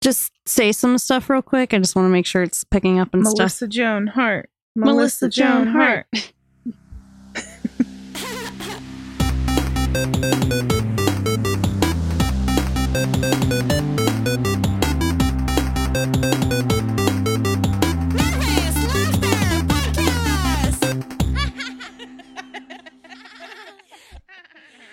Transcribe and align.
just 0.00 0.32
say 0.46 0.72
some 0.72 0.98
stuff 0.98 1.28
real 1.28 1.42
quick? 1.42 1.74
I 1.74 1.78
just 1.78 1.94
want 1.94 2.06
to 2.06 2.10
make 2.10 2.26
sure 2.26 2.42
it's 2.42 2.64
picking 2.64 2.98
up 2.98 3.14
and 3.14 3.26
stuff. 3.26 3.38
Melissa 3.38 3.68
Joan 3.68 4.06
Hart. 4.08 4.50
Melissa 4.74 5.28
Joan 5.28 5.66
Hart. 5.68 6.06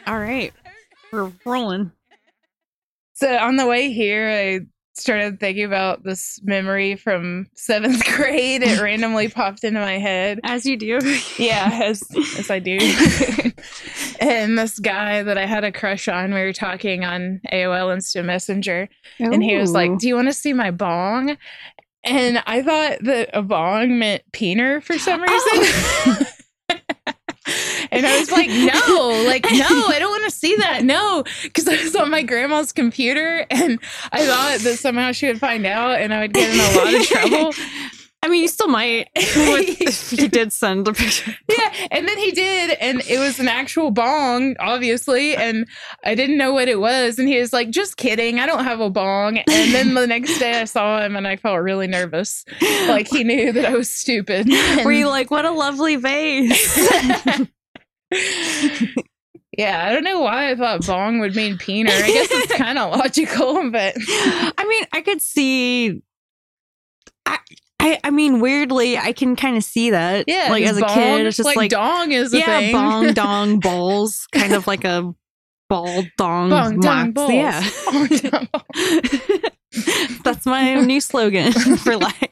All 0.07 0.17
right. 0.17 0.53
We're 1.11 1.31
rolling. 1.45 1.91
So 3.13 3.37
on 3.37 3.57
the 3.57 3.67
way 3.67 3.91
here, 3.91 4.29
I 4.29 4.59
started 4.99 5.39
thinking 5.39 5.63
about 5.63 6.03
this 6.03 6.39
memory 6.43 6.95
from 6.95 7.47
seventh 7.53 8.03
grade. 8.15 8.63
It 8.63 8.81
randomly 8.81 9.29
popped 9.29 9.63
into 9.63 9.79
my 9.79 9.97
head. 9.97 10.39
As 10.43 10.65
you 10.65 10.77
do. 10.77 10.99
Yeah, 11.37 11.69
as 11.83 12.03
as 12.37 12.49
I 12.49 12.59
do. 12.59 12.77
and 14.19 14.57
this 14.57 14.79
guy 14.79 15.23
that 15.23 15.37
I 15.37 15.45
had 15.45 15.63
a 15.63 15.71
crush 15.71 16.07
on, 16.07 16.33
we 16.33 16.41
were 16.41 16.53
talking 16.53 17.03
on 17.03 17.41
AOL 17.51 17.93
Instant 17.93 18.25
Messenger, 18.25 18.89
and 19.19 19.43
he 19.43 19.57
was 19.57 19.71
like, 19.71 19.97
"Do 19.97 20.07
you 20.07 20.15
want 20.15 20.27
to 20.27 20.33
see 20.33 20.53
my 20.53 20.71
bong?" 20.71 21.37
And 22.03 22.41
I 22.45 22.61
thought 22.61 22.99
that 23.01 23.29
a 23.33 23.41
bong 23.41 23.99
meant 23.99 24.23
peener 24.31 24.81
for 24.81 24.97
some 24.97 25.21
oh. 25.27 26.05
reason. 26.05 26.26
And 27.91 28.05
I 28.05 28.19
was 28.19 28.31
like, 28.31 28.49
no, 28.49 29.23
like, 29.27 29.45
no, 29.45 29.87
I 29.87 29.97
don't 29.99 30.11
want 30.11 30.25
to 30.25 30.31
see 30.31 30.55
that. 30.57 30.83
No, 30.83 31.23
because 31.43 31.67
I 31.67 31.81
was 31.83 31.95
on 31.95 32.09
my 32.09 32.23
grandma's 32.23 32.71
computer 32.71 33.45
and 33.49 33.79
I 34.11 34.25
thought 34.25 34.59
that 34.59 34.77
somehow 34.77 35.11
she 35.11 35.27
would 35.27 35.39
find 35.39 35.65
out 35.65 35.99
and 35.99 36.13
I 36.13 36.21
would 36.21 36.33
get 36.33 36.53
in 36.53 36.59
a 36.59 36.77
lot 36.77 36.93
of 36.93 37.07
trouble. 37.07 37.53
I 38.23 38.29
mean, 38.29 38.41
you 38.41 38.47
still 38.47 38.67
might 38.67 39.09
if 39.15 40.11
you 40.11 40.27
did 40.29 40.51
send 40.51 40.87
a 40.87 40.93
picture. 40.93 41.35
Yeah, 41.47 41.73
and 41.91 42.07
then 42.07 42.17
he 42.17 42.31
did, 42.31 42.77
and 42.81 43.01
it 43.07 43.19
was 43.19 43.39
an 43.39 43.47
actual 43.47 43.91
bong, 43.91 44.55
obviously, 44.59 45.35
and 45.35 45.67
I 46.03 46.15
didn't 46.15 46.37
know 46.37 46.51
what 46.51 46.67
it 46.67 46.79
was, 46.79 47.19
and 47.19 47.27
he 47.27 47.39
was 47.39 47.53
like, 47.53 47.69
"Just 47.69 47.95
kidding, 47.95 48.39
I 48.39 48.47
don't 48.47 48.63
have 48.63 48.79
a 48.79 48.89
bong." 48.89 49.37
And 49.37 49.73
then 49.73 49.93
the 49.93 50.07
next 50.07 50.39
day, 50.39 50.59
I 50.59 50.65
saw 50.65 50.99
him, 50.99 51.15
and 51.15 51.27
I 51.27 51.35
felt 51.35 51.61
really 51.61 51.87
nervous, 51.87 52.43
like 52.87 53.07
he 53.07 53.23
knew 53.23 53.51
that 53.53 53.65
I 53.65 53.75
was 53.75 53.89
stupid. 53.89 54.49
Were 54.83 54.91
you 54.91 55.07
like, 55.07 55.29
what 55.29 55.45
a 55.45 55.51
lovely 55.51 55.95
vase? 55.95 56.89
yeah, 59.57 59.85
I 59.85 59.93
don't 59.93 60.03
know 60.03 60.21
why 60.21 60.51
I 60.51 60.55
thought 60.55 60.85
bong 60.85 61.19
would 61.19 61.35
mean 61.35 61.57
peener. 61.57 61.89
I 61.89 62.07
guess 62.07 62.27
it's 62.31 62.53
kind 62.57 62.77
of 62.77 62.91
logical, 62.91 63.69
but 63.71 63.95
I 63.97 64.65
mean, 64.67 64.85
I 64.93 65.01
could 65.01 65.21
see. 65.21 66.01
I, 67.25 67.39
I, 67.79 67.99
I 68.05 68.09
mean, 68.11 68.39
weirdly, 68.39 68.97
I 68.97 69.11
can 69.11 69.35
kind 69.35 69.57
of 69.57 69.63
see 69.63 69.89
that. 69.91 70.25
yeah, 70.27 70.47
like 70.49 70.63
as 70.63 70.77
a 70.77 70.81
bong, 70.81 70.93
kid, 70.95 71.25
it's 71.25 71.37
just 71.37 71.55
like, 71.55 71.69
dong 71.69 72.11
is 72.11 72.33
a 72.33 72.39
yeah, 72.39 72.59
thing. 72.59 72.73
bong 72.73 73.13
dong 73.13 73.59
balls, 73.59 74.27
kind 74.31 74.53
of 74.53 74.67
like 74.67 74.85
a 74.85 75.13
ball 75.69 76.03
dong. 76.17 76.49
bong 76.49 76.79
dong 76.79 77.11
balls. 77.11 77.33
Yeah, 77.33 77.69
Bong 77.85 78.07
dong 78.07 78.47
balls. 78.53 80.21
that's 80.23 80.45
my 80.45 80.75
new 80.75 81.01
slogan 81.01 81.51
for 81.51 81.97
life. 81.97 82.23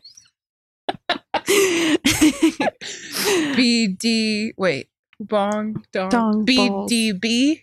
BD. 3.56 4.52
Wait, 4.58 4.88
bong 5.20 5.84
dong. 5.92 6.10
Dong. 6.10 6.46
BDB. 6.46 7.62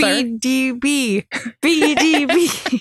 BDB. 0.00 1.26
BDB. 1.62 2.80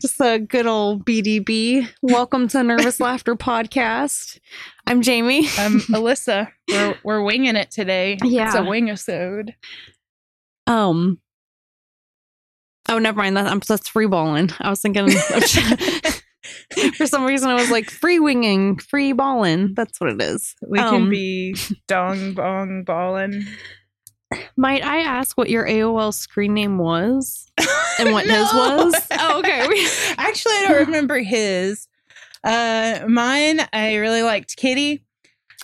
Just 0.00 0.20
a 0.20 0.38
good 0.38 0.66
old 0.66 1.04
BDB. 1.04 1.88
Welcome 2.02 2.48
to 2.48 2.62
Nervous 2.62 3.00
Laughter 3.00 3.34
Podcast. 3.34 4.38
I'm 4.86 5.02
Jamie. 5.02 5.48
I'm 5.58 5.80
Alyssa. 5.80 6.52
We're 6.68 6.94
we're 7.02 7.22
winging 7.22 7.56
it 7.56 7.70
today. 7.70 8.18
Yeah. 8.22 8.46
It's 8.46 8.54
a 8.54 8.64
wing 8.64 8.90
episode. 8.90 9.54
Um. 10.66 11.20
Oh, 12.88 12.98
never 12.98 13.18
mind. 13.18 13.36
That 13.36 13.46
I'm 13.46 13.60
that's 13.66 13.88
free 13.88 14.06
balling. 14.06 14.50
I 14.60 14.70
was 14.70 14.80
thinking. 14.80 15.08
for 16.96 17.06
some 17.06 17.24
reason, 17.24 17.48
I 17.50 17.54
was 17.54 17.70
like 17.70 17.90
free 17.90 18.18
winging, 18.18 18.78
free 18.78 19.12
balling. 19.12 19.74
That's 19.74 20.00
what 20.00 20.10
it 20.10 20.20
is. 20.22 20.54
We 20.66 20.78
Um, 20.78 20.94
can 20.94 21.10
be 21.10 21.56
dong 21.86 22.34
bong 22.34 22.84
balling. 22.84 23.44
Might 24.56 24.84
I 24.84 24.98
ask 24.98 25.38
what 25.38 25.48
your 25.48 25.66
AOL 25.66 26.12
screen 26.12 26.52
name 26.52 26.76
was 26.76 27.50
and 27.98 28.12
what 28.12 28.26
his 28.26 28.52
was? 28.52 28.94
Oh, 29.20 29.38
okay. 29.40 29.66
Actually, 30.18 30.54
I 30.54 30.66
don't 30.68 30.86
remember 30.86 31.18
his. 31.18 31.88
Uh, 32.44 33.00
mine, 33.08 33.60
I 33.72 33.96
really 33.96 34.22
liked 34.22 34.56
Kitty. 34.56 35.02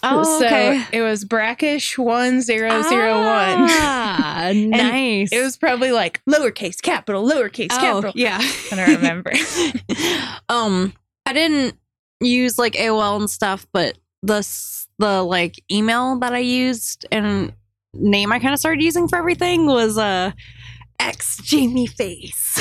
Oh, 0.07 0.39
so 0.39 0.47
okay. 0.47 0.85
it 0.93 1.01
was 1.03 1.25
brackish 1.25 1.97
one 1.97 2.43
zero 2.43 2.83
zero 2.83 3.15
one. 3.15 3.69
Ah, 3.71 4.53
nice. 4.55 5.33
It 5.33 5.41
was 5.41 5.57
probably 5.57 5.93
like 5.93 6.21
lowercase 6.29 6.81
capital, 6.83 7.29
lowercase 7.29 7.69
oh, 7.73 7.79
capital. 7.79 8.13
yeah. 8.15 8.39
I 8.73 8.77
don't 8.77 8.97
remember. 8.97 9.33
um, 10.49 10.93
I 11.27 11.33
didn't 11.33 11.79
use 12.21 12.59
like 12.59 12.75
AOL 12.75 13.21
and 13.21 13.31
stuff, 13.31 13.67
but 13.73 13.97
the 14.23 14.47
the 14.99 15.23
like 15.23 15.63
email 15.71 16.19
that 16.19 16.35
I 16.35 16.39
used 16.39 17.07
and 17.11 17.53
name 17.95 18.33
I 18.33 18.39
kind 18.39 18.53
of 18.53 18.61
started 18.61 18.83
using 18.83 19.09
for 19.09 19.17
everything 19.17 19.67
was 19.67 19.97
uh 19.97 20.33
X 21.01 21.39
Jamie 21.43 21.87
Face. 21.87 22.59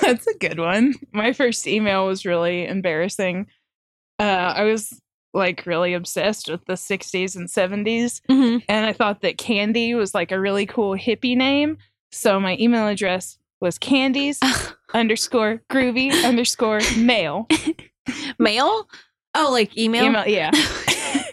That's 0.00 0.26
a 0.26 0.38
good 0.38 0.58
one. 0.58 0.94
My 1.12 1.32
first 1.32 1.66
email 1.66 2.06
was 2.06 2.24
really 2.24 2.66
embarrassing. 2.66 3.46
Uh, 4.18 4.52
I 4.56 4.64
was 4.64 5.00
like 5.34 5.66
really 5.66 5.92
obsessed 5.94 6.48
with 6.50 6.64
the 6.66 6.74
60s 6.74 7.36
and 7.36 7.48
70s, 7.48 8.20
Mhm. 8.30 8.62
and 8.68 8.86
I 8.86 8.92
thought 8.92 9.20
that 9.22 9.38
Candy 9.38 9.94
was 9.94 10.14
like 10.14 10.32
a 10.32 10.40
really 10.40 10.66
cool 10.66 10.94
hippie 10.96 11.36
name. 11.36 11.78
So 12.10 12.40
my 12.40 12.56
email 12.58 12.86
address 12.88 13.38
was 13.60 13.78
candies 13.78 14.40
underscore 14.94 15.62
groovy 15.70 16.12
underscore 16.24 16.80
mail. 16.98 17.46
Mail? 18.38 18.88
Oh, 19.34 19.50
like 19.50 19.76
email? 19.76 20.04
Email, 20.04 20.26
yeah. 20.28 20.50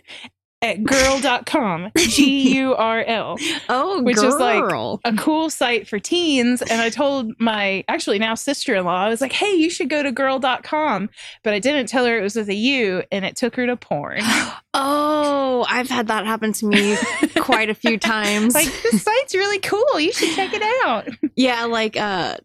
At 0.63 0.83
girl.com. 0.83 1.91
G 1.97 2.55
U 2.59 2.73
R 2.73 3.03
L. 3.03 3.37
Oh, 3.69 4.01
Which 4.01 4.15
is 4.17 4.33
like- 4.35 4.63
girl. 4.63 5.01
a 5.03 5.13
cool 5.13 5.49
site 5.49 5.87
for 5.87 5.99
teens 5.99 6.61
and 6.61 6.81
i 6.81 6.89
told 6.89 7.31
my 7.39 7.83
actually 7.87 8.17
now 8.17 8.33
sister-in-law 8.33 9.05
i 9.05 9.09
was 9.09 9.19
like 9.21 9.33
hey 9.33 9.53
you 9.53 9.69
should 9.69 9.89
go 9.89 10.01
to 10.01 10.11
girl.com 10.11 11.09
but 11.43 11.53
i 11.53 11.59
didn't 11.59 11.87
tell 11.87 12.05
her 12.05 12.17
it 12.17 12.21
was 12.21 12.35
with 12.35 12.47
a 12.49 12.53
u 12.55 13.03
and 13.11 13.25
it 13.25 13.35
took 13.35 13.55
her 13.55 13.65
to 13.65 13.75
porn 13.75 14.19
Oh, 14.75 15.65
I've 15.69 15.89
had 15.89 16.07
that 16.07 16.25
happen 16.25 16.51
to 16.53 16.65
me 16.65 16.97
quite 17.37 17.69
a 17.69 17.75
few 17.75 17.97
times. 17.99 18.55
like 18.55 18.65
this 18.83 19.03
site's 19.03 19.35
really 19.35 19.59
cool 19.59 19.99
you 19.99 20.11
should 20.11 20.33
check 20.35 20.51
it 20.53 20.63
out 20.85 21.07
Yeah, 21.35 21.65
like 21.65 21.95
uh, 21.97 22.37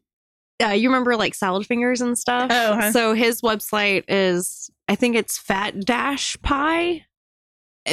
uh 0.63 0.69
you 0.69 0.89
remember 0.89 1.17
like 1.17 1.35
salad 1.35 1.67
fingers 1.67 2.01
and 2.01 2.19
stuff? 2.19 2.51
Oh, 2.53 2.75
huh. 2.75 2.93
So 2.93 3.15
his 3.15 3.41
website 3.43 4.05
is 4.09 4.71
I 4.89 4.95
think 4.95 5.17
it's 5.17 5.39
fat 5.39 5.81
dash 5.85 6.37
pie. 6.43 7.05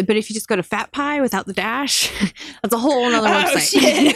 But 0.03 0.15
if 0.17 0.29
you 0.29 0.33
just 0.33 0.47
go 0.47 0.55
to 0.55 0.63
fat 0.63 0.91
pie 0.91 1.21
without 1.21 1.45
the 1.45 1.53
dash, 1.53 2.11
that's 2.61 2.73
a 2.73 2.77
whole 2.77 3.05
other 3.13 3.27
Oh, 3.27 3.55
website. 3.55 4.13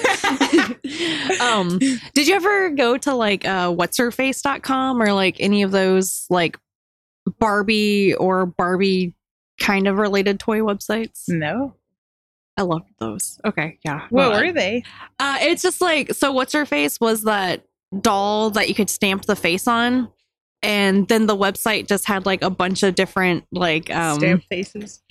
um 1.42 1.78
did 2.14 2.28
you 2.28 2.36
ever 2.36 2.70
go 2.72 2.98
to 2.98 3.14
like 3.14 3.46
uh 3.46 3.72
what's 3.72 3.98
her 3.98 4.12
face.com 4.12 5.02
or 5.02 5.14
like 5.14 5.38
any 5.40 5.64
of 5.64 5.72
those 5.72 6.26
like 6.30 6.58
Barbie 7.40 8.14
or 8.16 8.46
Barbie 8.46 9.14
kind 9.60 9.88
of 9.88 9.98
related 9.98 10.40
toy 10.40 10.60
websites? 10.60 11.24
no 11.28 11.76
I 12.58 12.64
loved 12.64 12.88
those. 13.00 13.40
Okay, 13.46 13.80
yeah. 13.86 14.02
what 14.10 14.32
Well, 14.32 14.42
were 14.46 14.52
they 14.52 14.84
uh, 15.18 15.38
it's 15.40 15.62
just 15.62 15.80
like 15.80 16.14
so. 16.14 16.34
What's 16.34 16.52
her 16.52 16.66
face 16.66 17.00
was 17.00 17.24
that 17.24 17.64
doll 18.02 18.50
that 18.50 18.68
you 18.68 18.76
could 18.76 18.90
stamp 18.90 19.24
the 19.24 19.36
face 19.38 19.66
on, 19.66 20.10
and 20.62 21.08
then 21.08 21.26
the 21.26 21.36
website 21.36 21.88
just 21.88 22.06
had 22.06 22.26
like 22.26 22.42
a 22.42 22.50
bunch 22.50 22.84
of 22.84 22.96
different 22.96 23.46
like 23.52 23.90
um 23.94 24.20
stamp 24.20 24.44
faces 24.50 25.02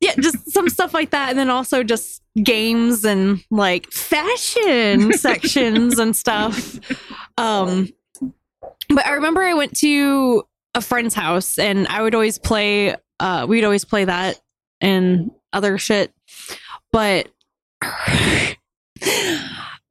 yeah, 0.00 0.14
just 0.14 0.50
some 0.50 0.68
stuff 0.68 0.94
like 0.94 1.10
that, 1.10 1.30
and 1.30 1.38
then 1.38 1.50
also 1.50 1.82
just 1.82 2.22
games 2.42 3.04
and 3.04 3.44
like 3.50 3.90
fashion 3.90 5.12
sections 5.14 5.98
and 5.98 6.14
stuff. 6.14 6.78
Um, 7.36 7.88
but 8.88 9.06
I 9.06 9.14
remember 9.14 9.42
I 9.42 9.54
went 9.54 9.76
to 9.78 10.44
a 10.74 10.80
friend's 10.80 11.14
house, 11.14 11.58
and 11.58 11.88
I 11.88 12.02
would 12.02 12.14
always 12.14 12.38
play. 12.38 12.96
Uh, 13.18 13.46
we'd 13.48 13.64
always 13.64 13.84
play 13.84 14.04
that 14.04 14.40
and 14.80 15.30
other 15.52 15.78
shit, 15.78 16.12
but. 16.92 17.28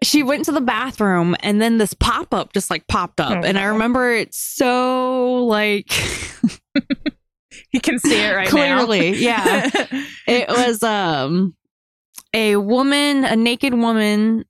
She 0.07 0.23
went 0.23 0.45
to 0.45 0.53
the 0.53 0.61
bathroom 0.61 1.35
and 1.41 1.61
then 1.61 1.79
this 1.79 1.93
pop 1.93 2.33
up 2.33 2.53
just 2.53 2.69
like 2.69 2.87
popped 2.87 3.19
up. 3.19 3.43
Oh, 3.43 3.45
and 3.45 3.59
I 3.59 3.65
remember 3.65 4.13
it 4.13 4.33
so 4.33 5.43
like 5.45 5.91
you 7.73 7.81
can 7.81 7.99
see 7.99 8.17
it 8.17 8.31
right 8.33 8.47
Clearly, 8.49 9.15
yeah. 9.17 9.69
it 10.27 10.47
was 10.47 10.81
um 10.81 11.55
a 12.33 12.55
woman, 12.55 13.25
a 13.25 13.35
naked 13.35 13.73
woman 13.73 14.45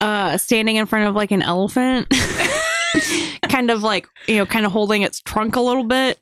uh 0.00 0.38
standing 0.38 0.76
in 0.76 0.86
front 0.86 1.08
of 1.08 1.16
like 1.16 1.32
an 1.32 1.42
elephant. 1.42 2.06
kind 3.48 3.70
of 3.70 3.82
like 3.82 4.08
you 4.26 4.36
know, 4.36 4.46
kind 4.46 4.66
of 4.66 4.72
holding 4.72 5.02
its 5.02 5.20
trunk 5.20 5.56
a 5.56 5.60
little 5.60 5.84
bit. 5.84 6.20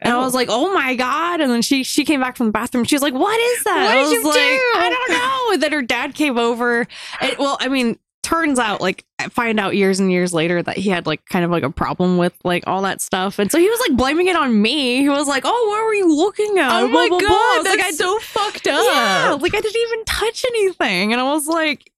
And 0.00 0.12
I 0.12 0.16
oh. 0.16 0.20
was 0.20 0.34
like, 0.34 0.48
"Oh 0.50 0.72
my 0.72 0.94
god!" 0.94 1.40
And 1.40 1.50
then 1.50 1.62
she 1.62 1.82
she 1.82 2.04
came 2.04 2.20
back 2.20 2.36
from 2.36 2.46
the 2.46 2.52
bathroom. 2.52 2.84
She 2.84 2.94
was 2.94 3.02
like, 3.02 3.14
"What 3.14 3.38
is 3.40 3.64
that?" 3.64 3.84
What 3.84 3.90
I 3.90 3.94
did 3.94 4.02
was 4.02 4.12
you 4.12 4.24
like, 4.24 4.34
do? 4.34 4.40
"I 4.40 4.90
don't 4.90 5.10
know." 5.10 5.54
And 5.54 5.62
then 5.62 5.72
her 5.72 5.82
dad 5.82 6.14
came 6.14 6.38
over. 6.38 6.86
And, 7.20 7.36
well, 7.38 7.56
I 7.60 7.68
mean, 7.68 7.98
turns 8.28 8.58
out 8.58 8.80
like 8.80 9.06
I 9.18 9.28
find 9.28 9.58
out 9.58 9.74
years 9.74 10.00
and 10.00 10.12
years 10.12 10.34
later 10.34 10.62
that 10.62 10.76
he 10.76 10.90
had 10.90 11.06
like 11.06 11.24
kind 11.26 11.46
of 11.46 11.50
like 11.50 11.62
a 11.62 11.70
problem 11.70 12.18
with 12.18 12.34
like 12.44 12.64
all 12.66 12.82
that 12.82 13.00
stuff, 13.00 13.38
and 13.38 13.50
so 13.50 13.58
he 13.58 13.68
was 13.68 13.80
like 13.80 13.96
blaming 13.96 14.28
it 14.28 14.36
on 14.36 14.60
me. 14.60 15.00
He 15.00 15.08
was 15.08 15.26
like, 15.26 15.44
"Oh, 15.46 15.68
what 15.70 15.84
were 15.84 15.94
you 15.94 16.14
looking 16.14 16.58
at?" 16.58 16.82
Oh 16.82 16.88
Blah, 16.88 17.00
my 17.00 17.08
blah, 17.08 17.18
blah. 17.18 17.28
god, 17.28 17.56
was 17.56 17.64
that's 17.64 17.76
like, 17.78 17.86
I 17.86 17.90
so 17.92 18.18
fucked 18.18 18.66
up. 18.66 18.84
yeah, 18.84 19.36
like 19.40 19.54
I 19.54 19.60
didn't 19.60 19.80
even 19.80 20.04
touch 20.04 20.44
anything. 20.44 21.12
And 21.12 21.20
I 21.20 21.24
was 21.32 21.46
like, 21.46 21.90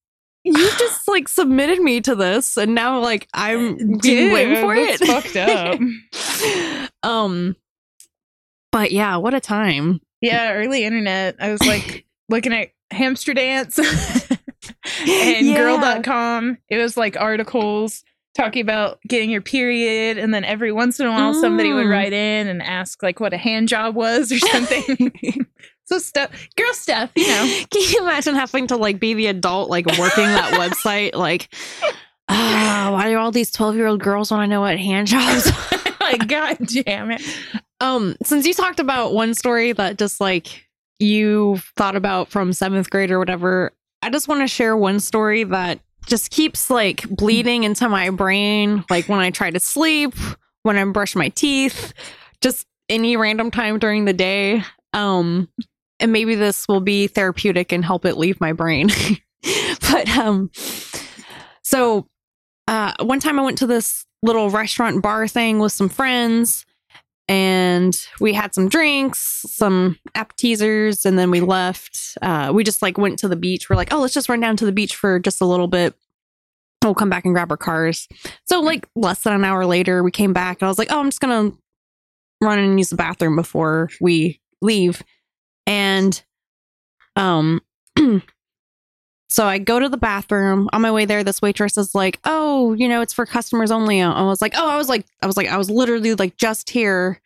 you 0.44 0.54
just 0.78 1.06
like 1.08 1.28
submitted 1.28 1.80
me 1.80 2.00
to 2.00 2.14
this 2.14 2.56
and 2.56 2.74
now 2.74 2.98
like 3.00 3.28
I'm 3.34 3.76
being 3.76 3.98
Dude, 3.98 4.30
blamed 4.30 4.58
for 4.58 4.74
it. 4.74 4.98
fucked 5.00 5.36
up. 5.36 5.78
um 7.02 7.56
but 8.72 8.92
yeah, 8.92 9.16
what 9.16 9.34
a 9.34 9.40
time. 9.40 10.00
Yeah, 10.20 10.52
early 10.52 10.84
internet. 10.84 11.36
I 11.40 11.50
was 11.50 11.60
like 11.66 12.04
looking 12.28 12.52
at 12.52 12.68
hamster 12.92 13.34
dance 13.34 13.78
and 15.00 15.46
Yeah. 15.46 15.56
girl.com. 15.56 16.58
It 16.68 16.76
was 16.78 16.96
like 16.96 17.16
articles 17.20 18.04
talking 18.36 18.62
about 18.62 19.00
getting 19.08 19.28
your 19.28 19.40
period 19.42 20.16
and 20.18 20.32
then 20.32 20.44
every 20.44 20.70
once 20.72 21.00
in 21.00 21.06
a 21.06 21.10
while 21.10 21.34
somebody 21.34 21.72
would 21.72 21.86
Mm. 21.86 21.90
write 21.90 22.12
in 22.12 22.46
and 22.46 22.62
ask 22.62 23.02
like 23.02 23.18
what 23.18 23.32
a 23.34 23.36
hand 23.36 23.68
job 23.68 23.94
was 23.96 24.30
or 24.30 24.38
something. 24.38 25.46
So 25.90 25.98
stuff 25.98 26.30
girl 26.56 26.72
stuff, 26.72 27.10
you 27.16 27.26
know. 27.26 27.62
Can 27.70 27.82
you 27.82 28.02
imagine 28.02 28.34
having 28.34 28.68
to 28.68 28.76
like 28.76 29.00
be 29.00 29.14
the 29.14 29.26
adult 29.26 29.68
like 29.68 29.86
working 29.86 30.24
that 30.24 30.52
website 30.54 31.14
like 31.14 31.52
ah, 32.28 32.90
why 32.92 33.08
do 33.10 33.18
all 33.18 33.32
these 33.32 33.50
12 33.50 33.76
year 33.76 33.86
old 33.88 34.00
girls 34.00 34.30
want 34.30 34.44
to 34.44 34.46
know 34.46 34.60
what 34.60 34.78
hand 34.78 35.08
jobs 35.08 35.50
like 36.00 36.28
god 36.28 36.58
damn 36.84 37.10
it. 37.10 37.22
Um, 37.80 38.14
since 38.22 38.46
you 38.46 38.54
talked 38.54 38.78
about 38.78 39.14
one 39.14 39.34
story 39.34 39.72
that 39.72 39.98
just 39.98 40.20
like 40.20 40.66
you 40.98 41.58
thought 41.76 41.96
about 41.96 42.28
from 42.28 42.52
seventh 42.52 42.90
grade 42.90 43.10
or 43.10 43.18
whatever, 43.18 43.72
I 44.02 44.10
just 44.10 44.28
want 44.28 44.42
to 44.42 44.46
share 44.46 44.76
one 44.76 45.00
story 45.00 45.44
that 45.44 45.80
just 46.06 46.30
keeps 46.30 46.70
like 46.70 47.08
bleeding 47.08 47.64
into 47.64 47.88
my 47.88 48.10
brain, 48.10 48.84
like 48.90 49.08
when 49.08 49.20
I 49.20 49.30
try 49.30 49.50
to 49.50 49.60
sleep, 49.60 50.14
when 50.62 50.76
I 50.76 50.84
brush 50.84 51.16
my 51.16 51.30
teeth, 51.30 51.94
just 52.40 52.66
any 52.88 53.16
random 53.16 53.50
time 53.50 53.78
during 53.78 54.04
the 54.04 54.12
day. 54.12 54.62
Um, 54.92 55.48
and 56.00 56.12
maybe 56.12 56.34
this 56.34 56.66
will 56.66 56.80
be 56.80 57.06
therapeutic 57.06 57.72
and 57.72 57.84
help 57.84 58.04
it 58.04 58.16
leave 58.16 58.40
my 58.40 58.52
brain. 58.52 58.88
but 59.90 60.08
um, 60.16 60.50
so 61.62 62.08
uh, 62.66 62.92
one 63.00 63.20
time 63.20 63.38
I 63.38 63.42
went 63.42 63.58
to 63.58 63.66
this 63.66 64.06
little 64.22 64.50
restaurant 64.50 65.02
bar 65.02 65.28
thing 65.28 65.58
with 65.58 65.72
some 65.72 65.88
friends 65.88 66.66
and 67.28 67.96
we 68.18 68.32
had 68.32 68.54
some 68.54 68.68
drinks, 68.68 69.44
some 69.46 69.96
appetizers, 70.16 71.06
and 71.06 71.16
then 71.16 71.30
we 71.30 71.40
left. 71.40 72.18
Uh, 72.20 72.50
we 72.52 72.64
just 72.64 72.82
like 72.82 72.98
went 72.98 73.20
to 73.20 73.28
the 73.28 73.36
beach. 73.36 73.70
We're 73.70 73.76
like, 73.76 73.92
oh, 73.92 74.00
let's 74.00 74.14
just 74.14 74.28
run 74.28 74.40
down 74.40 74.56
to 74.56 74.66
the 74.66 74.72
beach 74.72 74.96
for 74.96 75.20
just 75.20 75.40
a 75.40 75.44
little 75.44 75.68
bit. 75.68 75.94
We'll 76.82 76.94
come 76.94 77.08
back 77.08 77.24
and 77.24 77.32
grab 77.32 77.52
our 77.52 77.56
cars. 77.56 78.08
So 78.46 78.60
like 78.60 78.88
less 78.96 79.22
than 79.22 79.32
an 79.32 79.44
hour 79.44 79.64
later, 79.64 80.02
we 80.02 80.10
came 80.10 80.32
back 80.32 80.60
and 80.60 80.66
I 80.66 80.70
was 80.70 80.78
like, 80.78 80.90
oh, 80.90 80.98
I'm 80.98 81.06
just 81.06 81.20
gonna 81.20 81.52
run 82.40 82.58
and 82.58 82.80
use 82.80 82.90
the 82.90 82.96
bathroom 82.96 83.36
before 83.36 83.90
we 84.00 84.40
leave. 84.60 85.02
And 85.66 86.22
um 87.16 87.60
so 89.28 89.46
I 89.46 89.58
go 89.58 89.78
to 89.78 89.88
the 89.88 89.96
bathroom. 89.96 90.68
On 90.72 90.82
my 90.82 90.90
way 90.90 91.04
there, 91.04 91.24
this 91.24 91.42
waitress 91.42 91.76
is 91.78 91.94
like, 91.94 92.18
"Oh, 92.24 92.74
you 92.74 92.88
know, 92.88 93.00
it's 93.00 93.12
for 93.12 93.26
customers 93.26 93.70
only." 93.70 94.02
I 94.02 94.22
was 94.22 94.40
like, 94.42 94.54
"Oh, 94.56 94.68
I 94.68 94.76
was 94.76 94.88
like, 94.88 95.06
I 95.22 95.26
was 95.26 95.36
like, 95.36 95.48
I 95.48 95.56
was 95.56 95.70
literally 95.70 96.14
like 96.14 96.36
just 96.36 96.70
here, 96.70 97.20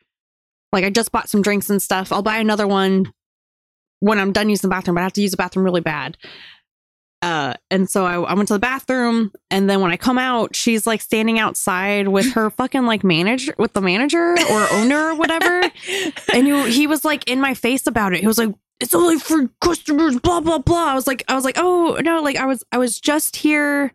like 0.73 0.85
I 0.85 0.91
just 0.91 1.13
bought 1.13 1.29
some 1.29 1.43
drinks 1.43 1.71
and 1.71 1.83
stuff. 1.83 2.13
I'll 2.13 2.23
buy 2.23 2.39
another 2.39 2.67
one 2.67 3.13
when 4.01 4.19
I'm 4.19 4.33
done 4.33 4.49
using 4.51 4.69
the 4.69 4.75
bathroom, 4.75 4.97
but 4.97 5.01
I 5.01 5.05
have 5.05 5.13
to 5.15 5.23
use 5.23 5.31
the 5.33 5.37
bathroom 5.37 5.65
really 5.65 5.81
bad." 5.81 6.17
Uh, 7.25 7.55
and 7.71 7.89
so 7.89 8.05
I, 8.05 8.21
I 8.21 8.35
went 8.35 8.49
to 8.49 8.55
the 8.55 8.61
bathroom, 8.61 9.33
and 9.51 9.71
then 9.71 9.81
when 9.81 9.91
I 9.91 9.97
come 9.97 10.19
out, 10.19 10.55
she's 10.55 10.87
like 10.87 11.01
standing 11.01 11.39
outside 11.39 12.09
with 12.09 12.31
her 12.35 12.51
fucking 12.51 12.85
like 12.85 13.03
manager, 13.03 13.55
with 13.57 13.73
the 13.73 13.81
manager 13.81 14.35
or 14.51 14.71
owner 14.73 15.07
or 15.07 15.15
whatever, 15.15 15.63
and 16.35 16.47
you, 16.47 16.65
he 16.65 16.87
was 16.87 17.03
like 17.03 17.27
in 17.27 17.41
my 17.41 17.55
face 17.55 17.87
about 17.87 18.13
it. 18.13 18.21
He 18.21 18.27
was 18.27 18.37
like, 18.37 18.55
"It's 18.79 18.95
only 18.95 19.19
for 19.19 19.49
customers." 19.63 20.21
Blah 20.21 20.41
blah 20.41 20.59
blah. 20.59 20.89
I 20.89 20.95
was 20.95 21.07
like, 21.07 21.25
I 21.27 21.35
was 21.35 21.47
like, 21.47 21.57
"Oh 21.57 21.99
no!" 22.03 22.21
Like 22.21 22.37
I 22.37 22.45
was, 22.45 22.63
I 22.73 22.77
was 22.77 23.01
just 23.01 23.37
here. 23.37 23.95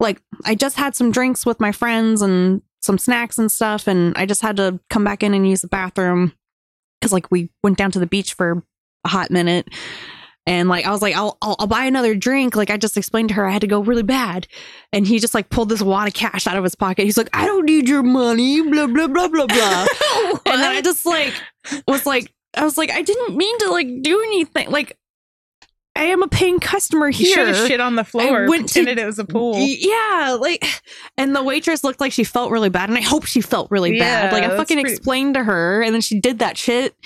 Like 0.00 0.20
I 0.44 0.56
just 0.56 0.76
had 0.76 0.96
some 0.96 1.12
drinks 1.12 1.46
with 1.46 1.60
my 1.60 1.70
friends 1.70 2.22
and 2.22 2.60
some 2.82 2.98
snacks 2.98 3.38
and 3.38 3.52
stuff, 3.52 3.86
and 3.86 4.16
I 4.16 4.26
just 4.26 4.42
had 4.42 4.56
to 4.56 4.80
come 4.90 5.04
back 5.04 5.22
in 5.22 5.32
and 5.32 5.48
use 5.48 5.60
the 5.60 5.68
bathroom 5.68 6.32
because 7.00 7.12
like 7.12 7.30
we 7.30 7.50
went 7.62 7.78
down 7.78 7.92
to 7.92 8.00
the 8.00 8.06
beach 8.06 8.34
for 8.34 8.64
a 9.04 9.08
hot 9.08 9.30
minute. 9.30 9.68
And 10.46 10.68
like 10.68 10.84
I 10.84 10.90
was 10.90 11.00
like, 11.00 11.14
I'll, 11.16 11.38
I'll 11.40 11.56
I'll 11.58 11.66
buy 11.66 11.84
another 11.86 12.14
drink. 12.14 12.54
Like 12.54 12.68
I 12.68 12.76
just 12.76 12.96
explained 12.98 13.30
to 13.30 13.34
her 13.36 13.46
I 13.46 13.50
had 13.52 13.62
to 13.62 13.66
go 13.66 13.80
really 13.80 14.02
bad, 14.02 14.46
and 14.92 15.06
he 15.06 15.18
just 15.18 15.34
like 15.34 15.48
pulled 15.48 15.70
this 15.70 15.80
wad 15.80 16.06
of 16.06 16.12
cash 16.14 16.46
out 16.46 16.56
of 16.58 16.64
his 16.64 16.74
pocket. 16.74 17.04
He's 17.04 17.16
like, 17.16 17.30
I 17.32 17.46
don't 17.46 17.64
need 17.64 17.88
your 17.88 18.02
money. 18.02 18.60
Blah 18.60 18.86
blah 18.88 19.08
blah 19.08 19.28
blah 19.28 19.46
blah. 19.46 19.86
and 20.46 20.60
then 20.62 20.70
I 20.70 20.82
just 20.82 21.06
like 21.06 21.32
was 21.88 22.04
like 22.04 22.30
I 22.54 22.62
was 22.62 22.76
like 22.76 22.90
I 22.90 23.00
didn't 23.00 23.36
mean 23.36 23.58
to 23.60 23.70
like 23.70 23.88
do 24.02 24.20
anything. 24.22 24.70
Like 24.70 24.98
I 25.96 26.04
am 26.06 26.22
a 26.22 26.28
paying 26.28 26.58
customer 26.58 27.06
You 27.08 27.24
should 27.24 27.26
here. 27.38 27.46
have 27.54 27.66
shit 27.68 27.80
on 27.80 27.94
the 27.94 28.04
floor. 28.04 28.44
I 28.44 28.48
went 28.48 28.68
to- 28.68 28.80
pretended 28.80 28.98
it 29.02 29.06
was 29.06 29.18
a 29.20 29.24
pool. 29.24 29.56
Yeah, 29.56 30.36
like, 30.40 30.66
and 31.16 31.36
the 31.36 31.42
waitress 31.42 31.84
looked 31.84 32.00
like 32.00 32.10
she 32.12 32.24
felt 32.24 32.50
really 32.50 32.68
bad, 32.68 32.88
and 32.88 32.98
I 32.98 33.00
hope 33.00 33.24
she 33.26 33.40
felt 33.40 33.70
really 33.70 33.96
bad. 33.98 34.32
Like 34.32 34.42
I 34.42 34.48
fucking 34.56 34.76
pretty- 34.76 34.92
explained 34.92 35.34
to 35.34 35.44
her, 35.44 35.82
and 35.82 35.94
then 35.94 36.00
she 36.02 36.18
did 36.20 36.40
that 36.40 36.58
shit. 36.58 36.96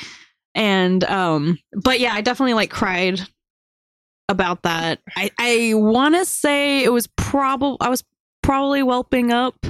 And 0.59 1.05
um, 1.05 1.59
but 1.73 2.01
yeah, 2.01 2.13
I 2.13 2.21
definitely 2.21 2.55
like 2.55 2.71
cried 2.71 3.21
about 4.29 4.63
that. 4.65 4.99
I 5.17 5.31
I 5.39 5.73
want 5.75 6.17
to 6.17 6.25
say 6.25 6.83
it 6.85 6.93
was 6.93 7.07
probably 7.17 7.79
I 7.81 7.89
was 7.89 8.03
probably 8.43 8.83
whelping 8.83 9.31
up 9.33 9.65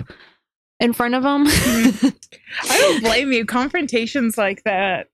in 0.81 0.93
front 0.95 1.15
of 1.15 1.23
him. 1.25 1.45
I 2.71 2.79
don't 2.81 3.03
blame 3.03 3.33
you. 3.33 3.45
Confrontations 3.45 4.39
like 4.39 4.63
that 4.65 5.09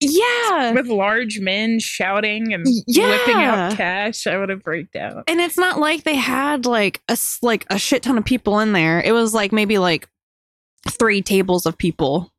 yeah, 0.00 0.72
with 0.74 0.88
large 0.88 1.40
men 1.40 1.78
shouting 1.80 2.52
and 2.52 2.66
Yeah. 2.86 3.08
whipping 3.08 3.36
out 3.36 3.76
cash, 3.78 4.26
I 4.26 4.36
would 4.36 4.50
have 4.50 4.62
breaked 4.62 4.94
out. 4.94 5.24
and 5.26 5.40
it's 5.40 5.56
not 5.56 5.80
like 5.80 6.04
they 6.04 6.16
had 6.16 6.66
like 6.66 7.00
a 7.08 7.16
like 7.40 7.64
a 7.70 7.78
shit 7.78 8.02
ton 8.02 8.18
of 8.18 8.24
people 8.26 8.60
in 8.60 8.72
there. 8.72 9.00
It 9.00 9.12
was 9.12 9.32
like 9.32 9.52
maybe 9.52 9.78
like 9.78 10.06
three 10.86 11.22
tables 11.22 11.64
of 11.64 11.78
people, 11.78 12.30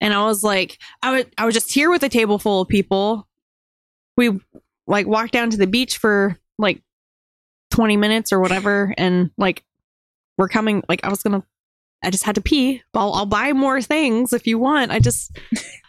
and 0.00 0.14
I 0.14 0.24
was 0.24 0.42
like, 0.42 0.78
I 1.02 1.12
would 1.12 1.32
I 1.38 1.44
was 1.44 1.54
just 1.54 1.72
here 1.72 1.90
with 1.90 2.02
a 2.02 2.08
table 2.08 2.38
full 2.38 2.60
of 2.62 2.68
people. 2.68 3.26
We 4.16 4.38
like 4.86 5.06
walked 5.06 5.32
down 5.32 5.50
to 5.50 5.56
the 5.56 5.66
beach 5.66 5.98
for 5.98 6.38
like 6.58 6.82
twenty 7.70 7.96
minutes 7.96 8.32
or 8.32 8.40
whatever, 8.40 8.94
and 8.98 9.30
like 9.38 9.64
we're 10.36 10.48
coming. 10.48 10.82
Like 10.88 11.00
I 11.04 11.08
was 11.08 11.22
gonna, 11.22 11.44
I 12.02 12.10
just 12.10 12.24
had 12.24 12.34
to 12.36 12.40
pee. 12.40 12.82
I'll 12.94 13.12
I'll 13.12 13.26
buy 13.26 13.52
more 13.52 13.80
things 13.82 14.32
if 14.32 14.46
you 14.46 14.58
want. 14.58 14.90
I 14.90 14.98
just 14.98 15.36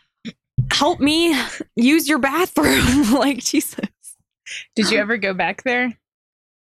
help 0.71 0.99
me 0.99 1.35
use 1.75 2.07
your 2.07 2.19
bathroom. 2.19 3.13
like 3.13 3.39
Jesus. 3.39 3.79
Did 4.75 4.89
you 4.91 4.97
ever 4.99 5.17
go 5.17 5.33
back 5.33 5.63
there? 5.63 5.97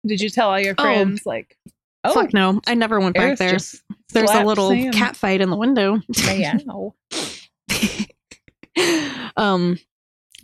Did 0.06 0.22
you 0.22 0.30
tell 0.30 0.50
all 0.50 0.60
your 0.60 0.76
Oh. 0.78 0.84
friends 0.84 1.26
like, 1.26 1.58
oh, 2.04 2.14
Fuck 2.14 2.34
no, 2.34 2.62
I 2.68 2.76
never 2.76 3.00
went 3.00 3.16
back 3.16 3.38
there. 3.38 3.58
There's 4.12 4.32
a 4.32 4.44
little 4.44 4.70
sand. 4.70 4.94
cat 4.94 5.16
fight 5.16 5.42
in 5.42 5.50
the 5.50 5.56
window. 5.58 6.02
meow. 6.26 6.96
um, 9.38 9.78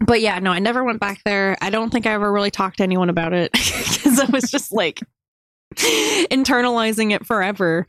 but 0.05 0.21
yeah, 0.21 0.39
no, 0.39 0.51
I 0.51 0.59
never 0.59 0.83
went 0.83 0.99
back 0.99 1.21
there. 1.25 1.57
I 1.61 1.69
don't 1.69 1.89
think 1.89 2.05
I 2.05 2.11
ever 2.13 2.31
really 2.31 2.51
talked 2.51 2.77
to 2.77 2.83
anyone 2.83 3.09
about 3.09 3.33
it 3.33 3.51
because 3.53 4.19
I 4.19 4.25
was 4.25 4.51
just 4.51 4.71
like 4.71 5.01
internalizing 5.75 7.11
it 7.11 7.25
forever. 7.25 7.87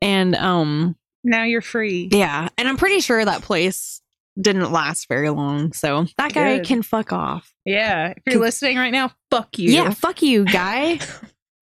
And 0.00 0.34
um, 0.36 0.96
Now 1.24 1.42
you're 1.44 1.62
free. 1.62 2.08
yeah, 2.12 2.48
and 2.56 2.68
I'm 2.68 2.76
pretty 2.76 3.00
sure 3.00 3.24
that 3.24 3.42
place 3.42 4.00
didn't 4.40 4.70
last 4.70 5.08
very 5.08 5.30
long. 5.30 5.72
So 5.72 6.06
that 6.16 6.32
guy 6.32 6.58
Good. 6.58 6.66
can 6.66 6.82
fuck 6.82 7.12
off. 7.12 7.52
Yeah. 7.64 8.14
If 8.16 8.22
you're 8.32 8.40
listening 8.40 8.76
right 8.78 8.92
now, 8.92 9.10
fuck 9.30 9.58
you. 9.58 9.70
Yeah, 9.72 9.90
fuck 9.90 10.22
you, 10.22 10.44
guy. 10.44 11.00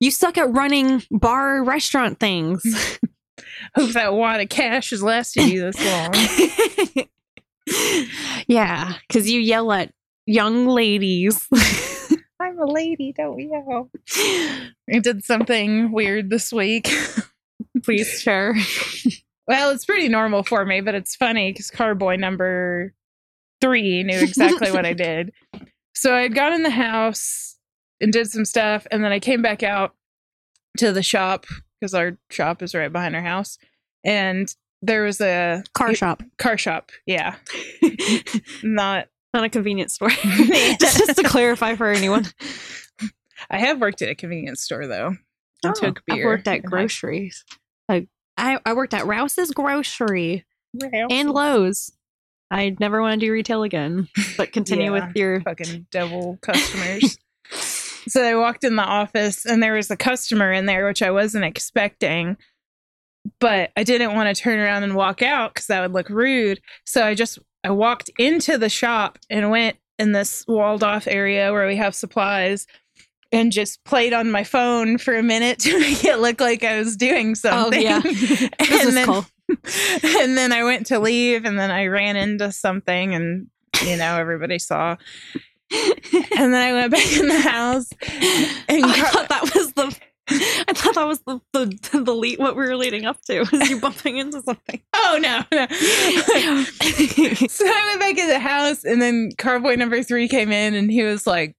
you 0.06 0.12
suck 0.12 0.38
at 0.38 0.54
running 0.54 1.04
bar 1.10 1.64
restaurant 1.64 2.20
things. 2.20 2.64
Hope 3.76 3.92
that 3.92 4.14
wad 4.14 4.40
of 4.40 4.50
cash 4.50 4.92
has 4.92 5.02
lasted 5.02 5.48
you 5.48 5.72
this 5.72 5.84
long. 5.84 7.08
yeah, 8.48 8.94
because 9.08 9.30
you 9.30 9.42
yell 9.42 9.72
at 9.72 9.92
young 10.28 10.68
ladies. 10.68 11.48
I'm 12.40 12.60
a 12.60 12.66
lady, 12.66 13.14
don't 13.18 13.40
yell. 13.40 13.90
I 14.94 15.00
did 15.00 15.24
something 15.24 15.92
weird 15.92 16.30
this 16.30 16.54
week. 16.54 16.94
Please 17.84 18.22
share. 18.22 18.56
Well, 19.48 19.72
it's 19.72 19.86
pretty 19.86 20.08
normal 20.08 20.44
for 20.44 20.66
me, 20.66 20.82
but 20.82 20.96
it's 20.96 21.16
funny 21.16 21.52
because 21.52 21.72
carboy 21.72 22.18
number 22.18 22.94
three 23.60 24.04
knew 24.04 24.20
exactly 24.20 24.72
what 24.72 24.86
I 24.86 24.94
did. 24.94 25.34
So 25.96 26.14
I 26.14 26.24
had 26.24 26.36
gone 26.36 26.54
in 26.54 26.64
the 26.64 26.70
house 26.70 27.55
and 28.06 28.14
did 28.14 28.30
some 28.30 28.46
stuff, 28.46 28.86
and 28.92 29.04
then 29.04 29.12
I 29.12 29.20
came 29.20 29.42
back 29.42 29.64
out 29.64 29.96
to 30.78 30.92
the 30.92 31.02
shop 31.04 31.46
because 31.80 31.94
our 31.96 32.18
shop 32.30 32.62
is 32.62 32.76
right 32.76 32.92
behind 32.92 33.16
our 33.16 33.22
house. 33.24 33.58
and 34.04 34.54
there 34.82 35.04
was 35.04 35.20
a 35.20 35.64
Car 35.74 35.96
shop, 35.96 36.22
car 36.38 36.58
shop. 36.60 36.92
Yeah, 37.08 37.36
not. 38.64 39.08
not 39.34 39.44
a 39.44 39.50
convenience 39.50 39.96
store. 39.96 40.10
just, 40.10 40.80
just 41.08 41.16
to 41.18 41.24
clarify 41.24 41.76
for 41.76 41.88
anyone. 41.90 42.26
I 43.50 43.58
have 43.58 43.82
worked 43.82 44.02
at 44.04 44.10
a 44.10 44.16
convenience 44.16 44.62
store 44.62 44.86
though. 44.86 45.08
And 45.64 45.74
oh, 45.76 45.80
took 45.80 46.06
beer. 46.06 46.24
I 46.24 46.26
worked 46.28 46.48
at 46.48 46.64
groceries. 46.64 47.44
I, 47.90 48.08
I 48.38 48.60
I 48.66 48.74
worked 48.74 48.94
at 48.94 49.08
Rouse's 49.08 49.52
Grocery 49.52 50.46
school. 50.80 51.08
and 51.10 51.32
Lowe's. 51.32 51.92
I 52.52 52.76
never 52.80 53.02
want 53.02 53.20
to 53.20 53.26
do 53.26 53.32
retail 53.32 53.64
again. 53.64 54.08
But 54.38 54.52
continue 54.52 54.94
Yeah. 54.94 55.08
with 55.08 55.16
your 55.16 55.42
fucking 55.42 55.88
devil 55.90 56.38
customers. 56.42 57.18
So 58.08 58.24
I 58.24 58.36
walked 58.36 58.64
in 58.64 58.76
the 58.76 58.84
office 58.84 59.46
and 59.46 59.62
there 59.62 59.74
was 59.74 59.90
a 59.92 59.98
customer 59.98 60.52
in 60.52 60.66
there, 60.66 60.86
which 60.86 61.02
I 61.02 61.12
wasn't 61.12 61.46
expecting. 61.46 62.38
But 63.40 63.72
I 63.76 63.84
didn't 63.84 64.14
want 64.14 64.36
to 64.36 64.40
turn 64.40 64.60
around 64.60 64.84
and 64.84 64.96
walk 64.96 65.24
out 65.24 65.54
because 65.54 65.68
that 65.68 65.82
would 65.82 65.94
look 65.94 66.10
rude. 66.10 66.62
So 66.86 67.04
I 67.04 67.16
just 67.16 67.40
I 67.64 67.72
walked 67.72 68.10
into 68.20 68.58
the 68.60 68.70
shop 68.70 69.18
and 69.30 69.50
went 69.50 69.78
in 69.98 70.12
this 70.12 70.46
walled 70.48 70.84
off 70.84 71.08
area 71.08 71.52
where 71.52 71.68
we 71.68 71.78
have 71.78 71.96
supplies 71.96 72.68
and 73.32 73.52
just 73.52 73.84
played 73.84 74.14
on 74.14 74.30
my 74.30 74.44
phone 74.44 74.98
for 74.98 75.16
a 75.16 75.24
minute 75.24 75.60
to 75.62 75.80
make 75.80 76.04
it 76.04 76.20
look 76.20 76.40
like 76.40 76.64
I 76.64 76.78
was 76.78 76.96
doing 76.96 77.36
something. 77.36 77.80
Oh 77.80 77.82
yeah, 77.82 78.02
and 78.60 78.96
then 78.96 79.06
call. 79.06 79.26
and 79.50 80.38
then 80.38 80.52
I 80.52 80.64
went 80.64 80.88
to 80.88 81.00
leave 81.00 81.46
and 81.46 81.58
then 81.58 81.72
I 81.72 81.88
ran 81.88 82.16
into 82.16 82.52
something 82.52 83.16
and 83.16 83.48
you 83.84 83.98
know 83.98 84.18
everybody 84.18 84.60
saw. 84.60 84.98
And 86.38 86.54
then 86.54 86.62
I 86.62 86.74
went 86.74 86.92
back 86.92 87.18
in 87.18 87.28
the 87.28 87.40
house 87.40 87.90
and 88.68 88.86
I 88.86 88.96
Car- 88.96 89.12
thought 89.12 89.30
that 89.30 89.54
was 89.56 89.74
the. 89.74 89.98
I 90.28 90.74
thought 90.74 90.96
that 90.96 91.08
was 91.08 91.20
the 91.22 91.40
the, 91.54 92.00
the 92.00 92.14
lead, 92.14 92.40
what 92.40 92.56
we 92.56 92.66
were 92.66 92.76
leading 92.76 93.06
up 93.06 93.22
to 93.26 93.42
was 93.42 93.70
you 93.70 93.80
bumping 93.80 94.18
into 94.18 94.42
something. 94.42 94.82
oh 94.94 95.20
no, 95.22 95.44
no. 95.52 95.66
so 97.48 97.66
I 97.66 97.86
went 97.90 98.00
back 98.00 98.18
in 98.18 98.28
the 98.28 98.40
house 98.40 98.84
and 98.84 99.02
then 99.02 99.32
carboy 99.38 99.76
number 99.76 100.02
three 100.04 100.28
came 100.28 100.52
in 100.52 100.74
and 100.74 100.92
he 100.92 101.04
was 101.04 101.28
like, 101.28 101.56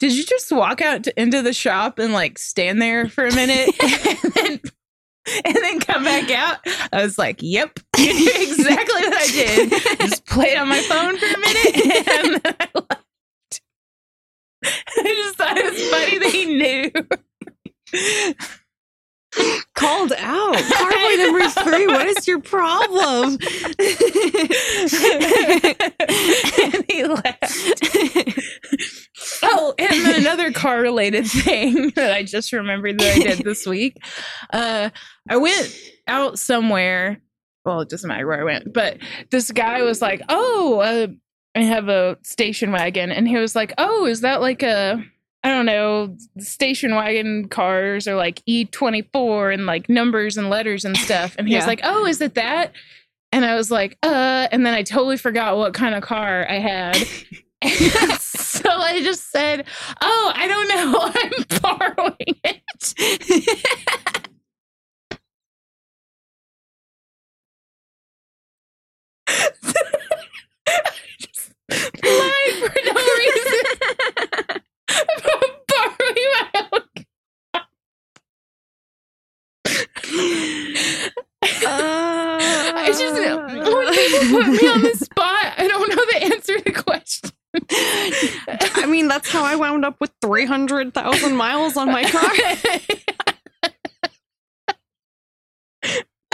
Did 0.00 0.12
you 0.12 0.24
just 0.24 0.50
walk 0.52 0.80
out 0.80 1.04
to, 1.04 1.20
into 1.20 1.42
the 1.42 1.52
shop 1.52 1.98
and 1.98 2.12
like 2.12 2.38
stand 2.38 2.80
there 2.80 3.08
for 3.08 3.26
a 3.26 3.34
minute 3.34 3.70
and 3.82 4.32
then 4.34 4.60
and 5.44 5.56
then 5.56 5.80
come 5.80 6.04
back 6.04 6.30
out? 6.30 6.58
I 6.92 7.02
was 7.02 7.18
like, 7.18 7.38
Yep, 7.40 7.80
exactly 7.98 9.02
what 9.02 9.14
I 9.14 9.26
did. 9.26 9.72
Just 10.00 10.26
played 10.26 10.56
on 10.56 10.68
my 10.68 10.80
phone 10.82 11.18
for 11.18 11.26
a 11.26 11.38
minute 11.38 11.76
and 11.76 12.40
then 12.42 12.54
I 12.60 12.68
left. 12.74 13.02
I 14.64 15.22
just 15.22 15.36
thought 15.36 15.56
it 15.56 15.64
was 15.64 15.90
funny 15.90 16.18
that 16.18 16.30
he 16.32 16.44
knew. 16.56 16.90
Called 19.74 20.12
out. 20.16 20.56
Carboy 20.72 21.16
number 21.18 21.48
three. 21.50 21.86
What 21.86 22.06
is 22.06 22.26
your 22.26 22.40
problem? 22.40 23.36
and 26.68 26.84
he 26.88 27.04
left. 27.04 28.40
Oh, 29.42 29.74
and 29.78 30.06
then 30.06 30.20
another 30.20 30.52
car 30.52 30.80
related 30.80 31.26
thing 31.26 31.90
that 31.96 32.12
I 32.12 32.22
just 32.22 32.52
remembered 32.52 32.98
that 32.98 33.16
I 33.16 33.18
did 33.18 33.44
this 33.44 33.66
week. 33.66 33.98
Uh, 34.52 34.90
I 35.28 35.36
went 35.36 35.76
out 36.08 36.38
somewhere. 36.38 37.20
Well, 37.64 37.80
it 37.80 37.88
doesn't 37.90 38.08
matter 38.08 38.26
where 38.26 38.40
I 38.40 38.44
went, 38.44 38.72
but 38.72 38.98
this 39.30 39.50
guy 39.50 39.82
was 39.82 40.00
like, 40.00 40.22
"Oh, 40.28 40.78
uh, 40.78 41.08
I 41.54 41.62
have 41.62 41.88
a 41.88 42.16
station 42.22 42.72
wagon," 42.72 43.10
and 43.10 43.28
he 43.28 43.36
was 43.36 43.56
like, 43.56 43.74
"Oh, 43.76 44.06
is 44.06 44.20
that 44.22 44.40
like 44.40 44.62
a 44.62 45.04
I 45.46 45.50
don't 45.50 45.64
know, 45.66 46.16
station 46.40 46.96
wagon 46.96 47.46
cars 47.46 48.08
are 48.08 48.16
like 48.16 48.44
E24 48.46 49.54
and 49.54 49.64
like 49.64 49.88
numbers 49.88 50.36
and 50.36 50.50
letters 50.50 50.84
and 50.84 50.96
stuff. 50.96 51.36
And 51.38 51.46
he 51.46 51.54
was 51.54 51.68
like, 51.68 51.78
Oh, 51.84 52.04
is 52.04 52.20
it 52.20 52.34
that? 52.34 52.72
And 53.30 53.44
I 53.44 53.54
was 53.54 53.70
like, 53.70 53.96
Uh, 54.02 54.48
and 54.50 54.66
then 54.66 54.74
I 54.74 54.82
totally 54.82 55.16
forgot 55.16 55.56
what 55.56 55.72
kind 55.72 55.94
of 55.94 56.02
car 56.02 56.44
I 56.50 56.58
had. 56.58 56.96
so 58.18 58.68
I 58.68 59.00
just 59.04 59.30
said, 59.30 59.66
Oh, 60.00 60.32
I 60.34 60.48
don't 60.48 60.66
know. 60.68 61.12
I'm 61.14 61.44
borrowing 61.62 62.16
it. 62.42 62.62
just 71.20 71.52
lied 71.70 72.54
for 72.58 72.74
no 72.84 72.94
reason. 73.18 73.62
I'm 74.88 75.50
borrowing 75.68 76.30
my 76.32 76.68
own 76.72 76.82
I 82.86 82.90
just 82.90 83.14
people 84.28 84.42
put 84.42 84.62
me 84.62 84.68
on 84.68 84.82
the 84.82 84.96
spot, 84.96 85.54
I 85.58 85.66
don't 85.68 85.88
know 85.88 86.04
the 86.12 86.34
answer 86.34 86.58
to 86.58 86.64
the 86.64 86.82
question. 86.82 87.30
I 88.76 88.86
mean, 88.86 89.08
that's 89.08 89.30
how 89.30 89.44
I 89.44 89.56
wound 89.56 89.84
up 89.84 90.00
with 90.00 90.12
300,000 90.20 91.36
miles 91.36 91.76
on 91.76 91.90
my 91.90 92.04
car. 92.04 92.22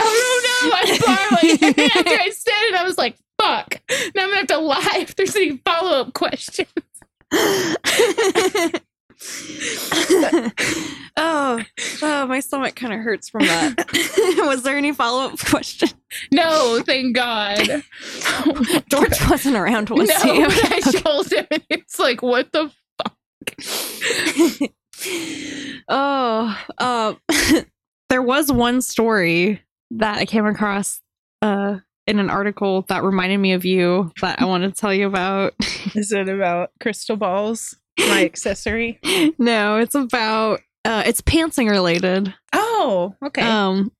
Oh 0.05 0.61
no, 0.63 0.71
I'm 0.75 0.99
borrowing. 0.99 1.53
After 1.79 2.19
I 2.19 2.29
said 2.31 2.63
it, 2.67 2.75
I 2.75 2.83
was 2.83 2.97
like, 2.97 3.15
fuck. 3.39 3.79
Now 4.15 4.23
I'm 4.23 4.29
gonna 4.29 4.35
have 4.37 4.47
to 4.47 4.57
lie 4.57 4.97
if 4.97 5.15
there's 5.15 5.35
any 5.35 5.57
follow-up 5.57 6.13
questions. 6.13 6.67
oh, 11.15 11.61
oh, 12.01 12.27
my 12.27 12.39
stomach 12.41 12.75
kind 12.75 12.93
of 12.93 12.99
hurts 12.99 13.29
from 13.29 13.45
that. 13.45 13.75
Was 14.39 14.63
there 14.63 14.77
any 14.77 14.91
follow 14.91 15.27
up 15.27 15.39
question? 15.39 15.89
No, 16.31 16.81
thank 16.85 17.15
God. 17.15 17.57
George 18.89 19.29
wasn't 19.29 19.55
around 19.55 19.87
to 19.87 19.95
no, 19.95 20.05
see 20.05 20.39
you. 20.39 20.45
but 20.47 20.71
I 20.71 20.79
told 20.79 21.31
him 21.31 21.45
and 21.51 21.63
it's 21.69 21.99
like, 21.99 22.21
what 22.21 22.51
the 22.51 22.71
fuck? 22.97 23.15
oh, 25.89 26.57
uh, 26.77 27.13
there 28.09 28.21
was 28.21 28.51
one 28.51 28.81
story 28.81 29.61
that 29.91 30.17
I 30.17 30.25
came 30.25 30.45
across 30.45 31.01
uh, 31.41 31.79
in 32.07 32.19
an 32.19 32.29
article 32.29 32.83
that 32.89 33.03
reminded 33.03 33.37
me 33.37 33.53
of 33.53 33.65
you 33.65 34.11
that 34.21 34.41
I 34.41 34.45
want 34.45 34.63
to 34.63 34.71
tell 34.71 34.93
you 34.93 35.07
about. 35.07 35.53
Is 35.95 36.11
it 36.11 36.29
about 36.29 36.71
crystal 36.81 37.15
balls? 37.15 37.77
My 37.99 38.25
accessory. 38.25 38.99
no, 39.37 39.77
it's 39.77 39.95
about 39.95 40.61
uh, 40.85 41.03
it's 41.05 41.21
pantsing 41.21 41.69
related. 41.69 42.33
Oh, 42.53 42.62
okay. 43.25 43.41
Um, 43.41 43.91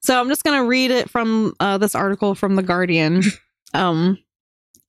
so 0.00 0.18
I'm 0.20 0.28
just 0.28 0.44
gonna 0.44 0.64
read 0.64 0.90
it 0.90 1.10
from 1.10 1.54
uh, 1.60 1.78
this 1.78 1.94
article 1.94 2.34
from 2.34 2.56
the 2.56 2.62
Guardian. 2.62 3.22
Um, 3.74 4.18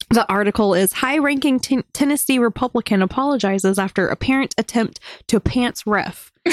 the 0.10 0.30
article 0.30 0.74
is 0.74 0.92
high-ranking 0.92 1.62
ten- 1.62 1.86
Tennessee 1.94 2.38
Republican 2.38 3.02
apologizes 3.02 3.80
after 3.80 4.10
apparent 4.10 4.54
attempt 4.58 5.00
to 5.28 5.40
pants 5.40 5.88
ref. 5.88 6.34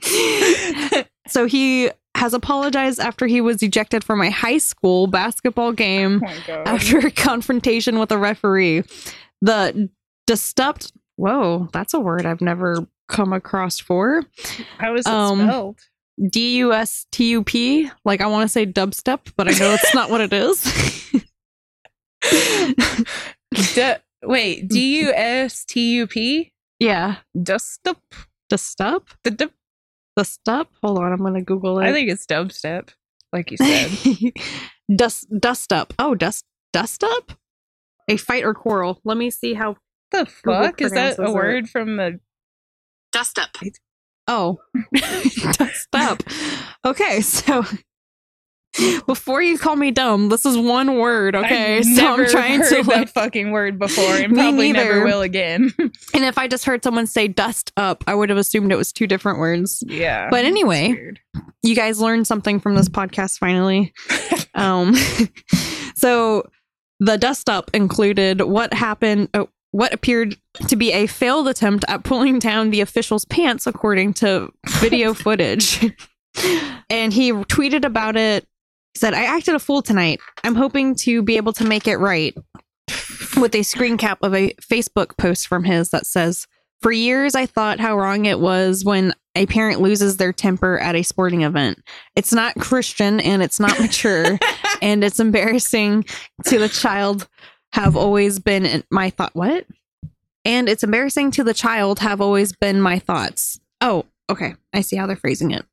so 1.26 1.46
he 1.46 1.90
has 2.14 2.34
apologized 2.34 3.00
after 3.00 3.26
he 3.26 3.40
was 3.40 3.62
ejected 3.62 4.04
from 4.04 4.20
a 4.20 4.30
high 4.30 4.58
school 4.58 5.06
basketball 5.06 5.72
game 5.72 6.22
oh 6.24 6.62
after 6.66 6.98
a 6.98 7.10
confrontation 7.10 7.98
with 7.98 8.12
a 8.12 8.18
referee. 8.18 8.82
The 9.42 9.90
destupt. 10.28 10.92
Whoa, 11.16 11.68
that's 11.72 11.94
a 11.94 12.00
word 12.00 12.24
I've 12.24 12.40
never 12.40 12.86
come 13.10 13.32
across 13.32 13.78
for. 13.78 14.24
How 14.78 14.94
is 14.94 15.04
it 15.06 15.12
um, 15.12 15.40
spelled? 15.40 15.78
D 16.30 16.56
U 16.58 16.72
S 16.72 17.06
T 17.12 17.30
U 17.30 17.42
P. 17.44 17.90
Like 18.04 18.20
I 18.20 18.26
want 18.26 18.44
to 18.44 18.48
say 18.48 18.64
dubstep, 18.66 19.32
but 19.36 19.48
I 19.48 19.52
know 19.58 19.72
it's 19.74 19.94
not 19.94 20.10
what 20.10 20.20
it 20.20 20.32
is. 20.32 20.62
D- 23.74 23.94
wait, 24.22 24.68
D 24.68 25.00
U 25.00 25.12
S 25.14 25.64
T 25.64 25.94
U 25.96 26.06
P? 26.06 26.52
yeah, 26.78 27.16
Dust 27.42 27.86
up? 27.86 27.98
destup. 28.52 29.08
The 29.24 29.50
The 30.16 30.22
stup. 30.22 30.66
Hold 30.82 30.98
on, 30.98 31.12
I'm 31.12 31.18
gonna 31.18 31.42
Google 31.42 31.78
it. 31.80 31.86
I 31.86 31.92
think 31.92 32.10
it's 32.10 32.26
dubstep, 32.26 32.90
like 33.32 33.50
you 33.50 33.56
said. 33.56 33.90
dust 34.96 35.26
dust 35.38 35.72
up. 35.72 35.94
Oh, 35.98 36.14
dust 36.14 36.44
dust 36.72 37.02
up. 37.04 37.32
A 38.08 38.16
fight 38.16 38.44
or 38.44 38.54
quarrel. 38.54 39.00
Let 39.04 39.16
me 39.16 39.30
see 39.30 39.54
how. 39.54 39.76
the 40.10 40.28
Google 40.42 40.62
fuck? 40.64 40.80
Is 40.82 40.92
that 40.92 41.18
a 41.18 41.24
it. 41.26 41.32
word 41.32 41.68
from 41.68 41.96
the. 41.96 42.20
Dust 43.12 43.38
up. 43.38 43.56
Oh, 44.26 44.60
dust 44.94 45.88
up. 45.94 46.22
Okay, 46.84 47.20
so 47.20 47.64
before 49.06 49.42
you 49.42 49.58
call 49.58 49.74
me 49.74 49.90
dumb, 49.90 50.28
this 50.28 50.46
is 50.46 50.56
one 50.56 50.98
word. 50.98 51.34
Okay, 51.34 51.78
I've 51.78 51.84
so 51.84 51.90
never 51.90 52.22
I'm 52.24 52.30
trying 52.30 52.60
heard 52.60 52.68
to 52.68 52.82
that 52.84 52.96
like, 52.96 53.08
fucking 53.08 53.50
word 53.50 53.78
before 53.78 54.14
and 54.14 54.32
Me 54.32 54.38
probably 54.38 54.72
never 54.72 54.92
neither. 54.94 55.04
will 55.04 55.22
again. 55.22 55.72
and 55.78 56.24
if 56.24 56.38
I 56.38 56.46
just 56.46 56.64
heard 56.64 56.84
someone 56.84 57.06
say 57.08 57.26
dust 57.26 57.72
up, 57.76 58.04
I 58.06 58.14
would 58.14 58.28
have 58.28 58.38
assumed 58.38 58.70
it 58.70 58.76
was 58.76 58.92
two 58.92 59.08
different 59.08 59.40
words. 59.40 59.82
yeah. 59.86 60.28
But 60.30 60.44
anyway, 60.44 61.12
you 61.62 61.74
guys 61.74 62.00
learned 62.00 62.28
something 62.28 62.60
from 62.60 62.76
this 62.76 62.88
podcast 62.88 63.38
finally. 63.38 63.92
um, 64.54 64.94
so 65.96 66.48
the 67.00 67.18
dust 67.18 67.48
up 67.50 67.70
included 67.74 68.42
what 68.42 68.72
happened, 68.72 69.28
oh, 69.34 69.48
what 69.72 69.94
appeared 69.94 70.36
to 70.68 70.76
be 70.76 70.92
a 70.92 71.06
failed 71.06 71.48
attempt 71.48 71.84
at 71.88 72.04
pulling 72.04 72.38
down 72.38 72.70
the 72.70 72.80
official's 72.80 73.24
pants, 73.24 73.66
according 73.66 74.14
to 74.14 74.52
video 74.80 75.14
footage. 75.14 75.94
And 76.88 77.12
he 77.12 77.32
tweeted 77.32 77.84
about 77.84 78.16
it. 78.16 78.46
Said, 78.96 79.14
I 79.14 79.24
acted 79.24 79.54
a 79.54 79.60
fool 79.60 79.82
tonight. 79.82 80.18
I'm 80.42 80.56
hoping 80.56 80.96
to 80.96 81.22
be 81.22 81.36
able 81.36 81.52
to 81.54 81.64
make 81.64 81.86
it 81.86 81.98
right 81.98 82.36
with 83.40 83.54
a 83.54 83.62
screen 83.62 83.96
cap 83.96 84.18
of 84.22 84.34
a 84.34 84.52
Facebook 84.54 85.16
post 85.16 85.46
from 85.46 85.62
his 85.62 85.90
that 85.90 86.06
says, 86.06 86.48
For 86.82 86.90
years, 86.90 87.36
I 87.36 87.46
thought 87.46 87.78
how 87.78 87.96
wrong 87.96 88.24
it 88.26 88.40
was 88.40 88.84
when 88.84 89.14
a 89.36 89.46
parent 89.46 89.80
loses 89.80 90.16
their 90.16 90.32
temper 90.32 90.78
at 90.80 90.96
a 90.96 91.04
sporting 91.04 91.42
event. 91.42 91.82
It's 92.16 92.32
not 92.32 92.56
Christian 92.56 93.20
and 93.20 93.42
it's 93.42 93.60
not 93.60 93.78
mature, 93.78 94.38
and 94.82 95.04
it's 95.04 95.20
embarrassing 95.20 96.04
to 96.46 96.58
the 96.58 96.68
child 96.68 97.28
have 97.72 97.96
always 97.96 98.38
been 98.38 98.82
my 98.90 99.10
thought. 99.10 99.34
What? 99.34 99.66
And 100.44 100.68
it's 100.68 100.82
embarrassing 100.82 101.32
to 101.32 101.44
the 101.44 101.54
child 101.54 101.98
have 102.00 102.20
always 102.20 102.52
been 102.52 102.80
my 102.80 102.98
thoughts. 102.98 103.60
Oh, 103.80 104.06
okay. 104.30 104.54
I 104.72 104.80
see 104.80 104.96
how 104.96 105.06
they're 105.06 105.16
phrasing 105.16 105.50
it. 105.50 105.64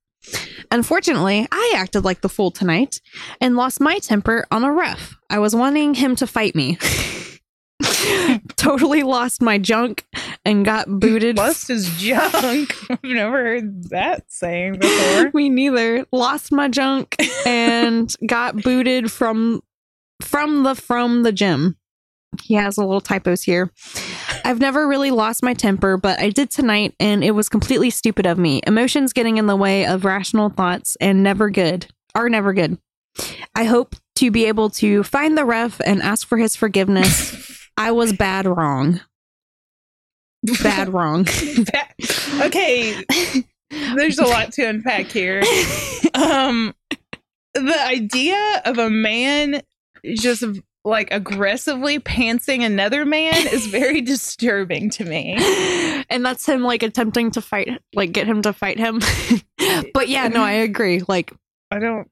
Unfortunately, 0.71 1.47
I 1.51 1.73
acted 1.77 2.03
like 2.03 2.21
the 2.21 2.29
fool 2.29 2.51
tonight 2.51 2.99
and 3.39 3.55
lost 3.55 3.79
my 3.79 3.99
temper 3.99 4.45
on 4.51 4.63
a 4.63 4.71
ref. 4.71 5.15
I 5.29 5.39
was 5.39 5.55
wanting 5.55 5.93
him 5.93 6.15
to 6.17 6.27
fight 6.27 6.55
me. 6.55 6.77
totally 8.55 9.03
lost 9.03 9.41
my 9.41 9.57
junk 9.57 10.05
and 10.45 10.65
got 10.65 10.87
booted. 10.87 11.37
Lost 11.37 11.67
his 11.67 11.89
junk. 11.97 12.75
I've 12.89 13.03
never 13.03 13.37
heard 13.43 13.89
that 13.89 14.31
saying 14.31 14.79
before. 14.79 15.31
me 15.33 15.49
neither. 15.49 16.05
Lost 16.11 16.51
my 16.51 16.67
junk 16.67 17.15
and 17.45 18.13
got 18.25 18.61
booted 18.61 19.11
from 19.11 19.61
from 20.21 20.63
the 20.63 20.75
from 20.75 21.23
the 21.23 21.31
gym. 21.31 21.77
He 22.41 22.53
has 22.55 22.77
a 22.77 22.81
little 22.81 23.01
typos 23.01 23.43
here. 23.43 23.71
I've 24.45 24.59
never 24.59 24.87
really 24.87 25.11
lost 25.11 25.43
my 25.43 25.53
temper, 25.53 25.97
but 25.97 26.19
I 26.19 26.29
did 26.29 26.49
tonight 26.49 26.95
and 26.99 27.23
it 27.23 27.31
was 27.31 27.49
completely 27.49 27.89
stupid 27.89 28.25
of 28.25 28.37
me. 28.37 28.61
Emotions 28.65 29.13
getting 29.13 29.37
in 29.37 29.47
the 29.47 29.55
way 29.55 29.85
of 29.85 30.05
rational 30.05 30.49
thoughts 30.49 30.95
and 31.01 31.23
never 31.23 31.49
good 31.49 31.87
are 32.15 32.29
never 32.29 32.53
good. 32.53 32.77
I 33.55 33.65
hope 33.65 33.95
to 34.15 34.31
be 34.31 34.45
able 34.45 34.69
to 34.71 35.03
find 35.03 35.37
the 35.37 35.45
ref 35.45 35.79
and 35.85 36.01
ask 36.01 36.27
for 36.27 36.37
his 36.37 36.55
forgiveness. 36.55 37.69
I 37.77 37.91
was 37.91 38.13
bad 38.13 38.47
wrong. 38.47 39.01
Bad 40.63 40.93
wrong. 40.93 41.27
okay. 42.41 43.03
There's 43.69 44.17
a 44.17 44.25
lot 44.25 44.53
to 44.53 44.63
unpack 44.63 45.07
here. 45.07 45.43
Um 46.13 46.73
the 47.53 47.85
idea 47.85 48.61
of 48.65 48.79
a 48.79 48.89
man 48.89 49.61
just 50.15 50.43
like 50.87 51.09
aggressively 51.11 51.99
pantsing 51.99 52.65
another 52.65 53.05
man 53.05 53.35
is 53.47 53.67
very 53.67 54.01
disturbing 54.13 54.89
to 54.91 55.05
me. 55.05 55.35
And 56.09 56.25
that's 56.25 56.45
him 56.45 56.63
like 56.63 56.83
attempting 56.83 57.31
to 57.31 57.41
fight 57.41 57.81
like 57.93 58.13
get 58.13 58.27
him 58.27 58.41
to 58.43 58.53
fight 58.53 58.79
him. 58.79 59.01
but 59.93 60.07
yeah, 60.07 60.27
no, 60.27 60.41
I 60.41 60.53
mm-hmm. 60.53 60.63
agree. 60.63 61.03
Like 61.07 61.33
I 61.71 61.79
don't 61.79 62.09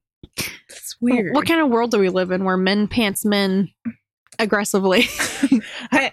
it's 0.70 0.98
weird. 1.00 1.34
what 1.34 1.48
kind 1.48 1.62
of 1.62 1.70
world 1.70 1.92
do 1.92 2.00
we 2.00 2.10
live 2.10 2.32
in 2.32 2.44
where 2.44 2.58
men 2.58 2.88
pants 2.88 3.24
men 3.24 3.70
aggressively? 4.38 5.06
I, 5.92 6.12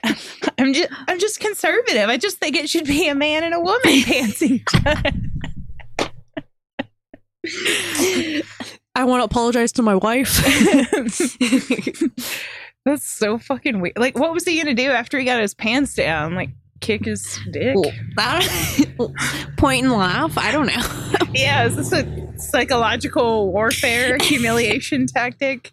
I'm 0.59 0.73
just 0.73 0.89
I'm 1.09 1.19
just 1.19 1.41
conservative. 1.41 2.09
I 2.09 2.17
just 2.17 2.39
think 2.39 2.57
it 2.57 2.71
should 2.71 2.87
be 2.87 3.09
a 3.09 3.15
man 3.15 3.43
and 3.45 3.55
a 3.55 3.61
woman 3.61 3.81
pantsing. 3.83 4.63
I 8.95 9.05
want 9.05 9.21
to 9.21 9.25
apologize 9.25 9.73
to 9.73 9.83
my 9.83 9.95
wife. 9.95 10.37
That's 12.85 13.09
so 13.09 13.39
fucking 13.39 13.81
weird. 13.81 13.97
Like, 13.97 14.19
what 14.19 14.35
was 14.35 14.45
he 14.45 14.59
gonna 14.59 14.75
do 14.75 14.91
after 14.91 15.19
he 15.19 15.25
got 15.25 15.41
his 15.41 15.55
pants 15.55 15.95
down? 15.95 16.35
Like, 16.35 16.51
kick 16.81 17.05
his 17.05 17.39
dick? 17.51 17.77
Point 19.57 19.85
and 19.85 19.93
laugh. 19.93 20.37
I 20.37 20.53
don't 20.53 20.67
know. 20.67 21.27
yeah, 21.33 21.65
is 21.65 21.77
this 21.77 21.93
a 21.93 22.39
psychological 22.39 23.53
warfare 23.53 24.19
humiliation 24.21 25.07
tactic? 25.07 25.73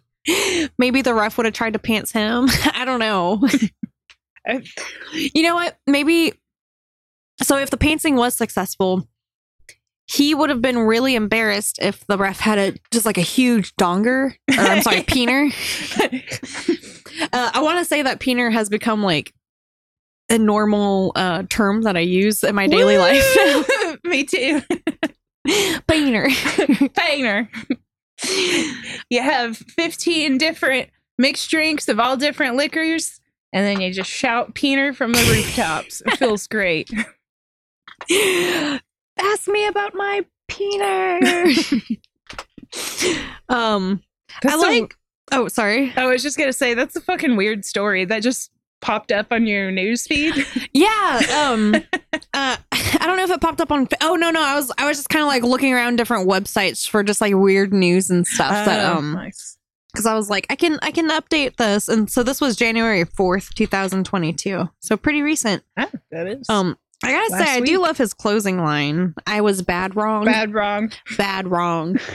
Maybe 0.78 1.02
the 1.02 1.14
ref 1.14 1.36
would 1.36 1.46
have 1.46 1.54
tried 1.54 1.72
to 1.72 1.78
pants 1.78 2.12
him. 2.12 2.48
I 2.74 2.84
don't 2.84 3.00
know. 3.00 3.46
You 5.12 5.42
know 5.42 5.56
what? 5.56 5.76
Maybe. 5.86 6.34
So 7.42 7.56
if 7.56 7.70
the 7.70 7.78
pantsing 7.78 8.16
was 8.16 8.34
successful, 8.34 9.08
he 10.10 10.34
would 10.34 10.50
have 10.50 10.60
been 10.60 10.76
really 10.76 11.14
embarrassed 11.14 11.78
if 11.80 12.04
the 12.08 12.18
ref 12.18 12.40
had 12.40 12.58
a 12.58 12.74
just 12.90 13.06
like 13.06 13.16
a 13.16 13.22
huge 13.22 13.72
donger. 13.76 14.32
Or 14.32 14.64
I'm 14.64 14.82
sorry, 14.82 15.02
peener. 15.02 15.52
Uh, 17.34 17.50
I 17.52 17.60
want 17.60 17.78
to 17.78 17.84
say 17.84 18.00
that 18.00 18.18
peener 18.18 18.50
has 18.50 18.70
become 18.70 19.02
like 19.02 19.34
a 20.30 20.38
normal 20.38 21.12
uh, 21.14 21.42
term 21.50 21.82
that 21.82 21.94
I 21.94 22.00
use 22.00 22.42
in 22.42 22.54
my 22.54 22.66
daily 22.66 22.94
Woo! 22.94 23.00
life. 23.00 23.98
Me 24.04 24.24
too. 24.24 24.62
peener. 25.46 26.94
Painter. 26.94 27.50
you 29.10 29.20
have 29.20 29.58
15 29.58 30.38
different 30.38 30.88
mixed 31.18 31.50
drinks 31.50 31.88
of 31.88 32.00
all 32.00 32.16
different 32.16 32.56
liquors, 32.56 33.20
and 33.52 33.66
then 33.66 33.82
you 33.82 33.92
just 33.92 34.10
shout 34.10 34.54
peener 34.54 34.94
from 34.94 35.12
the 35.12 35.22
rooftops. 35.30 36.00
It 36.06 36.16
feels 36.16 36.46
great. 36.46 36.90
Ask 39.20 39.48
me 39.48 39.66
about 39.66 39.94
my 39.94 40.24
peener. 40.50 41.98
um, 43.48 44.02
I 44.28 44.38
That's 44.42 44.54
a- 44.62 44.66
like. 44.66 44.94
Oh, 45.32 45.46
sorry. 45.46 45.92
I 45.96 46.06
was 46.06 46.22
just 46.24 46.36
gonna 46.36 46.52
say 46.52 46.74
that's 46.74 46.96
a 46.96 47.00
fucking 47.00 47.36
weird 47.36 47.64
story 47.64 48.04
that 48.04 48.22
just 48.22 48.50
popped 48.80 49.12
up 49.12 49.28
on 49.30 49.46
your 49.46 49.70
news 49.70 50.06
feed. 50.06 50.34
Yeah. 50.72 51.20
Um. 51.52 51.74
uh, 52.34 52.56
I 52.72 52.98
don't 53.06 53.16
know 53.16 53.24
if 53.24 53.30
it 53.30 53.40
popped 53.40 53.60
up 53.60 53.70
on. 53.70 53.86
Oh 54.00 54.16
no, 54.16 54.30
no. 54.30 54.42
I 54.42 54.54
was 54.56 54.72
I 54.78 54.86
was 54.86 54.96
just 54.96 55.08
kind 55.08 55.22
of 55.22 55.28
like 55.28 55.42
looking 55.44 55.72
around 55.72 55.96
different 55.96 56.28
websites 56.28 56.88
for 56.88 57.02
just 57.04 57.20
like 57.20 57.34
weird 57.34 57.72
news 57.72 58.10
and 58.10 58.26
stuff. 58.26 58.50
that 58.50 58.92
Oh, 58.92 58.98
um, 58.98 59.12
nice. 59.14 59.56
because 59.92 60.06
I 60.06 60.14
was 60.14 60.30
like, 60.30 60.46
I 60.50 60.56
can 60.56 60.78
I 60.82 60.90
can 60.90 61.10
update 61.10 61.56
this, 61.56 61.88
and 61.88 62.10
so 62.10 62.22
this 62.22 62.40
was 62.40 62.56
January 62.56 63.04
fourth, 63.04 63.54
two 63.54 63.66
thousand 63.66 64.04
twenty 64.04 64.32
two. 64.32 64.68
So 64.80 64.96
pretty 64.96 65.22
recent. 65.22 65.62
Ah, 65.76 65.88
that 66.10 66.26
is 66.26 66.48
Um. 66.48 66.76
I 67.02 67.12
gotta 67.12 67.44
say, 67.44 67.50
I 67.56 67.60
do 67.60 67.80
love 67.80 67.96
his 67.96 68.12
closing 68.12 68.58
line. 68.58 69.14
I 69.26 69.40
was 69.40 69.62
bad 69.62 69.96
wrong. 69.96 70.24
bad 70.24 70.52
wrong. 70.52 70.92
bad 71.16 71.48
wrong. 71.48 71.98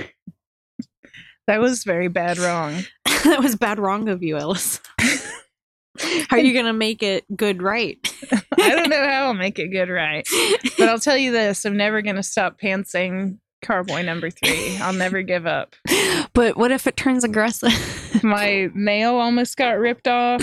That 1.47 1.59
was 1.59 1.83
very 1.83 2.07
bad 2.07 2.39
wrong. 2.39 2.85
that 3.05 3.39
was 3.39 3.55
bad 3.55 3.77
wrong 3.77 4.09
of 4.09 4.23
you, 4.23 4.35
Ellis. 4.35 4.81
How 4.99 6.37
are 6.37 6.39
you 6.39 6.55
gonna 6.55 6.73
make 6.73 7.03
it 7.03 7.23
good 7.37 7.61
right? 7.61 7.99
I 8.57 8.69
don't 8.69 8.89
know 8.89 9.07
how 9.07 9.27
I'll 9.27 9.35
make 9.35 9.59
it 9.59 9.67
good 9.67 9.89
right, 9.89 10.27
but 10.79 10.89
I'll 10.89 10.99
tell 10.99 11.15
you 11.15 11.31
this: 11.31 11.63
I'm 11.63 11.77
never 11.77 12.01
gonna 12.01 12.23
stop 12.23 12.59
pantsing 12.59 13.37
Carboy 13.63 14.03
number 14.03 14.31
three. 14.31 14.75
I'll 14.77 14.91
never 14.93 15.21
give 15.21 15.45
up. 15.45 15.75
But 16.33 16.57
what 16.57 16.71
if 16.71 16.87
it 16.87 16.97
turns 16.97 17.23
aggressive? 17.23 17.71
My 18.23 18.69
nail 18.73 19.15
almost 19.15 19.57
got 19.57 19.77
ripped 19.79 20.07
off. 20.07 20.41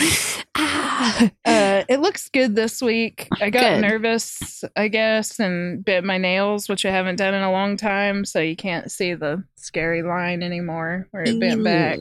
ah. 0.55 1.31
Uh, 1.45 1.83
it 1.89 2.01
looks 2.01 2.29
good 2.29 2.55
this 2.55 2.81
week. 2.83 3.29
I 3.41 3.51
got 3.51 3.61
Good. 3.63 3.81
nervous, 3.81 4.63
I 4.77 4.89
guess, 4.89 5.39
and 5.41 5.85
bit 5.85 6.05
my 6.05 6.19
nails, 6.19 6.69
which 6.69 6.85
I 6.85 6.91
haven't 6.91 7.17
done 7.17 7.35
in 7.35 7.43
a 7.43 7.51
long 7.51 7.77
time. 7.77 8.25
So 8.25 8.41
you 8.41 8.55
can't 8.57 8.91
see 8.91 9.15
the 9.15 9.43
scary 9.57 10.03
line 10.03 10.43
anymore 10.43 11.09
where 11.11 11.25
it 11.25 11.39
bent 11.41 11.65
back. 11.65 11.99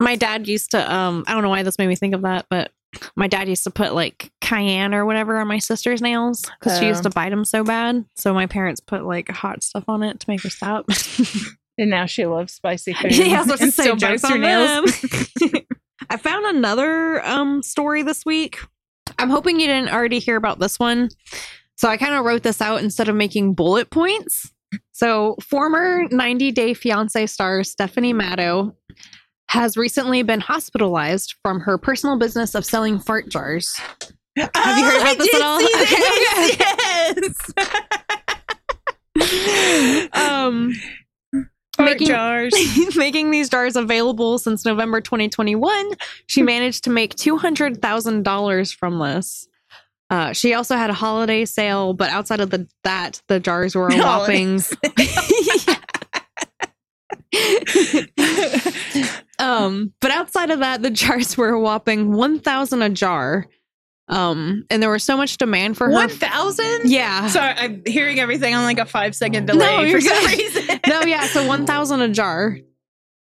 My 0.00 0.16
dad 0.16 0.48
used 0.48 0.72
to 0.72 0.92
um 0.92 1.24
I 1.26 1.32
don't 1.34 1.42
know 1.42 1.48
why 1.50 1.62
this 1.62 1.78
made 1.78 1.86
me 1.86 1.96
think 1.96 2.14
of 2.14 2.22
that, 2.22 2.46
but 2.50 2.72
my 3.16 3.26
dad 3.28 3.48
used 3.48 3.64
to 3.64 3.70
put 3.70 3.94
like 3.94 4.30
cayenne 4.40 4.94
or 4.94 5.06
whatever 5.06 5.38
on 5.38 5.46
my 5.46 5.58
sister's 5.58 6.02
nails 6.02 6.42
because 6.58 6.78
she 6.78 6.86
used 6.86 7.00
Oh. 7.00 7.08
to 7.08 7.10
bite 7.10 7.30
them 7.30 7.44
so 7.44 7.62
bad. 7.64 8.04
So 8.16 8.34
my 8.34 8.46
parents 8.46 8.80
put 8.80 9.04
like 9.04 9.30
hot 9.30 9.62
stuff 9.62 9.84
on 9.88 10.02
it 10.02 10.18
to 10.20 10.28
make 10.28 10.42
her 10.42 10.50
stop. 10.50 10.86
And 11.82 11.90
now 11.90 12.06
she 12.06 12.24
loves 12.26 12.52
spicy 12.54 12.92
food. 13.00 13.16
yeah, 13.16 13.38
I 13.38 13.38
was 13.38 13.46
about 13.48 13.58
to 13.58 13.72
say 13.72 13.96
jokes 13.96 14.22
on 14.22 14.40
nails. 14.40 15.00
them. 15.00 15.50
I 16.10 16.16
found 16.16 16.46
another 16.56 17.20
um 17.26 17.60
story 17.64 18.04
this 18.04 18.24
week. 18.24 18.60
I'm 19.18 19.30
hoping 19.30 19.58
you 19.58 19.66
didn't 19.66 19.92
already 19.92 20.20
hear 20.20 20.36
about 20.36 20.60
this 20.60 20.78
one. 20.78 21.08
So 21.74 21.88
I 21.88 21.96
kind 21.96 22.14
of 22.14 22.24
wrote 22.24 22.44
this 22.44 22.60
out 22.60 22.84
instead 22.84 23.08
of 23.08 23.16
making 23.16 23.54
bullet 23.54 23.90
points. 23.90 24.52
So 24.92 25.34
former 25.42 26.04
90 26.12 26.52
Day 26.52 26.72
Fiance 26.72 27.26
star 27.26 27.64
Stephanie 27.64 28.12
Matto 28.12 28.76
has 29.48 29.76
recently 29.76 30.22
been 30.22 30.38
hospitalized 30.40 31.34
from 31.42 31.58
her 31.58 31.78
personal 31.78 32.16
business 32.16 32.54
of 32.54 32.64
selling 32.64 33.00
fart 33.00 33.28
jars. 33.28 33.74
Have 34.36 34.78
you 34.78 34.84
heard 34.84 35.00
about 35.00 35.18
this 35.18 35.34
at 35.34 35.42
all? 35.42 35.60
Yes. 39.18 40.10
Um, 40.14 40.72
Making- 41.78 42.06
jars. 42.08 42.52
making 42.96 43.30
these 43.30 43.48
jars 43.48 43.76
available 43.76 44.38
since 44.38 44.64
November 44.64 45.00
2021. 45.00 45.90
She 46.26 46.42
managed 46.42 46.84
to 46.84 46.90
make 46.90 47.14
$200,000 47.16 48.76
from 48.76 48.98
this. 48.98 49.48
Uh, 50.10 50.32
she 50.34 50.52
also 50.52 50.76
had 50.76 50.90
a 50.90 50.94
holiday 50.94 51.46
sale, 51.46 51.94
but 51.94 52.10
outside 52.10 52.40
of 52.40 52.50
the, 52.50 52.68
that, 52.84 53.22
the 53.28 53.40
jars 53.40 53.74
were 53.74 53.88
a 53.88 53.96
whopping. 54.02 54.56
um, 59.38 59.92
but 60.00 60.10
outside 60.10 60.50
of 60.50 60.58
that, 60.58 60.82
the 60.82 60.90
jars 60.90 61.36
were 61.38 61.50
a 61.50 61.60
whopping 61.60 62.12
1,000 62.12 62.82
a 62.82 62.90
jar. 62.90 63.46
Um, 64.08 64.64
and 64.68 64.82
there 64.82 64.90
was 64.90 65.04
so 65.04 65.16
much 65.16 65.38
demand 65.38 65.76
for 65.76 65.86
her. 65.86 65.92
One 65.92 66.08
thousand. 66.08 66.90
Yeah. 66.90 67.28
Sorry, 67.28 67.54
I'm 67.56 67.82
hearing 67.86 68.18
everything 68.18 68.54
on 68.54 68.64
like 68.64 68.78
a 68.78 68.86
five 68.86 69.14
second 69.14 69.46
delay 69.46 69.84
No, 69.84 69.92
for 69.92 70.00
some 70.00 70.26
reason. 70.26 70.80
no, 70.86 71.02
yeah, 71.02 71.26
so 71.26 71.46
one 71.46 71.66
thousand 71.66 72.00
a 72.02 72.08
jar. 72.08 72.58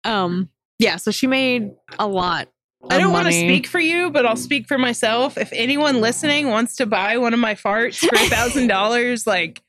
Um, 0.04 0.50
yeah, 0.78 0.96
so 0.96 1.10
she 1.10 1.26
made 1.26 1.70
a 1.98 2.06
lot. 2.06 2.48
I 2.90 2.98
don't 2.98 3.12
want 3.12 3.28
to 3.28 3.32
speak 3.32 3.66
for 3.66 3.80
you, 3.80 4.10
but 4.10 4.26
I'll 4.26 4.36
speak 4.36 4.66
for 4.66 4.76
myself. 4.76 5.38
If 5.38 5.50
anyone 5.52 6.02
listening 6.02 6.48
wants 6.50 6.76
to 6.76 6.86
buy 6.86 7.16
one 7.16 7.32
of 7.32 7.40
my 7.40 7.54
farts 7.54 7.98
for 8.06 8.14
a 8.14 8.28
thousand 8.28 8.66
dollars, 8.66 9.26
like 9.26 9.62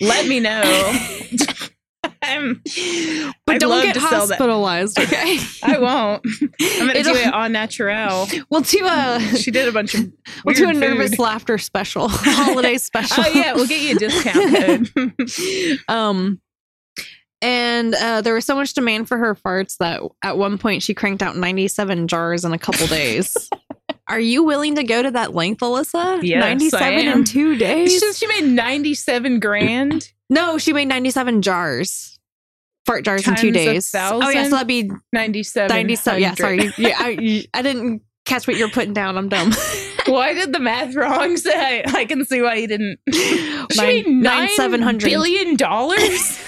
let 0.00 0.26
me 0.26 0.40
know. 0.40 0.62
I'm, 2.22 2.60
but 3.46 3.54
I'd 3.56 3.60
don't 3.60 3.82
get 3.82 3.94
to 3.94 4.00
sell 4.00 4.26
that. 4.26 4.38
hospitalized, 4.38 4.98
okay? 5.00 5.38
I 5.62 5.78
won't. 5.78 6.24
I'm 6.60 6.86
gonna 6.86 6.94
do 6.94 7.10
It'll- 7.10 7.16
it 7.16 7.34
on 7.34 7.52
natural. 7.52 8.28
We'll 8.50 8.60
do 8.62 8.86
a 8.86 9.20
She 9.36 9.50
did 9.50 9.68
a 9.68 9.72
bunch 9.72 9.94
of 9.94 10.10
we'll 10.44 10.54
do 10.54 10.68
a 10.68 10.72
nervous 10.72 11.18
laughter 11.18 11.58
special, 11.58 12.08
holiday 12.08 12.78
special. 12.78 13.24
Oh 13.26 13.30
yeah, 13.34 13.54
we'll 13.54 13.66
get 13.66 13.80
you 13.82 13.96
a 13.96 13.98
discount 13.98 15.88
um 15.88 16.40
and 17.44 17.94
uh, 17.96 18.20
there 18.20 18.34
was 18.34 18.44
so 18.44 18.54
much 18.54 18.72
demand 18.72 19.08
for 19.08 19.18
her 19.18 19.34
farts 19.34 19.76
that 19.78 20.00
at 20.22 20.38
one 20.38 20.58
point 20.58 20.80
she 20.82 20.94
cranked 20.94 21.22
out 21.22 21.36
97 21.36 22.06
jars 22.06 22.44
in 22.44 22.52
a 22.52 22.58
couple 22.58 22.86
days. 22.86 23.36
Are 24.08 24.20
you 24.20 24.42
willing 24.42 24.74
to 24.76 24.84
go 24.84 25.02
to 25.02 25.10
that 25.12 25.34
length, 25.34 25.60
Alyssa? 25.60 26.22
Yes, 26.22 26.42
I 26.42 26.48
97 26.48 26.94
am. 27.06 27.18
in 27.18 27.24
two 27.24 27.56
days? 27.56 28.00
just 28.00 28.18
she 28.18 28.26
made 28.26 28.44
ninety 28.44 28.94
seven 28.94 29.38
grand. 29.40 30.10
no, 30.30 30.58
she 30.58 30.72
made 30.72 30.86
97 30.88 31.42
jars. 31.42 32.18
Fart 32.84 33.04
jars 33.04 33.26
in 33.28 33.36
two 33.36 33.52
days. 33.52 33.94
Oh, 33.96 34.28
yeah, 34.30 34.44
so 34.44 34.50
that'd 34.50 34.66
be 34.66 34.90
Ninety 35.12 35.44
seven. 35.44 35.68
97. 35.76 36.20
Yeah, 36.20 36.34
sorry. 36.34 36.72
Yeah, 36.76 36.96
I, 36.98 37.44
I 37.54 37.62
didn't 37.62 38.02
catch 38.24 38.48
what 38.48 38.56
you're 38.56 38.70
putting 38.70 38.92
down. 38.92 39.16
I'm 39.16 39.28
dumb. 39.28 39.52
Well, 40.08 40.20
I 40.20 40.32
did 40.34 40.52
the 40.52 40.58
math 40.58 40.96
wrong, 40.96 41.36
so 41.36 41.48
I, 41.54 41.84
I 41.86 42.04
can 42.06 42.24
see 42.24 42.42
why 42.42 42.56
you 42.56 42.66
didn't. 42.66 42.98
She 43.70 43.80
made 43.80 44.06
nine 44.08 44.20
nine 44.20 44.48
seven 44.56 44.82
hundred. 44.82 45.08
billion 45.08 45.54
dollars. 45.54 46.40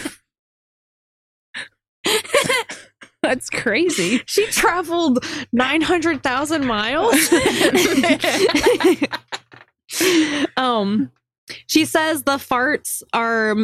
That's 3.25 3.49
crazy. 3.49 4.21
She 4.27 4.45
traveled 4.47 5.25
900,000 5.53 6.67
miles. 6.67 7.15
um 10.57 11.11
she 11.67 11.85
says 11.85 12.23
the 12.25 12.37
farts 12.37 13.03
are 13.13 13.57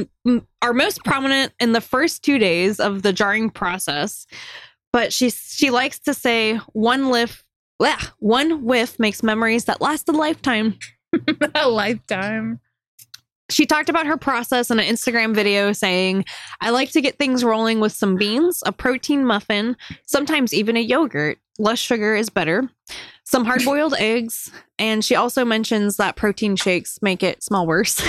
are 0.62 0.72
most 0.72 1.04
prominent 1.04 1.52
in 1.60 1.72
the 1.72 1.80
first 1.80 2.24
2 2.24 2.38
days 2.38 2.80
of 2.80 3.02
the 3.02 3.12
jarring 3.12 3.50
process. 3.50 4.26
But 4.92 5.12
she 5.12 5.30
she 5.30 5.70
likes 5.70 6.00
to 6.00 6.14
say 6.14 6.56
one 6.72 7.10
whiff 7.10 7.44
bleh, 7.80 8.10
one 8.18 8.64
whiff 8.64 8.98
makes 8.98 9.22
memories 9.22 9.66
that 9.66 9.82
last 9.82 10.08
a 10.08 10.12
lifetime. 10.12 10.78
a 11.54 11.68
lifetime. 11.68 12.60
She 13.50 13.66
talked 13.66 13.88
about 13.88 14.06
her 14.06 14.16
process 14.16 14.70
in 14.70 14.78
an 14.78 14.86
Instagram 14.86 15.34
video 15.34 15.72
saying, 15.72 16.24
I 16.60 16.70
like 16.70 16.92
to 16.92 17.00
get 17.00 17.18
things 17.18 17.44
rolling 17.44 17.80
with 17.80 17.92
some 17.92 18.16
beans, 18.16 18.62
a 18.64 18.72
protein 18.72 19.24
muffin, 19.24 19.76
sometimes 20.06 20.54
even 20.54 20.76
a 20.76 20.80
yogurt. 20.80 21.38
Less 21.58 21.78
sugar 21.78 22.14
is 22.14 22.30
better. 22.30 22.70
Some 23.24 23.44
hard 23.44 23.64
boiled 23.64 23.94
eggs. 23.98 24.50
And 24.78 25.04
she 25.04 25.14
also 25.14 25.44
mentions 25.44 25.96
that 25.96 26.16
protein 26.16 26.56
shakes 26.56 26.98
make 27.02 27.22
it 27.22 27.42
smell 27.42 27.66
worse. 27.66 28.02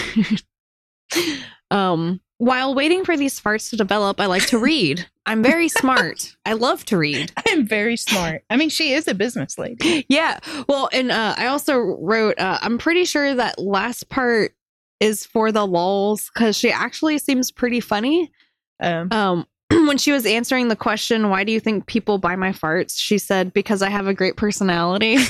um, 1.72 2.22
while 2.38 2.74
waiting 2.74 3.06
for 3.06 3.16
these 3.16 3.40
farts 3.40 3.70
to 3.70 3.78
develop, 3.78 4.20
I 4.20 4.26
like 4.26 4.48
to 4.48 4.58
read. 4.60 5.06
I'm 5.28 5.44
very 5.44 5.70
smart. 5.70 6.36
I 6.44 6.54
love 6.54 6.84
to 6.86 6.98
read. 6.98 7.32
I'm 7.48 7.68
very 7.68 7.96
smart. 7.98 8.44
I 8.50 8.58
mean, 8.58 8.70
she 8.70 8.94
is 8.94 9.08
a 9.08 9.14
business 9.14 9.60
lady. 9.60 10.06
Yeah. 10.10 10.40
Well, 10.68 10.90
and 10.92 11.12
uh, 11.12 11.36
I 11.38 11.46
also 11.46 11.78
wrote, 11.78 12.40
uh, 12.40 12.58
I'm 12.62 12.80
pretty 12.80 13.06
sure 13.06 13.36
that 13.36 13.60
last 13.60 14.10
part 14.10 14.56
is 15.02 15.26
for 15.26 15.52
the 15.52 15.66
lulls 15.68 16.30
because 16.34 16.56
she 16.56 16.72
actually 16.72 17.18
seems 17.18 17.52
pretty 17.52 17.82
funny. 17.82 18.32
Um, 18.80 19.12
Um, 19.12 19.48
when 19.88 19.98
she 19.98 20.12
was 20.12 20.26
answering 20.26 20.68
the 20.70 20.76
question, 20.76 21.30
why 21.30 21.44
do 21.44 21.52
you 21.52 21.60
think 21.60 21.88
people 21.88 22.18
buy 22.20 22.36
my 22.36 22.52
farts? 22.52 22.98
She 22.98 23.18
said, 23.18 23.52
because 23.52 23.82
I 23.82 23.90
have 23.90 24.08
a 24.08 24.14
great 24.14 24.38
personality. 24.38 25.18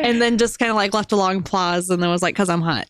and 0.00 0.20
then 0.20 0.38
just 0.38 0.58
kind 0.58 0.70
of 0.70 0.76
like 0.76 0.94
left 0.94 1.12
a 1.12 1.16
long 1.16 1.42
pause 1.42 1.90
and 1.90 2.02
then 2.02 2.10
was 2.10 2.22
like, 2.22 2.34
because 2.34 2.48
I'm 2.48 2.62
hot. 2.62 2.86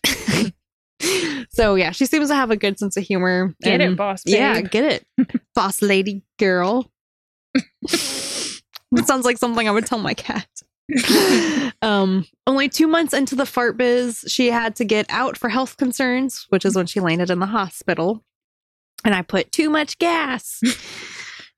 so 1.49 1.75
yeah, 1.75 1.91
she 1.91 2.05
seems 2.05 2.29
to 2.29 2.35
have 2.35 2.49
a 2.51 2.57
good 2.57 2.79
sense 2.79 2.95
of 2.95 3.03
humor. 3.03 3.53
get 3.61 3.81
and- 3.81 3.93
it, 3.93 3.97
boss. 3.97 4.23
Babe. 4.23 4.35
yeah, 4.35 4.61
get 4.61 5.03
it. 5.17 5.27
Boss 5.55 5.81
lady 5.81 6.23
girl. 6.39 6.89
it 7.81 9.05
sounds 9.05 9.25
like 9.25 9.37
something 9.37 9.67
I 9.67 9.71
would 9.71 9.85
tell 9.85 9.99
my 9.99 10.13
cat. 10.13 10.47
um, 11.81 12.25
only 12.45 12.69
two 12.69 12.87
months 12.87 13.13
into 13.13 13.35
the 13.35 13.45
fart 13.45 13.77
biz, 13.77 14.25
she 14.27 14.51
had 14.51 14.75
to 14.77 14.85
get 14.85 15.05
out 15.09 15.37
for 15.37 15.49
health 15.49 15.77
concerns, 15.77 16.45
which 16.49 16.65
is 16.65 16.75
when 16.75 16.85
she 16.85 16.99
landed 16.99 17.29
in 17.29 17.39
the 17.39 17.45
hospital. 17.45 18.23
And 19.05 19.13
I 19.13 19.21
put 19.21 19.51
too 19.51 19.69
much 19.69 19.97
gas. 19.97 20.61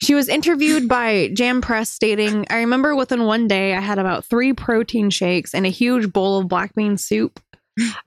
She 0.02 0.14
was 0.14 0.28
interviewed 0.28 0.90
by 0.90 1.30
Jam 1.34 1.62
Press 1.62 1.90
stating, 1.90 2.46
I 2.50 2.58
remember 2.58 2.96
within 2.96 3.24
one 3.24 3.48
day 3.48 3.74
I 3.74 3.80
had 3.80 3.98
about 3.98 4.26
three 4.26 4.52
protein 4.52 5.10
shakes 5.10 5.54
and 5.54 5.66
a 5.66 5.70
huge 5.70 6.12
bowl 6.12 6.38
of 6.38 6.48
black 6.48 6.76
bean 6.76 6.98
soup. 6.98 7.40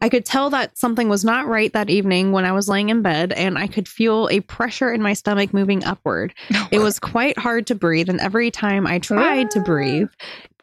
I 0.00 0.08
could 0.08 0.24
tell 0.24 0.50
that 0.50 0.78
something 0.78 1.08
was 1.08 1.24
not 1.24 1.46
right 1.46 1.72
that 1.72 1.90
evening 1.90 2.32
when 2.32 2.44
I 2.44 2.52
was 2.52 2.68
laying 2.68 2.88
in 2.88 3.02
bed, 3.02 3.32
and 3.32 3.58
I 3.58 3.66
could 3.66 3.86
feel 3.86 4.28
a 4.30 4.40
pressure 4.40 4.92
in 4.92 5.02
my 5.02 5.12
stomach 5.12 5.52
moving 5.52 5.84
upward. 5.84 6.34
It 6.70 6.78
was 6.80 6.98
quite 6.98 7.38
hard 7.38 7.66
to 7.68 7.74
breathe, 7.74 8.08
and 8.08 8.20
every 8.20 8.50
time 8.50 8.86
I 8.86 8.98
tried 8.98 9.50
to 9.52 9.60
breathe, 9.60 10.08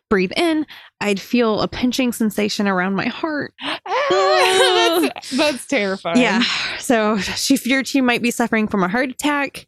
breathe 0.10 0.32
in, 0.36 0.66
I'd 1.02 1.20
feel 1.20 1.62
a 1.62 1.68
pinching 1.68 2.12
sensation 2.14 2.68
around 2.68 2.96
my 2.96 3.08
heart. 3.08 3.54
that's, 4.10 5.30
that's 5.38 5.68
terrifying. 5.68 6.22
Yeah. 6.22 6.42
So 6.80 7.18
she 7.18 7.58
feared 7.58 7.88
she 7.88 8.02
might 8.02 8.22
be 8.22 8.32
suffering 8.32 8.68
from 8.68 8.84
a 8.84 8.88
heart 8.88 9.10
attack. 9.10 9.68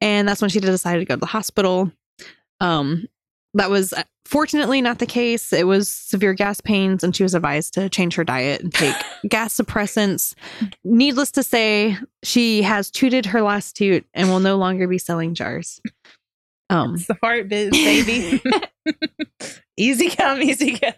And 0.00 0.26
that's 0.26 0.40
when 0.40 0.50
she 0.50 0.60
decided 0.60 1.00
to 1.00 1.04
go 1.04 1.14
to 1.14 1.20
the 1.20 1.26
hospital. 1.26 1.92
Um, 2.60 3.06
that 3.54 3.70
was 3.70 3.92
uh, 3.92 4.02
fortunately 4.24 4.80
not 4.80 4.98
the 4.98 5.06
case. 5.06 5.52
It 5.52 5.66
was 5.66 5.88
severe 5.88 6.32
gas 6.32 6.60
pains, 6.60 7.04
and 7.04 7.14
she 7.14 7.22
was 7.22 7.34
advised 7.34 7.74
to 7.74 7.88
change 7.88 8.14
her 8.14 8.24
diet 8.24 8.62
and 8.62 8.72
take 8.72 8.94
gas 9.28 9.56
suppressants. 9.56 10.34
Needless 10.84 11.30
to 11.32 11.42
say, 11.42 11.96
she 12.22 12.62
has 12.62 12.90
tooted 12.90 13.26
her 13.26 13.42
last 13.42 13.76
toot 13.76 14.06
and 14.14 14.28
will 14.28 14.40
no 14.40 14.56
longer 14.56 14.88
be 14.88 14.98
selling 14.98 15.34
jars. 15.34 15.80
Um, 16.70 16.94
It's 16.94 17.06
the 17.06 17.16
fart 17.16 17.50
biz, 17.50 17.70
baby. 17.70 18.42
easy 19.76 20.10
come, 20.10 20.42
easy 20.42 20.78
go. 20.78 20.90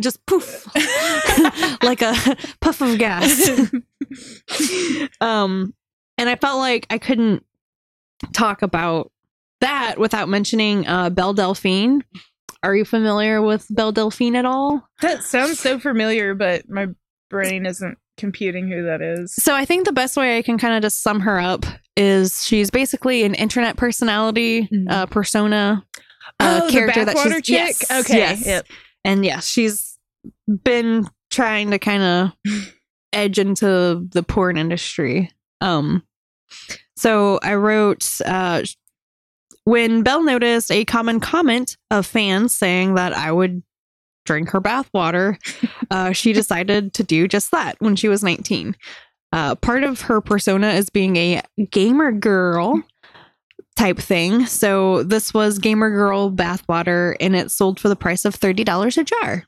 just 0.00 0.24
poof, 0.26 0.66
like 1.82 2.00
a 2.02 2.14
puff 2.60 2.80
of 2.80 2.98
gas. 2.98 3.50
um, 5.20 5.74
and 6.18 6.28
I 6.28 6.36
felt 6.36 6.58
like 6.58 6.86
I 6.90 6.98
couldn't 6.98 7.44
talk 8.32 8.62
about 8.62 9.10
that 9.60 9.96
without 9.98 10.28
mentioning 10.28 10.86
uh, 10.86 11.10
Belle 11.10 11.34
Delphine. 11.34 12.02
Are 12.62 12.74
you 12.76 12.84
familiar 12.84 13.42
with 13.42 13.66
Belle 13.70 13.92
Delphine 13.92 14.36
at 14.36 14.44
all? 14.44 14.88
That 15.00 15.22
sounds 15.24 15.58
so 15.58 15.78
familiar, 15.80 16.34
but 16.34 16.68
my 16.68 16.86
brain 17.28 17.66
isn't 17.66 17.98
computing 18.16 18.68
who 18.68 18.84
that 18.84 19.02
is. 19.02 19.34
So 19.34 19.54
I 19.54 19.64
think 19.64 19.84
the 19.84 19.92
best 19.92 20.16
way 20.16 20.38
I 20.38 20.42
can 20.42 20.58
kind 20.58 20.74
of 20.74 20.82
just 20.82 21.02
sum 21.02 21.20
her 21.20 21.40
up 21.40 21.64
is 21.96 22.44
she's 22.44 22.70
basically 22.70 23.24
an 23.24 23.34
internet 23.34 23.76
personality, 23.76 24.68
Mhm. 24.72 24.90
uh, 24.90 25.06
persona, 25.06 25.84
uh, 26.42 26.60
oh, 26.64 26.70
character 26.70 27.04
that 27.04 27.18
she's 27.18 27.34
chick. 27.34 27.48
yes, 27.48 27.90
okay, 27.90 28.18
yes. 28.18 28.46
yep. 28.46 28.66
and 29.04 29.24
yes, 29.24 29.46
she's 29.46 29.98
been 30.64 31.06
trying 31.30 31.70
to 31.70 31.78
kind 31.78 32.02
of 32.02 32.72
edge 33.12 33.38
into 33.38 34.06
the 34.10 34.22
porn 34.22 34.56
industry. 34.56 35.30
Um, 35.60 36.02
so 36.96 37.38
I 37.42 37.54
wrote 37.54 38.08
uh, 38.24 38.62
when 39.64 40.02
Belle 40.02 40.22
noticed 40.22 40.70
a 40.70 40.84
common 40.84 41.20
comment 41.20 41.76
of 41.90 42.06
fans 42.06 42.54
saying 42.54 42.94
that 42.94 43.12
I 43.12 43.32
would 43.32 43.62
drink 44.24 44.50
her 44.50 44.60
bathwater, 44.60 45.36
uh, 45.90 46.12
she 46.12 46.32
decided 46.32 46.94
to 46.94 47.02
do 47.02 47.28
just 47.28 47.50
that 47.52 47.76
when 47.80 47.96
she 47.96 48.08
was 48.08 48.22
19. 48.22 48.76
Uh, 49.32 49.54
part 49.56 49.82
of 49.82 50.02
her 50.02 50.20
persona 50.20 50.68
is 50.70 50.90
being 50.90 51.16
a 51.16 51.42
gamer 51.70 52.12
girl 52.12 52.82
type 53.76 53.98
thing. 53.98 54.46
So 54.46 55.02
this 55.02 55.32
was 55.34 55.58
gamer 55.58 55.90
girl 55.90 56.30
bathwater 56.30 57.16
and 57.20 57.34
it 57.34 57.50
sold 57.50 57.80
for 57.80 57.88
the 57.88 57.96
price 57.96 58.24
of 58.24 58.38
$30 58.38 58.98
a 58.98 59.04
jar. 59.04 59.44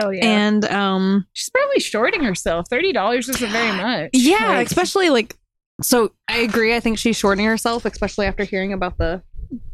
Oh 0.00 0.10
yeah. 0.10 0.24
And 0.26 0.64
um 0.66 1.26
She's 1.32 1.48
probably 1.50 1.80
shorting 1.80 2.22
herself. 2.22 2.66
Thirty 2.68 2.92
dollars 2.92 3.28
isn't 3.30 3.50
very 3.50 3.76
much. 3.82 4.10
yeah, 4.12 4.48
Like, 4.48 4.66
especially 4.66 5.08
like 5.10 5.36
so 5.82 6.12
I 6.28 6.38
agree. 6.38 6.74
I 6.74 6.80
think 6.80 6.98
she's 6.98 7.16
shorting 7.16 7.44
herself, 7.46 7.84
especially 7.84 8.26
after 8.26 8.44
hearing 8.44 8.72
about 8.72 8.98
the 8.98 9.22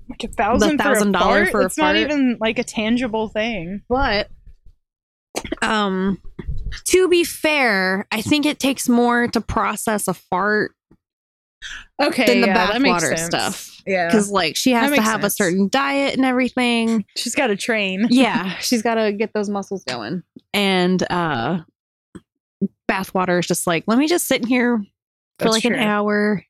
like 0.08 0.24
a 0.24 0.28
thousand 0.28 0.76
the 0.78 0.82
for 0.82 0.92
a 0.92 0.96
$1,000 1.02 1.12
fart. 1.18 1.48
for 1.50 1.60
a 1.62 1.64
It's 1.66 1.78
not 1.78 1.94
fart. 1.94 1.96
even 1.96 2.36
like 2.40 2.58
a 2.58 2.64
tangible 2.64 3.28
thing. 3.28 3.82
but 3.88 4.28
um 5.60 6.18
to 6.86 7.08
be 7.08 7.24
fair, 7.24 8.06
I 8.12 8.22
think 8.22 8.46
it 8.46 8.60
takes 8.60 8.88
more 8.88 9.26
to 9.28 9.40
process 9.40 10.06
a 10.08 10.14
fart 10.14 10.72
Okay, 12.00 12.26
than 12.26 12.40
the 12.40 12.48
yeah, 12.48 12.72
bathwater 12.72 13.18
stuff. 13.18 13.80
Yeah, 13.86 14.06
Because 14.06 14.30
like 14.30 14.56
she 14.56 14.70
has 14.72 14.92
to 14.92 15.02
have 15.02 15.24
a 15.24 15.30
certain 15.30 15.68
diet 15.68 16.14
and 16.14 16.24
everything. 16.24 17.04
she's 17.16 17.34
got 17.34 17.48
to 17.48 17.56
train. 17.56 18.06
yeah, 18.10 18.56
she's 18.58 18.82
got 18.82 18.94
to 18.94 19.12
get 19.12 19.32
those 19.32 19.48
muscles 19.48 19.84
going. 19.84 20.22
And 20.54 21.02
uh 21.10 21.60
bathwater 22.90 23.38
is 23.38 23.46
just 23.46 23.66
like, 23.66 23.84
let 23.86 23.98
me 23.98 24.06
just 24.06 24.26
sit 24.26 24.42
in 24.42 24.46
here 24.48 24.78
for 25.38 25.44
That's 25.44 25.52
like 25.52 25.62
true. 25.62 25.74
an 25.74 25.80
hour, 25.80 26.44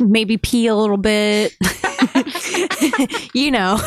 maybe 0.00 0.36
pee 0.36 0.66
a 0.66 0.74
little 0.74 0.96
bit. 0.96 1.54
you 3.34 3.50
know. 3.50 3.78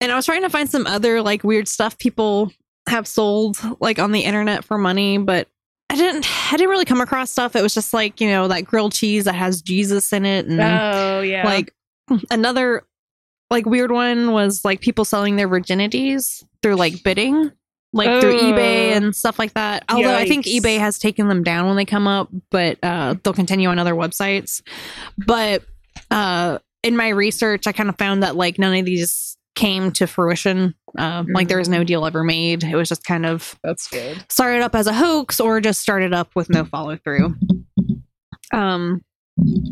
And 0.00 0.12
I 0.12 0.16
was 0.16 0.26
trying 0.26 0.42
to 0.42 0.50
find 0.50 0.68
some 0.70 0.86
other 0.86 1.22
like 1.22 1.42
weird 1.42 1.66
stuff 1.68 1.98
people 1.98 2.52
have 2.88 3.06
sold 3.06 3.58
like 3.80 3.98
on 3.98 4.12
the 4.12 4.20
internet 4.20 4.64
for 4.64 4.78
money, 4.78 5.18
but 5.18 5.48
I 5.90 5.96
didn't 5.96 6.26
I 6.52 6.56
didn't 6.56 6.70
really 6.70 6.84
come 6.84 7.00
across 7.00 7.30
stuff. 7.30 7.56
It 7.56 7.62
was 7.62 7.74
just 7.74 7.94
like, 7.94 8.20
you 8.20 8.28
know, 8.28 8.48
that 8.48 8.62
grilled 8.62 8.92
cheese 8.92 9.24
that 9.24 9.34
has 9.34 9.62
Jesus 9.62 10.12
in 10.12 10.26
it 10.26 10.46
and 10.46 10.60
Oh 10.60 11.20
yeah, 11.22 11.44
like 11.44 11.74
another 12.30 12.84
like 13.50 13.64
weird 13.64 13.90
one 13.90 14.32
was 14.32 14.64
like 14.64 14.80
people 14.80 15.04
selling 15.06 15.36
their 15.36 15.48
virginities 15.48 16.44
through 16.62 16.74
like 16.74 17.02
bidding 17.02 17.50
like 17.94 18.20
through 18.20 18.34
ebay 18.38 18.90
and 18.96 19.16
stuff 19.16 19.38
like 19.38 19.54
that. 19.54 19.84
Although 19.88 20.14
i 20.14 20.26
think 20.26 20.44
ebay 20.44 20.78
has 20.78 20.98
taken 20.98 21.28
them 21.28 21.42
down 21.42 21.66
when 21.66 21.76
they 21.76 21.86
come 21.86 22.06
up 22.06 22.28
but 22.50 22.76
uh 22.82 23.14
they'll 23.22 23.32
continue 23.32 23.70
on 23.70 23.78
other 23.78 23.94
websites. 23.94 24.60
But 25.16 25.62
uh 26.10 26.58
in 26.82 26.96
my 26.96 27.08
research 27.08 27.66
i 27.66 27.72
kind 27.72 27.88
of 27.88 27.96
found 27.96 28.22
that 28.22 28.36
like 28.36 28.58
none 28.58 28.76
of 28.78 28.84
these 28.84 29.37
came 29.58 29.90
to 29.92 30.06
fruition 30.06 30.74
uh, 30.96 31.24
like 31.34 31.48
there 31.48 31.58
was 31.58 31.68
no 31.68 31.84
deal 31.84 32.06
ever 32.06 32.22
made 32.24 32.62
it 32.64 32.74
was 32.76 32.88
just 32.88 33.04
kind 33.04 33.26
of 33.26 33.58
that's 33.62 33.88
good. 33.88 34.24
started 34.30 34.62
up 34.62 34.74
as 34.74 34.86
a 34.86 34.92
hoax 34.92 35.40
or 35.40 35.60
just 35.60 35.80
started 35.80 36.14
up 36.14 36.30
with 36.34 36.48
no 36.48 36.64
follow 36.64 36.96
through. 36.96 37.34
Um, 38.52 39.02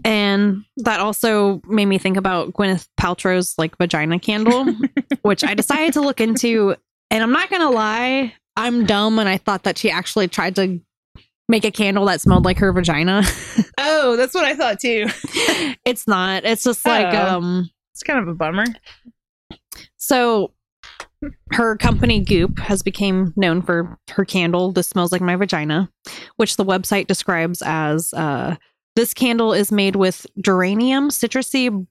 and 0.05 0.65
that 0.79 1.01
also 1.01 1.61
made 1.67 1.87
me 1.87 1.99
think 1.99 2.17
about 2.17 2.53
Gwyneth 2.53 2.87
Paltrow's 3.01 3.55
like 3.59 3.77
vagina 3.79 4.19
candle, 4.19 4.67
which 5.23 5.43
I 5.43 5.55
decided 5.55 5.95
to 5.95 6.01
look 6.03 6.21
into. 6.21 6.77
And 7.11 7.23
I'm 7.23 7.33
not 7.33 7.51
gonna 7.51 7.71
lie, 7.71 8.35
I'm 8.57 8.85
dumb, 8.87 9.19
and 9.19 9.29
I 9.29 9.39
thought 9.39 9.63
that 9.65 9.79
she 9.79 9.91
actually 9.91 10.29
tried 10.29 10.57
to 10.57 10.81
make 11.49 11.65
a 11.65 11.71
candle 11.71 12.05
that 12.07 12.21
smelled 12.21 12.45
like 12.45 12.59
her 12.59 12.73
vagina. 12.73 13.23
Oh, 13.79 14.17
that's 14.17 14.35
what 14.35 14.45
I 14.45 14.55
thought 14.57 14.81
too. 14.81 15.07
it's 15.85 16.09
not. 16.09 16.45
It's 16.45 16.65
just 16.65 16.85
like 16.87 17.13
Oh. 17.15 17.37
um. 17.37 17.71
It's 17.93 18.03
kind 18.03 18.19
of 18.19 18.27
a 18.29 18.35
bummer. 18.35 18.65
So 20.07 20.53
her 21.51 21.77
company 21.77 22.21
Goop 22.21 22.61
has 22.61 22.81
become 22.81 23.33
known 23.35 23.61
for 23.61 23.99
her 24.11 24.25
candle 24.25 24.71
This 24.71 24.87
Smells 24.87 25.11
Like 25.11 25.21
My 25.21 25.35
Vagina, 25.35 25.91
which 26.37 26.57
the 26.57 26.65
website 26.65 27.09
describes 27.09 27.61
as 27.61 28.15
uh 28.15 28.55
this 28.95 29.13
candle 29.13 29.53
is 29.53 29.73
made 29.73 29.97
with 29.97 30.25
geranium, 30.41 31.09
citrusy 31.09 31.87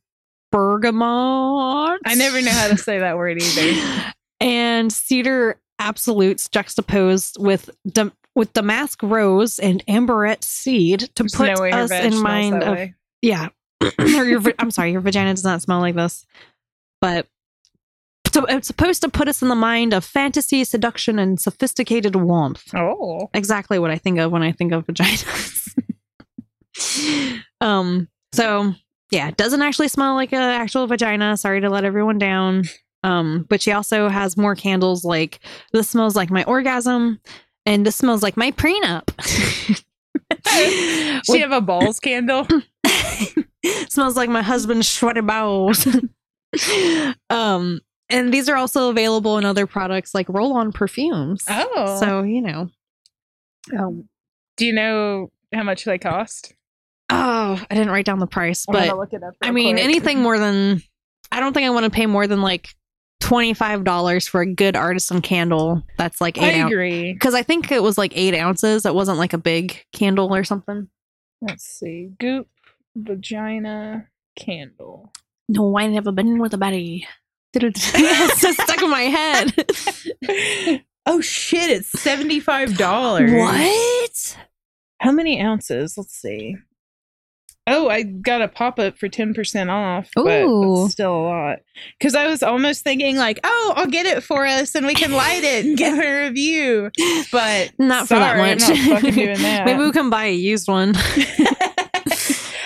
bergamot. 0.50 2.00
I 2.06 2.16
never 2.16 2.42
know 2.42 2.52
how 2.52 2.70
to 2.70 2.78
say 2.78 3.00
that 3.00 3.18
word 3.18 3.42
either. 3.42 4.14
and 4.40 4.94
cedar 4.94 5.60
absolutes 5.80 6.48
juxtaposed 6.48 7.36
with 7.38 7.70
dam- 7.86 8.14
with 8.34 8.54
damask 8.54 9.04
rose 9.04 9.60
and 9.60 9.86
amberette 9.88 10.46
seed 10.46 11.02
to 11.16 11.24
There's 11.24 11.36
put 11.36 11.48
no 11.48 11.66
us 11.66 11.92
in 11.92 12.22
mind 12.22 12.64
of 12.64 12.76
way. 12.76 12.94
yeah. 13.22 13.50
or 14.00 14.24
your, 14.24 14.42
I'm 14.58 14.72
sorry, 14.72 14.94
your 14.94 15.02
vagina 15.02 15.34
does 15.34 15.44
not 15.44 15.62
smell 15.62 15.82
like 15.82 15.96
this. 15.96 16.26
But 17.02 17.28
so 18.36 18.44
it's 18.50 18.68
supposed 18.68 19.02
to 19.02 19.08
put 19.08 19.30
us 19.30 19.42
in 19.42 19.48
the 19.48 19.56
mind 19.56 19.94
of 19.94 20.04
fantasy, 20.04 20.66
seduction, 20.66 21.20
and 21.20 21.40
sophisticated 21.40 22.18
warmth. 22.18 22.70
Oh, 22.76 23.30
Exactly 23.34 23.80
what 23.80 23.92
I 23.92 23.98
think 23.98 24.20
of 24.20 24.30
when 24.30 24.44
I 24.44 24.52
think 24.52 24.74
of 24.74 24.86
vaginas. 24.86 25.74
um. 27.62 28.10
So 28.34 28.74
yeah, 29.10 29.30
it 29.30 29.38
doesn't 29.38 29.62
actually 29.62 29.88
smell 29.88 30.16
like 30.16 30.34
an 30.34 30.42
actual 30.42 30.86
vagina. 30.86 31.38
Sorry 31.38 31.62
to 31.62 31.70
let 31.70 31.86
everyone 31.86 32.18
down. 32.18 32.64
Um. 33.04 33.46
But 33.48 33.62
she 33.62 33.72
also 33.72 34.10
has 34.10 34.36
more 34.36 34.54
candles. 34.54 35.06
Like 35.06 35.40
this 35.72 35.88
smells 35.88 36.18
like 36.18 36.30
my 36.30 36.44
orgasm, 36.44 37.22
and 37.66 37.86
this 37.86 37.96
smells 37.96 38.22
like 38.22 38.36
my 38.36 38.52
prenup. 38.52 39.12
she 41.32 41.40
have 41.40 41.54
a 41.54 41.62
balls 41.62 42.02
candle. 42.02 42.46
smells 43.88 44.18
like 44.18 44.30
my 44.30 44.42
husband's 44.42 44.90
sweaty 44.90 45.22
balls. 45.22 45.88
um, 47.30 47.80
and 48.10 48.34
these 48.34 48.48
are 48.50 48.56
also 48.56 48.90
available 48.90 49.38
in 49.38 49.46
other 49.46 49.66
products 49.68 50.14
like 50.14 50.28
roll-on 50.30 50.72
perfumes. 50.72 51.44
Oh, 51.50 51.98
So 52.00 52.24
you 52.24 52.42
know, 52.42 52.70
um, 53.78 54.08
do 54.58 54.66
you 54.66 54.74
know 54.74 55.32
how 55.54 55.64
much 55.64 55.86
they 55.86 55.98
cost? 55.98 56.54
oh, 57.10 57.64
I 57.70 57.76
didn't 57.76 57.92
write 57.92 58.06
down 58.06 58.20
the 58.20 58.28
price, 58.28 58.66
I'm 58.68 58.74
but 58.74 58.88
gonna 58.88 59.00
look 59.00 59.14
it 59.14 59.24
up. 59.24 59.36
I 59.42 59.52
mean, 59.52 59.76
quick. 59.76 59.84
anything 59.86 60.22
more 60.22 60.40
than 60.40 60.82
I 61.32 61.40
don't 61.40 61.54
think 61.54 61.66
I 61.66 61.70
want 61.70 61.84
to 61.86 61.90
pay 61.92 62.06
more 62.06 62.26
than 62.28 62.42
like 62.42 62.70
twenty 63.20 63.54
five 63.54 63.84
dollars 63.84 64.28
for 64.28 64.42
a 64.42 64.46
good 64.52 64.76
artisan 64.76 65.22
candle 65.22 65.84
that's 65.98 66.20
like 66.22 66.38
eight 66.38 66.56
ounces. 66.60 66.72
agree. 66.74 67.14
Because 67.14 67.34
I 67.34 67.44
think 67.44 67.72
it 67.72 67.82
was 67.84 67.98
like 67.98 68.12
eight 68.16 68.36
ounces. 68.36 68.86
It 68.86 68.94
wasn't 68.96 69.18
like 69.18 69.34
a 69.34 69.38
big 69.38 69.84
candle 69.94 70.34
or 70.34 70.44
something. 70.44 70.88
Let's 71.42 71.64
see. 71.64 72.10
Goop 72.20 72.48
vagina 72.96 74.08
candle. 74.38 75.12
No, 75.48 75.78
I 75.78 75.88
never 75.88 76.12
been 76.12 76.40
with 76.40 76.54
a 76.54 76.58
buddy. 76.58 77.08
It's 77.64 77.92
just 78.42 78.62
stuck 78.62 78.82
in 78.82 78.90
my 78.90 79.04
head. 79.04 80.84
oh 81.06 81.22
shit! 81.22 81.70
It's 81.70 81.90
seventy 82.02 82.40
five 82.40 82.78
dollars. 82.78 83.32
What? 83.32 84.38
How 85.00 85.12
many 85.12 85.42
ounces? 85.42 85.98
Let's 85.98 86.14
see. 86.14 86.56
Oh, 87.68 87.90
I 87.90 88.04
got 88.04 88.44
a 88.44 88.48
pop 88.48 88.78
up 88.78 88.98
for 88.98 89.10
ten 89.10 89.34
percent 89.34 89.72
off, 89.72 90.10
but 90.16 90.44
Ooh. 90.44 90.86
it's 90.86 90.94
still 90.94 91.16
a 91.16 91.24
lot. 91.24 91.60
Because 91.98 92.14
I 92.14 92.28
was 92.28 92.44
almost 92.44 92.84
thinking 92.84 93.18
like, 93.18 93.40
oh, 93.44 93.74
I'll 93.76 93.88
get 93.88 94.06
it 94.06 94.22
for 94.22 94.46
us 94.46 94.76
and 94.76 94.86
we 94.86 94.94
can 94.94 95.12
light 95.12 95.44
it 95.44 95.66
and 95.66 95.78
give 95.78 95.98
a 95.98 96.24
review. 96.26 96.92
But 97.32 97.72
Not 97.80 98.08
for 98.08 98.16
that 98.16 98.38
much. 98.38 98.70
I'm 98.70 98.90
not 98.90 99.02
fucking 99.02 99.16
doing 99.16 99.40
that. 99.40 99.66
Maybe 99.66 99.80
we 99.84 99.92
can 99.92 100.10
buy 100.10 100.26
a 100.26 100.34
used 100.34 100.68
one. 100.68 100.94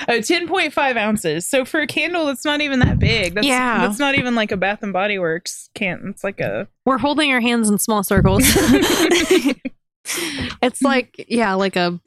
Uh, 0.10 0.14
oh, 0.14 0.20
10.5 0.20 0.98
ounces. 0.98 1.48
So 1.48 1.66
for 1.66 1.82
a 1.82 1.88
candle, 1.88 2.26
that's 2.26 2.44
not 2.44 2.62
even 2.62 2.80
that 2.80 2.98
big. 2.98 3.36
That's, 3.36 3.46
Yeah. 3.46 3.86
That's 3.86 4.00
not 4.00 4.16
even 4.16 4.34
like 4.34 4.52
a 4.52 4.58
Bath 4.58 4.82
and 4.82 4.92
Body 4.92 5.20
Works 5.20 5.70
can. 5.76 6.08
It's 6.10 6.24
like 6.24 6.40
a. 6.40 6.68
We're 6.86 6.98
holding 6.98 7.32
our 7.32 7.40
hands 7.40 7.70
in 7.70 7.78
small 7.78 8.04
circles. 8.04 8.42
it's 10.64 10.82
like, 10.82 11.26
yeah, 11.28 11.54
like 11.54 11.76
a 11.76 12.00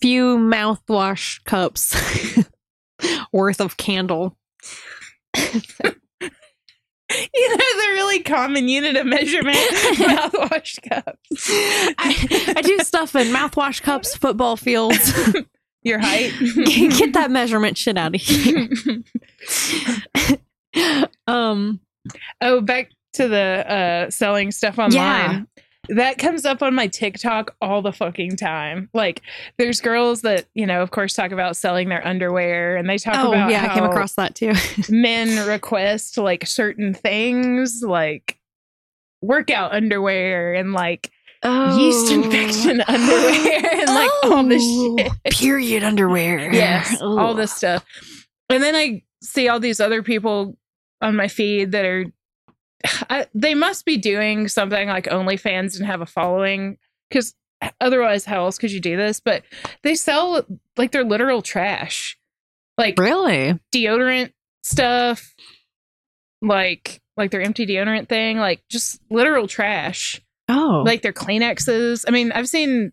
few 0.00 0.38
mouthwash 0.38 1.44
cups 1.44 1.94
worth 3.32 3.60
of 3.60 3.76
candle. 3.76 4.38
You 7.10 7.48
know, 7.50 7.56
the 7.56 7.90
really 7.94 8.22
common 8.22 8.68
unit 8.68 8.96
of 8.96 9.06
measurement 9.06 9.56
mouthwash 9.56 10.78
cups. 10.88 11.50
I, 11.98 12.54
I 12.56 12.62
do 12.62 12.78
stuff 12.80 13.14
in 13.14 13.28
mouthwash 13.28 13.82
cups, 13.82 14.14
football 14.14 14.56
fields. 14.56 15.34
Your 15.82 15.98
height. 15.98 16.32
Get 16.66 17.12
that 17.14 17.30
measurement 17.30 17.78
shit 17.78 17.96
out 17.96 18.14
of 18.14 18.20
here. 18.20 18.68
um, 21.26 21.80
oh, 22.40 22.60
back 22.60 22.90
to 23.14 23.28
the 23.28 23.72
uh 23.72 24.10
selling 24.10 24.50
stuff 24.50 24.78
online. 24.78 24.92
Yeah. 24.94 25.42
That 25.90 26.18
comes 26.18 26.44
up 26.44 26.62
on 26.62 26.74
my 26.74 26.86
TikTok 26.86 27.56
all 27.62 27.80
the 27.80 27.92
fucking 27.92 28.36
time. 28.36 28.90
Like, 28.92 29.22
there's 29.56 29.80
girls 29.80 30.20
that 30.20 30.46
you 30.54 30.66
know, 30.66 30.82
of 30.82 30.90
course, 30.90 31.14
talk 31.14 31.30
about 31.30 31.56
selling 31.56 31.88
their 31.88 32.06
underwear, 32.06 32.76
and 32.76 32.88
they 32.88 32.98
talk 32.98 33.24
oh 33.24 33.32
about 33.32 33.50
yeah, 33.50 33.70
I 33.70 33.74
came 33.74 33.84
across 33.84 34.14
that 34.14 34.34
too. 34.34 34.52
men 34.90 35.46
request 35.46 36.18
like 36.18 36.46
certain 36.46 36.92
things, 36.92 37.82
like 37.82 38.38
workout 39.22 39.72
underwear 39.72 40.54
and 40.54 40.72
like 40.72 41.10
yeast 41.44 42.10
oh. 42.10 42.14
infection 42.14 42.80
underwear 42.88 43.80
and 43.80 43.86
like 43.88 44.10
all 44.24 44.44
this 44.44 44.62
Oh, 44.64 44.96
shit. 44.98 45.12
Period 45.32 45.82
underwear. 45.84 46.52
Yes, 46.52 47.00
all 47.00 47.34
this 47.34 47.52
stuff. 47.54 47.84
And 48.50 48.62
then 48.62 48.74
I 48.74 49.02
see 49.22 49.48
all 49.48 49.60
these 49.60 49.80
other 49.80 50.02
people 50.02 50.56
on 51.00 51.14
my 51.16 51.28
feed 51.28 51.72
that 51.72 51.84
are, 51.84 52.06
I, 53.10 53.26
they 53.34 53.54
must 53.54 53.84
be 53.84 53.96
doing 53.96 54.48
something 54.48 54.88
like 54.88 55.04
OnlyFans 55.04 55.76
and 55.76 55.86
have 55.86 56.00
a 56.00 56.06
following 56.06 56.78
because 57.08 57.34
otherwise, 57.80 58.24
how 58.24 58.44
else 58.44 58.58
could 58.58 58.72
you 58.72 58.80
do 58.80 58.96
this? 58.96 59.20
But 59.20 59.42
they 59.82 59.94
sell 59.94 60.44
like 60.76 60.92
their 60.92 61.04
literal 61.04 61.42
trash, 61.42 62.18
like 62.76 62.98
Really? 62.98 63.58
deodorant 63.72 64.32
stuff, 64.62 65.34
like 66.42 67.00
like 67.16 67.30
their 67.32 67.42
empty 67.42 67.66
deodorant 67.66 68.08
thing, 68.08 68.38
like 68.38 68.62
just 68.68 69.00
literal 69.10 69.48
trash 69.48 70.20
Oh. 70.48 70.82
like 70.86 71.02
their 71.02 71.12
Kleenexes. 71.12 72.04
I 72.08 72.10
mean, 72.10 72.32
I've 72.32 72.48
seen 72.48 72.92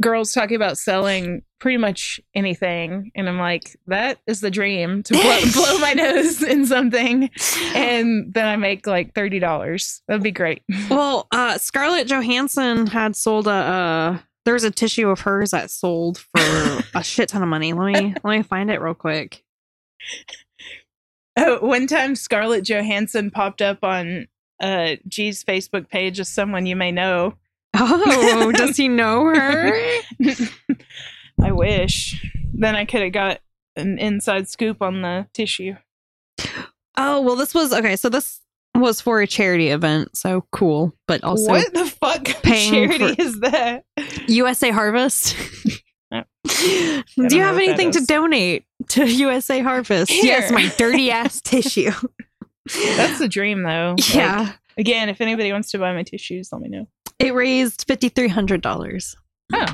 girls 0.00 0.32
talking 0.32 0.56
about 0.56 0.78
selling 0.78 1.42
pretty 1.58 1.76
much 1.76 2.20
anything, 2.34 3.12
and 3.14 3.28
I'm 3.28 3.38
like, 3.38 3.76
that 3.86 4.18
is 4.26 4.40
the 4.40 4.50
dream 4.50 5.02
to 5.04 5.12
blow, 5.12 5.40
blow 5.52 5.78
my 5.78 5.92
nose 5.92 6.42
in 6.42 6.66
something, 6.66 7.30
and 7.74 8.32
then 8.32 8.46
I 8.46 8.56
make 8.56 8.86
like 8.86 9.14
thirty 9.14 9.38
dollars. 9.38 10.02
That'd 10.08 10.22
be 10.22 10.32
great. 10.32 10.62
well, 10.90 11.28
uh, 11.32 11.58
Scarlett 11.58 12.08
Johansson 12.08 12.86
had 12.86 13.14
sold 13.16 13.46
a, 13.46 13.50
uh, 13.50 14.18
there 14.44 14.54
was 14.54 14.64
a 14.64 14.70
tissue 14.70 15.08
of 15.08 15.20
hers 15.20 15.50
that 15.50 15.70
sold 15.70 16.18
for 16.18 16.82
a 16.94 17.02
shit 17.02 17.28
ton 17.28 17.42
of 17.42 17.48
money. 17.48 17.72
Let 17.72 17.86
me 17.86 18.14
let 18.24 18.38
me 18.38 18.42
find 18.42 18.70
it 18.70 18.80
real 18.80 18.94
quick. 18.94 19.44
Oh, 21.36 21.64
one 21.64 21.86
time 21.86 22.16
Scarlett 22.16 22.64
Johansson 22.64 23.30
popped 23.30 23.62
up 23.62 23.84
on 23.84 24.26
uh 24.60 24.96
G's 25.08 25.44
Facebook 25.44 25.88
page 25.88 26.20
as 26.20 26.28
someone 26.28 26.66
you 26.66 26.76
may 26.76 26.92
know. 26.92 27.34
Oh, 27.74 28.52
does 28.52 28.76
he 28.76 28.88
know 28.88 29.24
her? 29.34 29.72
I 31.42 31.52
wish. 31.52 32.24
Then 32.52 32.74
I 32.76 32.84
could 32.84 33.02
have 33.02 33.12
got 33.12 33.40
an 33.76 33.98
inside 33.98 34.48
scoop 34.48 34.82
on 34.82 35.02
the 35.02 35.26
tissue. 35.32 35.76
Oh, 36.96 37.20
well, 37.22 37.36
this 37.36 37.54
was 37.54 37.72
okay. 37.72 37.96
So 37.96 38.08
this 38.08 38.40
was 38.74 39.00
for 39.00 39.20
a 39.20 39.26
charity 39.26 39.68
event. 39.68 40.16
So 40.16 40.44
cool. 40.52 40.94
But 41.06 41.24
also 41.24 41.48
what 41.50 41.72
the 41.72 41.86
fuck 41.86 42.24
charity 42.42 43.14
is 43.18 43.40
that? 43.40 43.84
USA 44.28 44.70
Harvest. 44.70 45.36
Oh. 46.12 46.24
Do 46.44 47.36
you 47.36 47.42
have 47.42 47.54
anything 47.54 47.92
to 47.92 48.04
donate 48.04 48.64
to 48.88 49.06
USA 49.06 49.60
Harvest? 49.60 50.10
Yes, 50.10 50.50
my 50.50 50.66
dirty 50.76 51.08
ass 51.12 51.40
tissue. 51.40 51.92
That's 52.96 53.18
the 53.18 53.28
dream 53.28 53.62
though. 53.62 53.94
Like, 53.98 54.14
yeah. 54.14 54.52
again, 54.76 55.08
if 55.08 55.20
anybody 55.20 55.52
wants 55.52 55.70
to 55.72 55.78
buy 55.78 55.92
my 55.92 56.02
tissues, 56.02 56.50
let 56.52 56.60
me 56.62 56.68
know. 56.68 56.86
It 57.18 57.34
raised 57.34 57.86
$5,300. 57.86 59.14
Oh, 59.52 59.66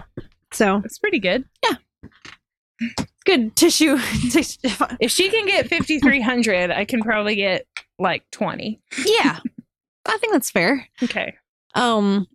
So 0.53 0.81
that's 0.83 0.99
pretty 0.99 1.19
good. 1.21 1.45
Yeah. 1.65 1.77
Good 3.25 3.57
tissue. 3.57 3.97
If 3.99 5.11
she 5.11 5.31
can 5.31 5.47
get 5.47 5.69
5300, 5.69 6.71
I 6.71 6.85
can 6.85 7.01
probably 7.03 7.37
get 7.37 7.67
like 7.99 8.25
20. 8.33 8.81
yeah. 9.05 9.39
I 10.09 10.19
think 10.19 10.33
that's 10.33 10.51
fair. 10.51 10.87
Okay. 11.03 11.35
Um, 11.75 12.27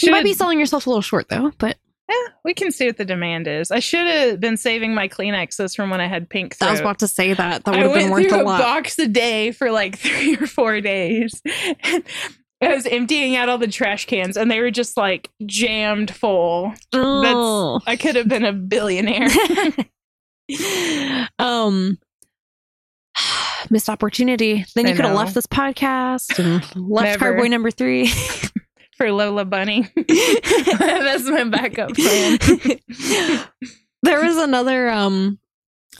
you 0.00 0.10
might 0.10 0.24
be 0.24 0.32
selling 0.34 0.58
yourself 0.58 0.86
a 0.86 0.90
little 0.90 1.02
short 1.02 1.28
though, 1.28 1.52
but 1.58 1.76
Eh, 2.10 2.28
we 2.44 2.52
can 2.52 2.70
see 2.70 2.86
what 2.86 2.98
the 2.98 3.04
demand 3.04 3.46
is. 3.46 3.70
I 3.70 3.78
should 3.78 4.06
have 4.06 4.40
been 4.40 4.56
saving 4.56 4.94
my 4.94 5.08
Kleenexes 5.08 5.74
from 5.74 5.88
when 5.90 6.00
I 6.00 6.06
had 6.06 6.28
pink 6.28 6.56
throat. 6.56 6.68
I 6.68 6.70
was 6.72 6.80
about 6.80 6.98
to 6.98 7.08
say 7.08 7.32
that. 7.32 7.64
That 7.64 7.70
would 7.70 7.80
have 7.80 7.94
been 7.94 8.10
worth 8.10 8.28
through 8.28 8.40
a 8.40 8.42
a 8.42 8.44
lot. 8.44 8.60
box 8.60 8.98
a 8.98 9.08
day 9.08 9.52
for 9.52 9.70
like 9.70 9.98
three 10.00 10.36
or 10.36 10.46
four 10.46 10.80
days. 10.80 11.40
I 12.62 12.74
was 12.74 12.86
emptying 12.86 13.36
out 13.36 13.48
all 13.48 13.58
the 13.58 13.66
trash 13.66 14.06
cans, 14.06 14.36
and 14.36 14.50
they 14.50 14.60
were 14.60 14.70
just 14.70 14.96
like 14.96 15.30
jammed 15.46 16.14
full. 16.14 16.74
Oh. 16.92 17.80
I 17.86 17.96
could 17.96 18.16
have 18.16 18.28
been 18.28 18.44
a 18.44 18.52
billionaire. 18.52 19.28
um 21.38 21.98
missed 23.70 23.88
opportunity. 23.88 24.64
Then 24.74 24.86
I 24.86 24.90
you 24.90 24.96
could 24.96 25.06
have 25.06 25.16
left 25.16 25.34
this 25.34 25.46
podcast 25.46 26.38
and 26.38 26.62
left 26.76 27.06
Never. 27.06 27.18
Carboy 27.18 27.48
number 27.48 27.70
three. 27.70 28.10
For 28.96 29.10
Lola 29.12 29.44
Bunny. 29.44 29.88
That's 30.78 31.24
my 31.24 31.44
backup 31.44 31.94
plan. 31.94 32.38
there 34.02 34.22
was 34.22 34.36
another 34.36 34.88
um 34.90 35.38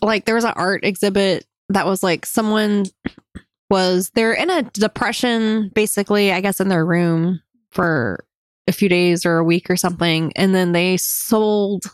like 0.02 0.24
there 0.24 0.34
was 0.34 0.44
an 0.44 0.52
art 0.56 0.84
exhibit 0.84 1.46
that 1.70 1.86
was 1.86 2.02
like 2.02 2.26
someone 2.26 2.84
was 3.70 4.10
they're 4.14 4.34
in 4.34 4.50
a 4.50 4.62
depression 4.62 5.70
basically 5.74 6.30
i 6.30 6.40
guess 6.40 6.60
in 6.60 6.68
their 6.68 6.84
room 6.84 7.40
for 7.70 8.24
a 8.68 8.72
few 8.72 8.88
days 8.88 9.24
or 9.24 9.38
a 9.38 9.44
week 9.44 9.70
or 9.70 9.76
something 9.76 10.32
and 10.36 10.54
then 10.54 10.72
they 10.72 10.96
sold 10.96 11.84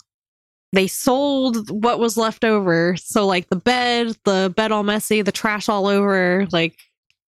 they 0.73 0.87
sold 0.87 1.71
what 1.71 1.99
was 1.99 2.17
left 2.17 2.45
over 2.45 2.97
so 2.97 3.27
like 3.27 3.49
the 3.49 3.57
bed 3.57 4.17
the 4.25 4.53
bed 4.57 4.73
all 4.73 4.83
messy 4.83 5.23
the 5.23 5.33
trash 5.33 5.69
all 5.69 5.87
over 5.87 6.47
like 6.53 6.77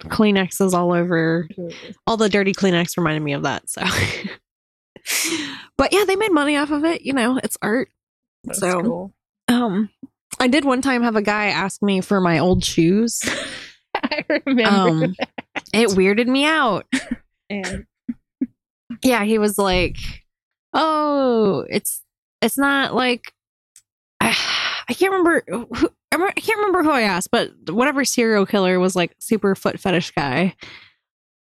kleenexes 0.05 0.73
all 0.73 0.93
over 0.93 1.49
all 2.07 2.17
the 2.17 2.29
dirty 2.29 2.53
Kleenex 2.53 2.97
reminded 2.97 3.23
me 3.23 3.33
of 3.33 3.43
that. 3.43 3.69
So, 3.69 3.83
but 5.77 5.93
yeah, 5.93 6.05
they 6.05 6.17
made 6.17 6.33
money 6.33 6.57
off 6.57 6.71
of 6.71 6.85
it. 6.85 7.03
You 7.03 7.13
know, 7.13 7.39
it's 7.43 7.59
art. 7.63 7.89
That's 8.45 8.61
So- 8.61 8.83
cool. 8.83 9.15
Um, 9.49 9.91
I 10.41 10.49
did 10.49 10.65
one 10.65 10.81
time 10.83 11.03
have 11.03 11.17
a 11.17 11.23
guy 11.23 11.47
ask 11.47 11.83
me 11.83 12.01
for 12.01 12.21
my 12.21 12.39
old 12.39 12.65
shoes. 12.65 13.21
I 13.95 14.25
remember. 14.47 14.65
Um, 15.07 15.15
it 15.75 15.89
weirded 15.91 16.27
me 16.27 16.45
out. 16.45 16.87
and 17.51 17.85
Yeah, 19.03 19.25
he 19.25 19.39
was 19.39 19.59
like, 19.59 19.97
"Oh, 20.73 21.67
it's 21.69 22.03
it's 22.41 22.57
not 22.57 22.95
like 22.95 23.32
I 24.93 24.95
can't 24.95 25.13
remember 25.13 25.43
who, 25.49 25.67
I 26.13 26.15
remember- 26.17 26.35
I 26.37 26.41
can't 26.41 26.59
remember 26.59 26.83
who 26.83 26.91
I 26.91 27.03
asked, 27.03 27.31
but 27.31 27.51
whatever 27.71 28.05
serial 28.05 28.45
killer 28.47 28.79
was 28.79 28.95
like 28.95 29.15
super 29.19 29.55
foot 29.55 29.81
fetish 29.81 30.11
guy." 30.13 30.55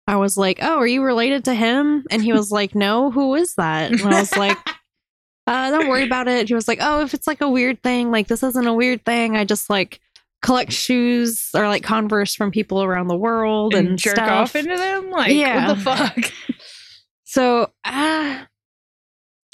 I 0.07 0.17
was 0.17 0.37
like, 0.37 0.59
"Oh, 0.63 0.77
are 0.79 0.87
you 0.87 1.03
related 1.03 1.45
to 1.47 1.55
him?" 1.55 2.05
And 2.11 2.23
he 2.23 2.33
was 2.33 2.51
like, 2.51 2.75
"No, 2.75 3.11
who 3.11 3.35
is 3.35 3.55
that?" 3.57 3.91
And 3.93 4.01
I 4.03 4.21
was 4.21 4.37
like, 4.37 4.57
uh, 5.47 5.71
"Don't 5.71 5.89
worry 5.89 6.05
about 6.05 6.29
it." 6.29 6.49
He 6.49 6.55
was 6.55 6.69
like, 6.69 6.79
"Oh, 6.81 7.03
if 7.03 7.13
it's 7.15 7.27
like 7.27 7.41
a 7.41 7.49
weird 7.51 7.83
thing, 7.83 8.11
like 8.11 8.27
this 8.29 8.43
isn't 8.43 8.67
a 8.67 8.73
weird 8.75 9.05
thing. 9.05 9.37
I 9.37 9.45
just 9.45 9.69
like 9.71 10.01
collect 10.41 10.73
shoes 10.73 11.51
or 11.55 11.67
like 11.69 11.83
Converse 11.83 12.35
from 12.35 12.51
people 12.51 12.83
around 12.83 13.09
the 13.09 13.17
world 13.17 13.75
and, 13.75 13.89
and 13.89 13.99
jerk 13.99 14.15
stuff. 14.17 14.31
off 14.31 14.57
into 14.57 14.77
them? 14.77 15.11
Like, 15.11 15.33
Yeah. 15.33 15.69
what 15.69 15.75
the 15.77 15.83
fuck? 15.83 16.33
So, 17.25 17.71
uh, 17.85 18.39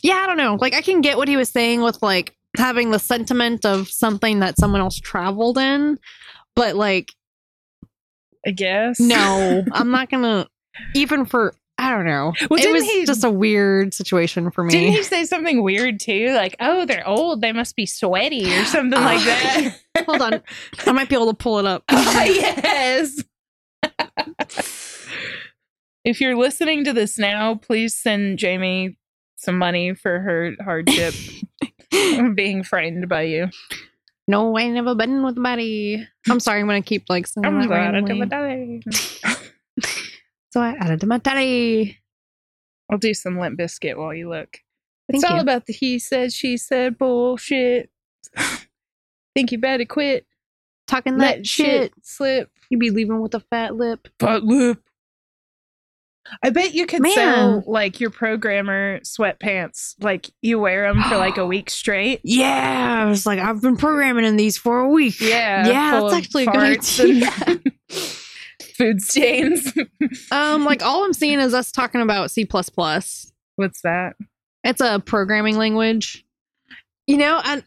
yeah, 0.03 0.15
I 0.15 0.27
don't 0.29 0.37
know. 0.37 0.57
Like, 0.61 0.75
I 0.75 0.81
can 0.83 1.01
get 1.01 1.17
what 1.17 1.27
he 1.27 1.37
was 1.37 1.49
saying 1.49 1.81
with 1.81 2.01
like 2.03 2.37
having 2.57 2.91
the 2.91 2.99
sentiment 2.99 3.65
of 3.65 3.89
something 3.89 4.41
that 4.41 4.59
someone 4.59 4.81
else 4.81 4.99
traveled 4.99 5.59
in, 5.59 5.99
but 6.55 6.77
like, 6.77 7.13
I 8.47 8.51
guess. 8.51 9.01
no, 9.01 9.65
I'm 9.73 9.91
not 9.91 10.11
gonna 10.11 10.49
even 10.95 11.25
for. 11.25 11.55
I 11.77 11.91
don't 11.91 12.07
know. 12.07 12.33
Well, 12.49 12.61
it 12.63 12.71
was 12.73 12.85
he- 12.85 13.05
just 13.05 13.25
a 13.25 13.31
weird 13.31 13.93
situation 13.95 14.53
for 14.53 14.63
me. 14.63 14.71
Didn't 14.71 14.93
he 14.93 15.03
say 15.03 15.25
something 15.25 15.61
weird 15.61 15.99
too? 15.99 16.29
Like, 16.33 16.55
oh, 16.61 16.85
they're 16.87 17.07
old. 17.07 17.41
They 17.41 17.51
must 17.51 17.75
be 17.75 17.85
sweaty 17.85 18.45
or 18.57 18.65
something 18.65 19.01
like 19.01 19.19
Oh. 19.21 19.25
that. 19.25 19.81
Hold 20.07 20.23
on, 20.23 20.43
I 20.87 20.93
might 20.93 21.09
be 21.09 21.17
able 21.17 21.27
to 21.27 21.35
pull 21.35 21.59
it 21.59 21.67
up. 21.67 21.83
Oh, 21.89 22.23
yes. 22.25 23.21
if 26.05 26.21
you're 26.21 26.37
listening 26.37 26.85
to 26.85 26.93
this 26.93 27.19
now, 27.19 27.57
please 27.57 27.95
send 27.95 28.39
Jamie 28.39 28.97
some 29.45 29.59
money 29.59 29.95
for 29.95 30.21
her 30.21 30.53
hardship 30.63 31.15
being 32.35 32.63
frightened 32.63 33.09
by 33.09 33.23
you. 33.23 33.49
no, 34.27 34.57
I 34.57 34.69
never 34.69 34.95
been 34.95 35.23
with 35.23 35.41
buddy. 35.41 36.07
I'm 36.29 36.41
sorry. 36.41 36.61
I'm 36.61 36.67
gonna 36.67 36.83
keep 36.83 37.05
like 37.09 37.27
saying 37.27 37.45
I'm 37.45 37.69
that 37.69 37.95
I 37.95 38.01
my 38.01 38.27
day. 38.27 38.83
So 40.55 40.61
I 40.61 40.77
added 40.79 41.01
to 41.01 41.07
my 41.09 41.19
daddy. 41.19 41.99
I'll 42.89 42.97
do 42.97 43.13
some 43.13 43.41
Limp 43.41 43.59
Bizkit 43.59 43.97
while 43.97 44.15
you 44.15 44.29
look. 44.29 44.61
Thank 45.11 45.25
it's 45.25 45.25
all 45.25 45.41
about 45.41 45.67
the 45.67 45.73
he 45.73 45.99
said, 45.99 46.33
she 46.33 46.57
said 46.59 46.97
bullshit. 46.97 47.91
Think 49.35 49.51
you 49.51 49.59
better 49.59 49.85
quit. 49.85 50.27
Talking 50.87 51.19
Let 51.19 51.39
that 51.39 51.47
shit 51.49 51.67
shit. 51.67 51.93
slip. 52.03 52.51
You 52.71 52.79
be 52.79 52.91
leaving 52.91 53.21
with 53.21 53.35
a 53.35 53.41
fat 53.41 53.75
lip. 53.75 54.07
Fat 54.21 54.45
lip. 54.45 54.81
I 56.43 56.51
bet 56.51 56.75
you 56.75 56.87
could 56.87 57.03
Man. 57.03 57.13
sell 57.13 57.65
like 57.67 58.01
your 58.01 58.11
programmer 58.11 59.01
sweatpants. 59.01 59.95
Like 60.01 60.31
you 60.43 60.59
wear 60.59 60.93
them 60.93 61.03
for 61.05 61.17
like 61.17 61.37
a 61.37 61.47
week 61.55 61.71
straight. 61.71 62.21
Yeah, 62.25 63.05
I 63.05 63.09
was 63.09 63.27
like, 63.27 63.39
I've 63.39 63.61
been 63.61 63.77
programming 63.77 64.25
in 64.25 64.37
these 64.37 64.57
for 64.57 64.81
a 64.81 64.89
week. 64.89 65.21
Yeah, 65.21 65.67
yeah, 65.67 66.01
that's 66.01 66.15
actually 66.15 66.45
a 66.45 66.51
good 66.51 66.79
idea. 66.81 67.61
food 68.77 69.03
stains. 69.03 69.73
um, 70.31 70.65
like 70.65 70.83
all 70.83 71.05
I'm 71.05 71.13
seeing 71.13 71.41
is 71.41 71.55
us 71.55 71.71
talking 71.71 72.01
about 72.01 72.31
C. 72.31 72.47
What's 73.57 73.83
that? 73.83 74.15
It's 74.65 74.81
a 74.81 74.99
programming 74.99 75.57
language. 75.57 76.25
You 77.07 77.19
know, 77.19 77.41
and 77.45 77.63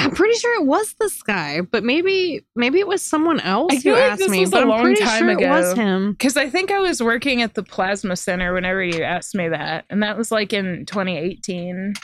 I'm 0.00 0.10
pretty 0.12 0.34
sure 0.38 0.54
it 0.60 0.66
was 0.66 0.94
this 0.98 1.22
guy, 1.22 1.60
but 1.60 1.84
maybe 1.84 2.44
maybe 2.56 2.78
it 2.80 2.86
was 2.86 3.02
someone 3.02 3.38
else 3.40 3.72
I 3.72 3.76
who 3.76 3.92
like 3.92 4.02
asked 4.02 4.18
this 4.20 4.30
me. 4.30 4.40
was 4.40 4.48
a 4.48 4.52
But 4.52 4.62
I'm 4.62 4.68
long 4.68 4.82
pretty 4.82 5.02
time 5.02 5.18
sure 5.18 5.30
it 5.30 5.48
was 5.48 5.72
ago. 5.72 5.80
him. 5.82 6.12
Because 6.12 6.36
I 6.36 6.48
think 6.48 6.70
I 6.70 6.78
was 6.78 7.02
working 7.02 7.42
at 7.42 7.54
the 7.54 7.62
Plasma 7.62 8.16
Center 8.16 8.52
whenever 8.54 8.82
you 8.82 9.02
asked 9.02 9.34
me 9.34 9.48
that, 9.48 9.84
and 9.90 10.02
that 10.02 10.16
was 10.16 10.30
like 10.32 10.52
in 10.52 10.86
2018. 10.86 11.94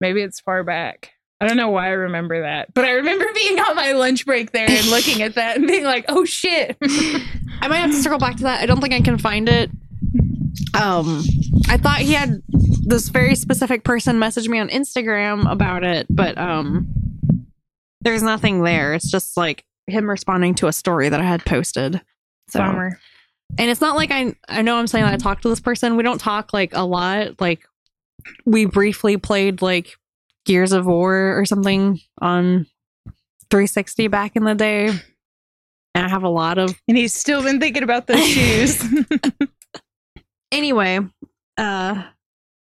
Maybe 0.00 0.20
it's 0.22 0.40
far 0.40 0.62
back. 0.64 1.12
I 1.40 1.46
don't 1.46 1.56
know 1.58 1.68
why 1.68 1.86
I 1.86 1.90
remember 1.90 2.40
that, 2.42 2.72
but 2.74 2.84
I 2.84 2.92
remember 2.92 3.26
being 3.34 3.58
on 3.60 3.76
my 3.76 3.92
lunch 3.92 4.24
break 4.26 4.52
there 4.52 4.68
and 4.70 4.86
looking 4.88 5.22
at 5.22 5.34
that 5.34 5.56
and 5.56 5.66
being 5.66 5.84
like, 5.84 6.04
"Oh 6.08 6.24
shit!" 6.24 6.76
I 6.82 7.68
might 7.68 7.76
have 7.78 7.90
to 7.90 7.96
circle 8.02 8.18
back 8.18 8.36
to 8.36 8.42
that. 8.44 8.60
I 8.62 8.66
don't 8.66 8.80
think 8.80 8.94
I 8.94 9.00
can 9.00 9.18
find 9.18 9.48
it. 9.48 9.70
Um, 10.74 11.22
I 11.68 11.76
thought 11.76 12.00
he 12.00 12.12
had 12.12 12.42
this 12.48 13.08
very 13.08 13.34
specific 13.34 13.84
person 13.84 14.18
message 14.18 14.48
me 14.48 14.58
on 14.58 14.68
Instagram 14.68 15.50
about 15.50 15.84
it, 15.84 16.06
but 16.10 16.36
um, 16.38 16.86
there's 18.00 18.22
nothing 18.22 18.62
there. 18.62 18.94
It's 18.94 19.10
just 19.10 19.36
like 19.36 19.64
him 19.86 20.08
responding 20.08 20.54
to 20.56 20.66
a 20.66 20.72
story 20.72 21.08
that 21.08 21.20
I 21.20 21.24
had 21.24 21.44
posted. 21.44 22.00
So, 22.48 22.60
Bummer. 22.60 22.98
and 23.58 23.70
it's 23.70 23.80
not 23.80 23.96
like 23.96 24.10
I 24.10 24.34
I 24.48 24.62
know 24.62 24.76
I'm 24.76 24.86
saying 24.86 25.04
that 25.04 25.14
I 25.14 25.16
talked 25.16 25.42
to 25.42 25.48
this 25.48 25.60
person. 25.60 25.96
We 25.96 26.02
don't 26.02 26.20
talk 26.20 26.52
like 26.52 26.74
a 26.74 26.84
lot. 26.84 27.40
Like 27.40 27.66
we 28.44 28.64
briefly 28.66 29.16
played 29.16 29.62
like 29.62 29.96
Gears 30.44 30.72
of 30.72 30.86
War 30.86 31.38
or 31.38 31.44
something 31.44 32.00
on 32.20 32.66
360 33.50 34.08
back 34.08 34.36
in 34.36 34.44
the 34.44 34.54
day. 34.54 34.88
And 35.94 36.04
I 36.04 36.08
have 36.08 36.24
a 36.24 36.28
lot 36.28 36.58
of 36.58 36.74
And 36.88 36.96
he's 36.96 37.14
still 37.14 37.42
been 37.42 37.58
thinking 37.58 37.82
about 37.82 38.06
those 38.06 38.24
shoes. 38.28 38.82
anyway, 40.52 41.00
uh 41.56 42.04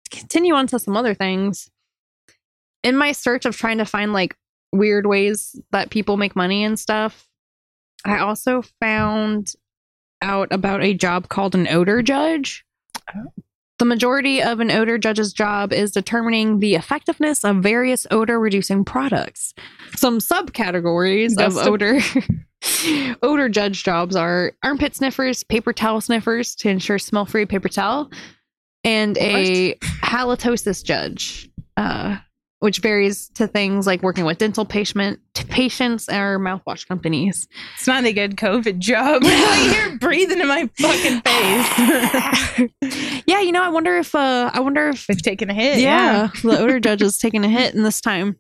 continue 0.10 0.54
on 0.54 0.68
to 0.68 0.80
some 0.80 0.98
other 0.98 1.14
things. 1.14 1.70
In 2.84 2.98
my 2.98 3.12
search 3.12 3.46
of 3.46 3.56
trying 3.56 3.78
to 3.78 3.86
find 3.86 4.14
like 4.14 4.36
weird 4.72 5.06
ways 5.06 5.60
that 5.72 5.90
people 5.90 6.18
make 6.18 6.36
money 6.36 6.64
and 6.64 6.80
stuff, 6.80 7.28
I 8.06 8.20
also 8.20 8.64
found 8.80 9.54
out 10.22 10.48
about 10.52 10.84
a 10.84 10.94
job 10.94 11.30
called 11.30 11.56
an 11.56 11.68
odor 11.68 12.02
judge. 12.02 12.66
The 13.80 13.86
majority 13.86 14.44
of 14.44 14.60
an 14.60 14.72
odor 14.72 14.98
judge's 14.98 15.32
job 15.32 15.72
is 15.72 15.92
determining 15.92 16.60
the 16.60 16.76
effectiveness 16.76 17.46
of 17.46 17.58
various 17.58 18.06
odor 18.12 18.38
reducing 18.38 18.84
products. 18.84 19.54
Some 19.96 20.20
subcategories 20.20 21.36
That's 21.36 21.56
of 21.56 21.66
odor 21.66 22.00
odor 23.24 23.48
judge 23.48 23.86
jobs 23.86 24.18
are 24.18 24.52
armpit 24.64 24.96
sniffers, 24.96 25.46
paper 25.46 25.72
towel 25.72 26.02
sniffers 26.02 26.56
to 26.56 26.70
ensure 26.70 27.00
smell 27.00 27.26
free 27.26 27.46
paper 27.46 27.70
towel, 27.70 28.12
and 28.84 29.18
a 29.18 29.76
halitosis 30.04 30.84
judge, 30.84 31.50
uh, 31.78 32.18
which 32.60 32.80
varies 32.80 33.30
to 33.36 33.48
things 33.48 33.88
like 33.88 34.04
working 34.04 34.26
with 34.26 34.40
dental 34.40 34.66
patient 34.66 35.22
patients 35.48 36.10
or 36.10 36.38
mouthwash 36.38 36.88
companies. 36.88 37.48
It's 37.76 37.88
not 37.88 38.04
a 38.04 38.14
good 38.14 38.36
COVID 38.36 38.80
job. 38.80 39.24
like 39.24 39.74
you're 39.76 39.98
breathing 39.98 40.42
in 40.42 40.48
my 40.48 40.70
fucking 40.78 41.22
face. 41.22 42.70
yeah, 43.30 43.40
you 43.42 43.52
know, 43.52 43.64
I 43.64 43.70
wonder 43.70 43.96
if 43.98 44.14
uh 44.16 44.50
I 44.54 44.60
wonder 44.60 44.90
if 44.90 45.08
They've 45.08 45.22
taken 45.22 45.50
a 45.50 45.54
hit. 45.54 45.80
yeah, 45.80 46.30
the 46.44 46.58
odor 46.60 46.80
judge 46.80 47.02
is 47.02 47.18
taking 47.18 47.44
a 47.46 47.50
hit 47.50 47.76
in 47.76 47.84
this 47.84 48.02
time. 48.02 48.38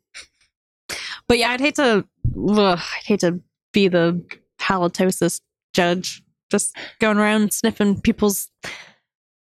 But 1.27 1.37
yeah, 1.37 1.51
I'd 1.51 1.59
hate 1.61 1.75
to 1.75 2.05
ugh, 2.49 2.79
I'd 2.79 3.03
hate 3.05 3.19
to 3.21 3.39
be 3.73 3.87
the 3.87 4.23
halitosis 4.59 5.41
judge, 5.73 6.23
just 6.51 6.75
going 6.99 7.17
around 7.17 7.53
sniffing 7.53 8.01
people's 8.01 8.49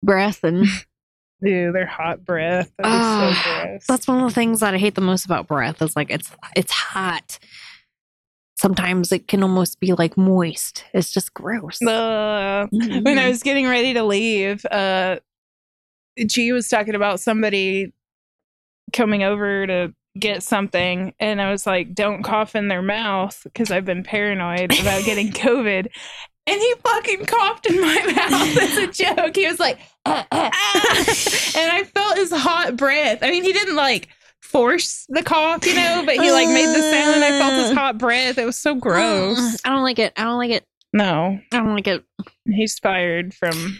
breath 0.03 0.43
and 0.43 0.65
Dude, 1.43 1.75
their 1.75 1.85
hot 1.85 2.25
breath. 2.25 2.71
That 2.79 2.87
is 2.87 2.93
Ah, 2.93 3.41
so 3.43 3.51
gross. 3.69 3.85
that's 3.87 4.07
one 4.07 4.23
of 4.23 4.27
the 4.29 4.33
things 4.33 4.59
that 4.61 4.73
I 4.73 4.77
hate 4.79 4.95
the 4.95 5.01
most 5.01 5.23
about 5.25 5.47
breath 5.47 5.81
is 5.83 5.95
like 5.95 6.09
it's 6.09 6.31
it's 6.55 6.71
hot. 6.71 7.37
Sometimes 8.59 9.11
it 9.11 9.27
can 9.27 9.43
almost 9.43 9.79
be 9.79 9.93
like 9.93 10.17
moist. 10.17 10.83
It's 10.93 11.11
just 11.11 11.33
gross. 11.33 11.81
Uh, 11.81 12.67
when 12.71 13.19
I 13.19 13.29
was 13.29 13.43
getting 13.43 13.67
ready 13.67 13.93
to 13.93 14.03
leave, 14.03 14.65
uh, 14.65 15.19
G 16.25 16.51
was 16.51 16.67
talking 16.67 16.95
about 16.95 17.19
somebody 17.19 17.93
coming 18.93 19.23
over 19.23 19.67
to 19.67 19.93
get 20.17 20.41
something, 20.41 21.13
and 21.19 21.41
I 21.41 21.51
was 21.51 21.67
like, 21.67 21.93
"Don't 21.93 22.23
cough 22.23 22.55
in 22.55 22.67
their 22.67 22.81
mouth," 22.81 23.39
because 23.43 23.69
I've 23.69 23.85
been 23.85 24.03
paranoid 24.03 24.73
about 24.79 25.05
getting 25.05 25.31
COVID. 25.31 25.87
And 26.47 26.61
he 26.61 26.73
fucking 26.81 27.25
coughed 27.25 27.65
in 27.65 27.81
my 27.81 27.95
mouth 28.15 28.57
as 28.57 28.77
a 28.77 28.87
joke. 28.87 29.35
He 29.35 29.45
was 29.47 29.59
like, 29.59 29.79
"Uh, 30.05 30.23
uh, 30.31 30.49
ah." 30.53 30.97
and 31.57 31.71
I 31.71 31.83
felt 31.93 32.17
his 32.17 32.31
hot 32.31 32.75
breath. 32.77 33.19
I 33.21 33.29
mean, 33.29 33.43
he 33.43 33.53
didn't 33.53 33.75
like 33.75 34.07
force 34.47 35.05
the 35.09 35.21
cough, 35.23 35.65
you 35.65 35.75
know, 35.75 36.03
but 36.05 36.15
he 36.15 36.31
like 36.31 36.47
made 36.47 36.67
the 36.67 36.81
sound, 36.81 37.15
and 37.15 37.23
I 37.23 37.39
felt 37.39 37.53
his 37.53 37.71
hot 37.73 37.97
breath. 37.97 38.37
It 38.37 38.45
was 38.45 38.55
so 38.55 38.75
gross. 38.75 39.57
I 39.65 39.69
don't 39.69 39.83
like 39.83 39.99
it. 39.99 40.13
I 40.17 40.23
don't 40.23 40.37
like 40.37 40.51
it. 40.51 40.65
No, 40.93 41.39
I 41.51 41.57
don't 41.57 41.73
like 41.75 41.87
it. 41.87 42.03
He's 42.45 42.79
fired 42.79 43.33
from 43.33 43.77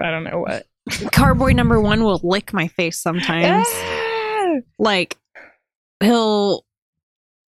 I 0.00 0.10
don't 0.10 0.24
know 0.24 0.40
what. 0.40 0.66
Carboy 1.12 1.52
number 1.54 1.80
one 1.80 2.04
will 2.04 2.20
lick 2.22 2.52
my 2.52 2.68
face 2.68 2.98
sometimes. 3.00 3.66
Ah! 3.68 4.54
like 4.78 5.18
he'll 6.00 6.64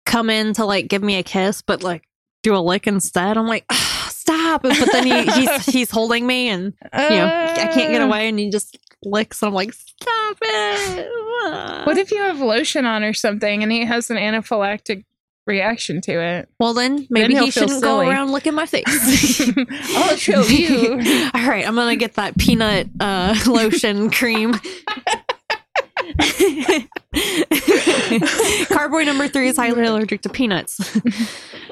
come 0.06 0.28
in 0.30 0.52
to 0.54 0.64
like 0.64 0.88
give 0.88 1.02
me 1.02 1.16
a 1.16 1.22
kiss, 1.22 1.62
but 1.62 1.82
like 1.82 2.02
do 2.42 2.54
a 2.54 2.58
lick 2.58 2.86
instead. 2.86 3.36
I'm 3.36 3.46
like, 3.46 3.64
"Ah, 3.70 4.08
stop! 4.10 4.62
But 4.62 4.76
then 4.92 5.06
he, 5.06 5.30
he's 5.40 5.66
he's 5.74 5.90
holding 5.90 6.26
me, 6.26 6.48
and 6.48 6.64
you 6.92 6.98
know 7.16 7.26
I 7.26 7.68
can't 7.72 7.90
get 7.92 8.02
Ah. 8.02 8.06
away, 8.06 8.28
and 8.28 8.38
he 8.38 8.50
just 8.50 8.76
licks. 9.04 9.42
And 9.42 9.48
I'm 9.48 9.54
like, 9.54 9.72
stop 9.72 10.36
it! 10.42 11.08
What 11.86 11.96
if 11.96 12.10
you 12.10 12.18
have 12.18 12.38
lotion 12.40 12.84
on 12.84 13.02
or 13.02 13.14
something 13.14 13.62
and 13.62 13.72
he 13.72 13.84
has 13.86 14.10
an 14.10 14.18
anaphylactic 14.18 15.04
reaction 15.46 16.02
to 16.02 16.20
it? 16.20 16.48
well, 16.60 16.74
then 16.74 17.06
maybe 17.08 17.32
he'll 17.32 17.46
he 17.46 17.50
shouldn't 17.50 17.82
go 17.82 18.00
around 18.00 18.30
licking 18.30 18.54
my 18.54 18.66
face. 18.66 19.40
I'll 19.96 20.16
show 20.16 20.42
you. 20.42 20.92
All 21.34 21.48
right, 21.48 21.66
I'm 21.66 21.74
gonna 21.74 21.96
get 21.96 22.14
that 22.14 22.36
peanut 22.36 22.88
uh, 23.00 23.34
lotion 23.46 24.10
cream. 24.10 24.52
Carboy 28.68 29.04
number 29.06 29.26
three 29.28 29.48
is 29.48 29.56
highly 29.56 29.84
allergic 29.86 30.20
to 30.22 30.28
peanuts. 30.28 30.76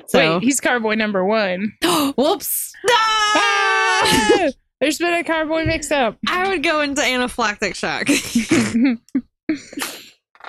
So, 0.07 0.39
Wait, 0.39 0.43
he's 0.43 0.61
carboy 0.61 0.97
number 0.97 1.25
one. 1.25 1.75
whoops. 2.17 2.73
Ah! 2.89 4.49
There's 4.81 4.99
been 4.99 5.15
a 5.15 5.25
carboy 5.25 5.65
mix 5.67 5.91
up. 5.91 6.19
I 6.29 6.49
would 6.49 6.63
go 6.63 6.81
into 6.81 7.03
anaphylactic 7.03 7.75
shock. 7.75 8.09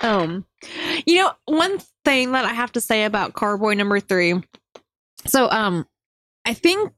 um, 0.03 0.45
you 1.05 1.15
know, 1.23 1.31
one 1.45 1.79
thing 2.05 2.31
that 2.33 2.45
I 2.45 2.53
have 2.53 2.71
to 2.73 2.81
say 2.81 3.05
about 3.05 3.33
Carboy 3.33 3.75
number 3.75 3.99
three. 3.99 4.35
So, 5.25 5.49
um, 5.49 5.85
I 6.45 6.53
think 6.53 6.91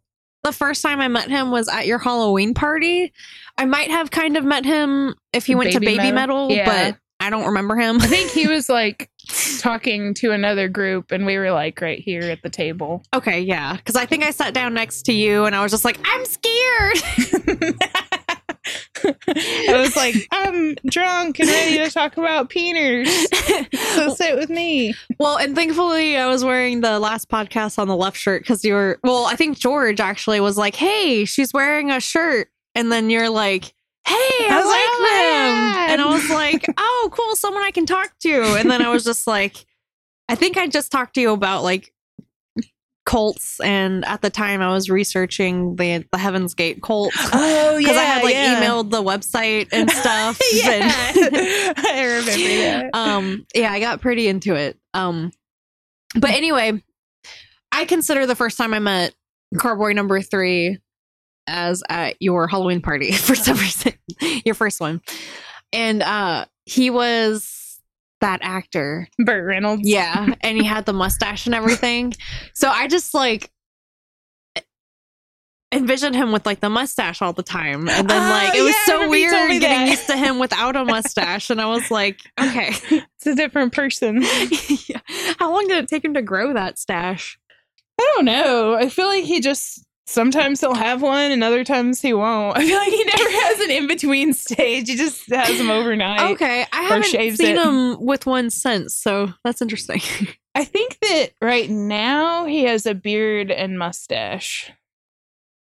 the 0.43 0.51
first 0.51 0.81
time 0.81 0.99
I 0.99 1.07
met 1.07 1.29
him 1.29 1.51
was 1.51 1.67
at 1.67 1.87
your 1.87 1.99
Halloween 1.99 2.53
party. 2.53 3.13
I 3.57 3.65
might 3.65 3.91
have 3.91 4.11
kind 4.11 4.37
of 4.37 4.43
met 4.43 4.65
him 4.65 5.15
if 5.33 5.45
he 5.45 5.55
went 5.55 5.71
to 5.73 5.79
Baby 5.79 5.97
Baby 5.97 6.11
Metal? 6.11 6.49
Metal, 6.49 6.51
Yeah. 6.51 6.65
but 6.91 6.97
I 7.21 7.29
don't 7.29 7.45
remember 7.45 7.75
him. 7.75 8.01
I 8.01 8.07
think 8.07 8.31
he 8.31 8.47
was 8.47 8.67
like 8.67 9.11
talking 9.59 10.15
to 10.15 10.31
another 10.31 10.67
group 10.67 11.11
and 11.11 11.25
we 11.25 11.37
were 11.37 11.51
like 11.51 11.79
right 11.79 11.99
here 11.99 12.23
at 12.23 12.41
the 12.41 12.49
table. 12.49 13.03
Okay, 13.13 13.39
yeah, 13.39 13.75
because 13.75 13.95
I 13.95 14.07
think 14.07 14.23
I 14.23 14.31
sat 14.31 14.55
down 14.55 14.73
next 14.73 15.03
to 15.03 15.13
you 15.13 15.45
and 15.45 15.55
I 15.55 15.61
was 15.61 15.71
just 15.71 15.85
like, 15.85 15.99
I'm 16.03 16.25
scared. 16.25 16.97
I 19.27 19.77
was 19.77 19.95
like, 19.95 20.15
I'm 20.31 20.75
drunk 20.87 21.39
and 21.39 21.47
ready 21.47 21.77
to 21.77 21.91
talk 21.91 22.17
about 22.17 22.49
peeners. 22.49 23.07
So 23.95 24.13
sit 24.15 24.35
with 24.37 24.49
me. 24.49 24.95
Well, 25.19 25.37
and 25.37 25.55
thankfully, 25.55 26.17
I 26.17 26.27
was 26.27 26.43
wearing 26.43 26.81
the 26.81 26.99
last 26.99 27.29
podcast 27.29 27.77
on 27.77 27.87
the 27.87 27.95
left 27.95 28.17
shirt 28.17 28.41
because 28.41 28.63
you 28.63 28.73
were. 28.73 28.99
Well, 29.03 29.25
I 29.25 29.35
think 29.35 29.59
George 29.59 29.99
actually 29.99 30.39
was 30.39 30.57
like, 30.57 30.75
"Hey, 30.75 31.25
she's 31.25 31.53
wearing 31.53 31.91
a 31.91 31.99
shirt," 31.99 32.49
and 32.75 32.91
then 32.91 33.09
you're 33.09 33.29
like, 33.29 33.73
"Hey, 34.07 34.13
I, 34.13 34.49
I 34.51 34.55
like, 34.57 34.65
like 34.65 34.71
"Oh 34.73 35.83
them," 35.83 35.89
and 35.91 36.01
I 36.01 36.05
was 36.13 36.29
like, 36.29 36.65
"Oh, 36.77 37.09
cool, 37.11 37.35
someone 37.35 37.63
I 37.63 37.71
can 37.71 37.85
talk 37.85 38.11
to." 38.21 38.55
And 38.57 38.69
then 38.69 38.81
I 38.81 38.89
was 38.89 39.03
just 39.03 39.27
like, 39.27 39.65
"I 40.29 40.35
think 40.35 40.57
I 40.57 40.67
just 40.67 40.91
talked 40.91 41.15
to 41.15 41.21
you 41.21 41.31
about 41.31 41.63
like." 41.63 41.93
cults 43.03 43.59
and 43.61 44.05
at 44.05 44.21
the 44.21 44.29
time 44.29 44.61
I 44.61 44.71
was 44.71 44.87
researching 44.87 45.75
the 45.75 46.05
the 46.11 46.19
Heaven's 46.19 46.53
Gate 46.53 46.83
cult 46.83 47.11
Oh 47.33 47.71
yeah. 47.75 47.77
because 47.79 47.97
I 47.97 48.03
had 48.03 48.23
like 48.23 48.35
emailed 48.35 48.91
the 48.91 49.01
website 49.01 49.69
and 49.71 49.89
stuff 49.91 50.39
yeah, 50.53 50.69
and- 50.69 51.75
I 51.79 52.03
remember 52.03 52.31
that. 52.31 52.89
um 52.93 53.45
yeah 53.55 53.71
i 53.71 53.79
got 53.79 54.01
pretty 54.01 54.27
into 54.27 54.53
it 54.53 54.77
um 54.93 55.31
but 56.15 56.29
anyway 56.29 56.81
i 57.71 57.85
consider 57.85 58.27
the 58.27 58.35
first 58.35 58.55
time 58.55 58.71
i 58.71 58.79
met 58.79 59.15
carboy 59.57 59.93
number 59.93 60.21
three 60.21 60.77
as 61.51 61.83
at 61.89 62.15
your 62.21 62.47
halloween 62.47 62.81
party 62.81 63.11
for 63.27 63.35
some 63.35 63.57
reason 63.57 63.93
your 64.45 64.55
first 64.55 64.79
one 64.79 65.01
and 65.73 66.01
uh 66.01 66.45
he 66.65 66.89
was 66.89 67.79
that 68.21 68.39
actor 68.43 69.07
Burt 69.19 69.45
Reynolds. 69.45 69.81
yeah 69.83 70.33
and 70.41 70.57
he 70.57 70.63
had 70.63 70.85
the 70.85 70.93
mustache 71.03 71.45
and 71.45 71.55
everything 71.55 72.13
so 72.53 72.69
i 72.69 72.87
just 72.87 73.13
like 73.13 73.51
envisioned 75.73 76.15
him 76.15 76.33
with 76.33 76.45
like 76.45 76.59
the 76.59 76.69
mustache 76.69 77.21
all 77.21 77.31
the 77.31 77.41
time 77.43 77.87
and 77.87 78.09
then 78.09 78.21
Oh, 78.21 78.29
like 78.29 78.53
it 78.55 78.61
was 78.61 78.75
yeah, 78.75 78.83
so 78.85 78.93
remember 78.95 79.17
you 79.17 79.29
told 79.31 79.43
me 79.43 79.49
weird 79.51 79.61
getting 79.61 79.85
that. 79.85 79.89
used 79.89 80.07
to 80.07 80.17
him 80.17 80.37
without 80.37 80.75
a 80.75 80.83
mustache 80.83 81.49
and 81.49 81.61
i 81.61 81.65
was 81.65 81.89
like 81.89 82.19
okay 82.39 82.71
It's 82.91 83.25
a 83.27 83.35
different 83.35 83.71
person. 83.71 84.21
Yeah. 84.87 84.99
How 85.37 85.51
long 85.53 85.67
did 85.67 85.77
it 85.77 85.87
take 85.87 86.03
him 86.03 86.15
to 86.15 86.23
grow 86.23 86.53
that 86.53 86.79
stash? 86.79 87.37
I 87.99 88.13
don't 88.15 88.25
know. 88.25 88.73
I 88.73 88.89
feel 88.89 89.05
like 89.05 89.23
he 89.25 89.39
just 89.41 89.85
sometimes 90.11 90.59
he'll 90.59 90.75
have 90.75 91.01
one 91.01 91.31
and 91.31 91.43
other 91.43 91.63
times 91.63 92.01
he 92.01 92.13
won't. 92.13 92.57
I 92.57 92.65
feel 92.65 92.77
like 92.77 92.91
he 92.91 93.03
never 93.03 93.29
has 93.29 93.59
an 93.61 93.71
in 93.71 93.87
between 93.87 94.33
stage. 94.33 94.89
He 94.89 94.95
just 94.95 95.31
has 95.31 95.57
them 95.57 95.71
overnight. 95.71 96.31
Okay, 96.31 96.65
I 96.71 96.83
haven't 96.83 97.05
seen 97.05 97.57
it. 97.57 97.57
him 97.57 98.03
with 98.03 98.25
one 98.25 98.49
since, 98.49 98.95
so 98.95 99.33
that's 99.43 99.61
interesting. 99.61 100.01
I 100.55 100.65
think 100.65 100.97
that 100.99 101.29
right 101.41 101.69
now 101.69 102.45
he 102.45 102.65
has 102.65 102.85
a 102.85 102.93
beard 102.93 103.51
and 103.51 103.79
mustache. 103.79 104.71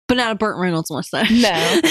But 0.09 0.17
not 0.17 0.33
a 0.33 0.35
Burt 0.35 0.57
Reynolds 0.59 0.91
mustache. 0.91 1.31
No. 1.31 1.81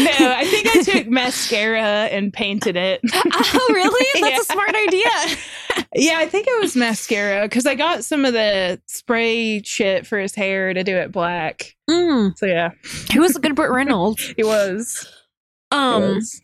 No, 0.00 0.32
I 0.32 0.44
think 0.46 0.66
I 0.74 0.82
took 0.82 1.06
mascara 1.08 1.82
and 2.06 2.32
painted 2.32 2.76
it. 2.76 3.00
oh, 3.14 3.66
really? 3.70 4.06
That's 4.20 4.32
Yeah. 4.32 4.40
a 4.40 4.44
smart 4.44 4.74
idea. 4.74 5.86
Yeah, 5.94 6.18
I 6.18 6.26
think 6.26 6.46
it 6.48 6.60
was 6.60 6.74
mascara 6.74 7.42
because 7.42 7.66
I 7.66 7.74
got 7.74 8.04
some 8.04 8.24
of 8.24 8.32
the 8.32 8.80
spray 8.86 9.62
shit 9.62 10.06
for 10.06 10.18
his 10.18 10.34
hair 10.34 10.72
to 10.74 10.82
do 10.82 10.96
it 10.96 11.12
black. 11.12 11.74
Mm, 11.88 12.36
So 12.36 12.46
yeah, 12.46 12.70
he 13.10 13.18
was 13.20 13.36
a 13.36 13.40
good 13.40 13.54
Burt 13.54 13.70
Reynolds. 13.72 14.22
he 14.36 14.42
was. 14.42 15.06
He 15.70 15.76
Um, 15.76 16.02
was. 16.02 16.40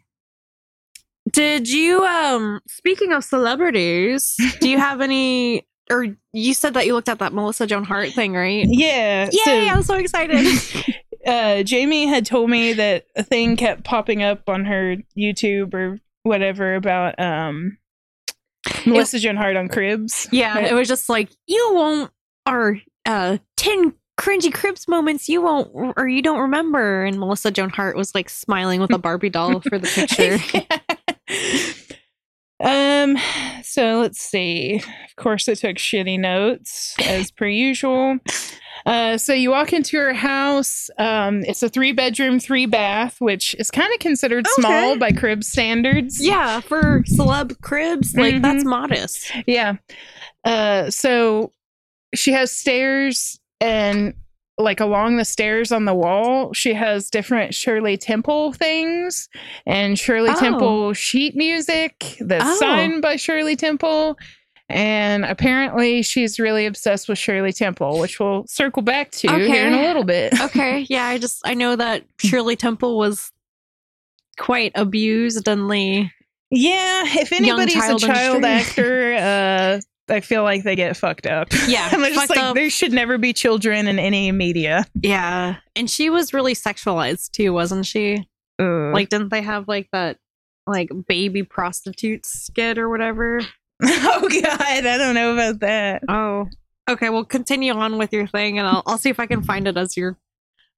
did 1.32 1.68
you 1.68 2.04
um? 2.04 2.60
Speaking 2.68 3.12
of 3.12 3.24
celebrities, 3.24 4.36
do 4.60 4.68
you 4.68 4.78
have 4.78 5.00
any? 5.00 5.66
Or 5.90 6.06
you 6.32 6.54
said 6.54 6.74
that 6.74 6.86
you 6.86 6.94
looked 6.94 7.08
at 7.08 7.18
that 7.20 7.32
Melissa 7.32 7.66
Joan 7.66 7.84
Hart 7.84 8.10
thing, 8.12 8.34
right? 8.34 8.66
Yeah. 8.68 9.28
Yay! 9.32 9.38
so- 9.44 9.68
I'm 9.74 9.82
so 9.82 9.94
excited. 9.94 10.46
uh, 11.26 11.62
Jamie 11.62 12.06
had 12.06 12.26
told 12.26 12.50
me 12.50 12.72
that 12.74 13.06
a 13.16 13.22
thing 13.22 13.56
kept 13.56 13.84
popping 13.84 14.22
up 14.22 14.48
on 14.48 14.64
her 14.66 14.96
YouTube 15.16 15.72
or 15.74 15.98
whatever 16.24 16.74
about 16.74 17.18
um, 17.18 17.78
Melissa 18.86 19.18
Joan 19.18 19.36
Hart 19.36 19.56
on 19.56 19.68
Cribs. 19.68 20.28
Yeah, 20.30 20.54
Right. 20.56 20.70
it 20.70 20.74
was 20.74 20.88
just 20.88 21.08
like 21.08 21.30
you 21.46 21.70
won't 21.72 22.10
or 22.46 22.80
uh 23.06 23.38
10 23.56 23.94
cringy 24.18 24.52
cribs 24.52 24.88
moments 24.88 25.28
you 25.28 25.40
won't 25.40 25.70
or 25.96 26.08
you 26.08 26.20
don't 26.22 26.40
remember 26.40 27.04
and 27.04 27.18
Melissa 27.20 27.50
Joan 27.50 27.70
Hart 27.70 27.96
was 27.96 28.14
like 28.14 28.28
smiling 28.28 28.80
with 28.80 28.92
a 28.92 28.98
Barbie 28.98 29.30
doll 29.30 29.60
for 29.60 29.78
the 29.78 29.86
picture. 29.94 30.38
Um 32.60 33.16
so 33.62 33.98
let's 34.00 34.20
see. 34.20 34.76
Of 35.08 35.16
course 35.16 35.48
i 35.48 35.54
took 35.54 35.76
shitty 35.76 36.18
notes 36.18 36.94
as 37.00 37.30
per 37.30 37.46
usual. 37.46 38.18
Uh 38.86 39.16
so 39.18 39.32
you 39.32 39.50
walk 39.50 39.72
into 39.72 39.96
her 39.96 40.14
house 40.14 40.90
um 40.98 41.42
it's 41.44 41.62
a 41.62 41.68
three 41.68 41.92
bedroom 41.92 42.40
three 42.40 42.66
bath 42.66 43.20
which 43.20 43.54
is 43.58 43.70
kind 43.70 43.92
of 43.92 43.98
considered 44.00 44.46
small 44.48 44.96
by 44.98 45.12
crib 45.12 45.44
standards. 45.44 46.18
Yeah, 46.24 46.60
for 46.60 47.02
celeb 47.02 47.60
cribs, 47.60 48.14
like 48.14 48.42
that's 48.42 48.64
modest. 48.64 49.32
yeah. 49.46 49.74
Uh 50.44 50.90
so 50.90 51.52
she 52.14 52.32
has 52.32 52.50
stairs 52.50 53.38
and 53.60 54.14
like 54.58 54.80
along 54.80 55.16
the 55.16 55.24
stairs 55.24 55.70
on 55.72 55.84
the 55.84 55.94
wall 55.94 56.52
she 56.52 56.74
has 56.74 57.08
different 57.10 57.54
shirley 57.54 57.96
temple 57.96 58.52
things 58.52 59.28
and 59.66 59.98
shirley 59.98 60.30
Oh. 60.30 60.38
temple 60.40 60.92
sheet 60.94 61.36
music 61.36 62.16
that's 62.20 62.44
Oh. 62.44 62.56
signed 62.56 63.00
by 63.02 63.16
shirley 63.16 63.56
temple. 63.56 64.18
And 64.70 65.24
apparently 65.24 66.02
she's 66.02 66.38
really 66.38 66.66
obsessed 66.66 67.08
with 67.08 67.16
shirley 67.18 67.52
temple 67.54 67.98
which 68.00 68.20
we'll 68.20 68.44
circle 68.46 68.82
back 68.82 69.10
to 69.12 69.28
here 69.28 69.66
in 69.66 69.72
a 69.72 69.82
little 69.82 70.04
bit. 70.04 70.34
Okay, 70.42 70.84
yeah, 70.90 71.06
I 71.06 71.16
just 71.18 71.40
I 71.46 71.54
know 71.54 71.74
that 71.76 72.04
Shirley 72.20 72.54
Temple 72.56 72.98
was 72.98 73.32
quite 74.38 74.72
abused 74.74 75.48
and 75.48 75.70
the 75.70 76.08
yeah 76.50 77.02
if 77.06 77.32
anybody's 77.32 77.74
child 77.74 78.02
a 78.02 78.06
child 78.06 78.44
actor 78.44 79.14
uh 79.18 79.80
I 80.10 80.20
feel 80.20 80.42
like 80.42 80.62
they 80.64 80.76
get 80.76 80.96
fucked 80.96 81.26
up. 81.26 81.48
Yeah, 81.66 81.88
I'm 81.92 82.02
just 82.04 82.30
like 82.30 82.38
up. 82.38 82.54
there 82.54 82.70
should 82.70 82.92
never 82.92 83.18
be 83.18 83.32
children 83.32 83.86
in 83.88 83.98
any 83.98 84.32
media. 84.32 84.84
yeah, 85.02 85.56
and 85.76 85.90
she 85.90 86.10
was 86.10 86.32
really 86.34 86.54
sexualized 86.54 87.30
too, 87.32 87.52
wasn't 87.52 87.86
she? 87.86 88.26
Ugh. 88.58 88.92
Like, 88.94 89.08
didn't 89.08 89.28
they 89.30 89.42
have 89.42 89.68
like 89.68 89.88
that 89.92 90.18
like 90.66 90.90
baby 91.06 91.42
prostitute 91.42 92.26
skit 92.26 92.78
or 92.78 92.88
whatever? 92.88 93.40
oh 93.82 94.28
god, 94.42 94.60
I 94.60 94.80
don't 94.98 95.14
know 95.14 95.32
about 95.34 95.60
that. 95.60 96.02
Oh, 96.08 96.46
okay. 96.90 97.10
Well, 97.10 97.24
continue 97.24 97.72
on 97.72 97.98
with 97.98 98.12
your 98.12 98.26
thing, 98.26 98.58
and 98.58 98.66
I'll 98.66 98.82
I'll 98.86 98.98
see 98.98 99.10
if 99.10 99.20
I 99.20 99.26
can 99.26 99.42
find 99.42 99.68
it 99.68 99.76
as 99.76 99.96
you're 99.96 100.18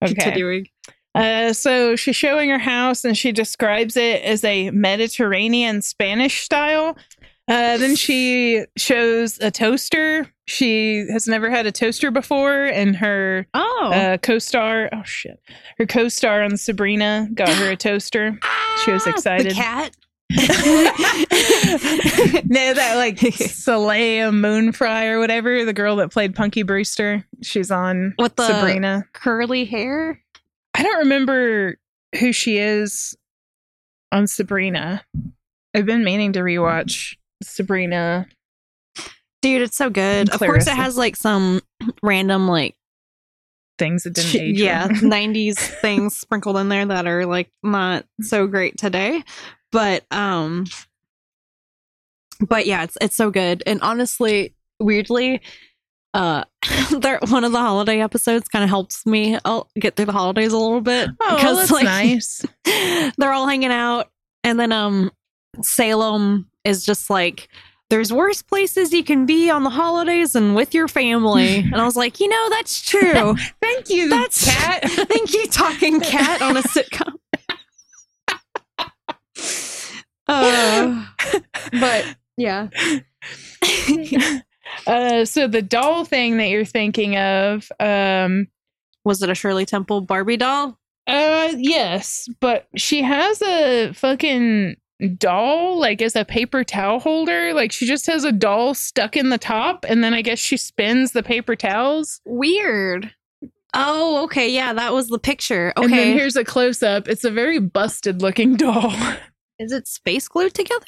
Okay. 0.03 0.15
continuing. 0.15 0.67
Uh, 1.15 1.53
so 1.53 1.97
she's 1.97 2.15
showing 2.15 2.51
her 2.51 2.59
house 2.59 3.05
and 3.05 3.19
she 3.19 3.33
describes 3.33 3.97
it 3.97 4.23
as 4.23 4.45
a 4.45 4.71
Mediterranean 4.71 5.83
Spanish 5.83 6.41
style. 6.43 6.97
Uh, 7.51 7.77
then 7.79 7.97
she 7.97 8.65
shows 8.77 9.39
a 9.41 9.51
toaster. 9.51 10.31
She 10.47 11.05
has 11.13 11.27
never 11.27 11.51
had 11.51 11.67
a 11.67 11.73
toaster 11.73 12.11
before, 12.11 12.65
and 12.65 12.95
her 12.97 13.47
Oh, 13.55 13.91
uh, 13.93 14.17
co-star, 14.19 14.89
oh 14.93 15.03
shit, 15.05 15.41
her 15.79 15.85
co-star 15.87 16.43
on 16.43 16.57
Sabrina 16.57 17.29
got 17.35 17.49
her 17.49 17.71
a 17.73 17.77
toaster. 17.77 18.39
she 18.85 18.93
was 18.93 19.07
Ah, 19.07 19.11
excited. 19.11 19.51
The 19.53 19.55
cat. 19.55 19.97
no, 22.47 22.75
that 22.75 22.95
like 22.97 23.19
Soleil 23.35 24.33
Moon 24.33 24.73
Frye 24.73 25.07
or 25.07 25.19
whatever, 25.19 25.65
the 25.65 25.73
girl 25.73 25.97
that 25.97 26.13
played 26.13 26.35
Punky 26.35 26.63
Brewster. 26.63 27.25
She's 27.43 27.71
on 27.71 28.15
With 28.19 28.37
the- 28.37 28.47
Sabrina. 28.47 29.05
Curly 29.13 29.65
hair. 29.65 30.23
I 30.75 30.83
don't 30.83 30.99
remember 31.01 31.79
who 32.19 32.33
she 32.33 32.59
is 32.59 33.17
on 34.13 34.27
Sabrina. 34.27 35.05
I've 35.75 35.87
been 35.87 36.05
meaning 36.05 36.33
to 36.35 36.41
rewatch 36.41 37.17
Sabrina. 37.43 38.27
Dude, 39.43 39.63
it's 39.63 39.77
so 39.77 39.89
good. 39.91 40.29
Of 40.31 40.39
course, 40.41 40.67
it 40.67 40.75
has 40.77 40.97
like 40.99 41.17
some 41.17 41.61
random 42.03 42.47
like 42.49 42.77
Things 43.79 44.03
that 44.03 44.13
didn't 44.13 44.39
age. 44.39 44.61
yeah 44.61 44.89
90s 44.89 45.57
things 45.81 46.15
sprinkled 46.15 46.59
in 46.59 46.69
there 46.69 46.85
that 46.85 47.07
are 47.07 47.25
like 47.25 47.49
not 47.63 48.05
so 48.21 48.47
great 48.47 48.77
today 48.77 49.25
but 49.73 50.05
um 50.11 50.67
but 52.47 52.67
yeah 52.67 52.83
it's 52.83 52.99
it's 53.01 53.17
so 53.17 53.31
good 53.31 53.63
and 53.67 53.81
honestly 53.81 54.55
weirdly 54.81 55.41
uh 56.13 56.45
there 56.99 57.19
one 57.29 57.43
of 57.43 57.53
the 57.53 57.59
holiday 57.59 58.03
episodes 58.03 58.49
kind 58.49 58.63
of 58.65 58.69
helps 58.69 59.07
me 59.07 59.39
I'll 59.47 59.71
get 59.81 59.97
through 59.97 60.05
the 60.05 60.13
holidays 60.13 60.53
a 60.53 60.59
little 60.59 60.83
bit 60.83 61.09
Oh, 61.19 61.55
that's 61.57 61.73
nice. 61.83 62.45
they're 63.17 63.33
all 63.33 63.47
hanging 63.47 63.73
out 63.73 64.11
and 64.45 64.61
then 64.61 64.73
um 64.73 65.11
Salem 65.63 66.50
is 66.65 66.85
just 66.85 67.11
like 67.11 67.49
there's 67.89 68.13
worse 68.13 68.41
places 68.43 68.93
you 68.93 69.03
can 69.03 69.27
be 69.27 69.51
on 69.51 69.65
the 69.65 69.71
holidays 69.71 70.35
and 70.37 70.55
with 70.55 70.75
your 70.75 70.87
family 70.89 71.57
and 71.59 71.75
I 71.77 71.85
was 71.85 71.97
like 71.97 72.21
you 72.21 72.29
know 72.29 72.49
that's 72.51 72.83
true 72.83 73.35
Thank 73.61 73.89
you, 73.91 74.09
That's- 74.09 74.45
cat. 74.45 74.83
Thank 75.09 75.33
you, 75.33 75.47
talking 75.47 76.01
cat 76.01 76.43
on 76.43 76.57
a 76.57 76.63
sitcom. 76.63 77.15
Uh, 80.29 81.07
but 81.81 82.05
yeah, 82.37 82.69
uh, 84.87 85.25
so 85.25 85.49
the 85.49 85.61
doll 85.61 86.05
thing 86.05 86.37
that 86.37 86.49
you're 86.51 86.65
thinking 86.65 87.17
of, 87.17 87.71
um, 87.81 88.47
was 89.05 89.23
it 89.23 89.29
a 89.31 89.35
Shirley 89.35 89.67
Temple 89.67 90.03
Barbie 90.03 90.37
doll? 90.37 90.79
uh, 91.09 91.53
yes, 91.57 92.29
but 92.39 92.69
she 92.77 93.03
has 93.03 93.43
a 93.43 93.93
fucking 93.93 94.77
doll 95.09 95.79
like 95.79 96.03
as 96.03 96.17
a 96.17 96.25
paper 96.25 96.65
towel 96.65 97.01
holder. 97.01 97.53
Like 97.53 97.73
she 97.73 97.87
just 97.87 98.07
has 98.07 98.25
a 98.25 98.33
doll 98.33 98.75
stuck 98.75 99.17
in 99.17 99.31
the 99.31 99.39
top, 99.39 99.85
and 99.89 100.03
then 100.05 100.15
I 100.15 100.23
guess 100.23 100.39
she 100.39 100.57
spins 100.57 101.13
the 101.13 101.23
paper 101.23 101.57
towels. 101.57 102.21
Weird. 102.25 103.13
Oh, 103.73 104.25
okay, 104.25 104.49
yeah, 104.51 104.73
that 104.73 104.93
was 104.93 105.09
the 105.09 105.19
picture. 105.19 105.73
Okay. 105.77 105.85
And 105.85 105.93
then 105.93 106.19
here's 106.19 106.37
a 106.37 106.45
close 106.45 106.83
up. 106.83 107.09
It's 107.09 107.25
a 107.25 107.31
very 107.31 107.61
busted 107.61 108.21
looking 108.21 108.57
doll. 108.57 108.93
is 109.59 109.73
it 109.73 109.87
space 109.87 110.27
glued 110.29 110.55
together? 110.55 110.87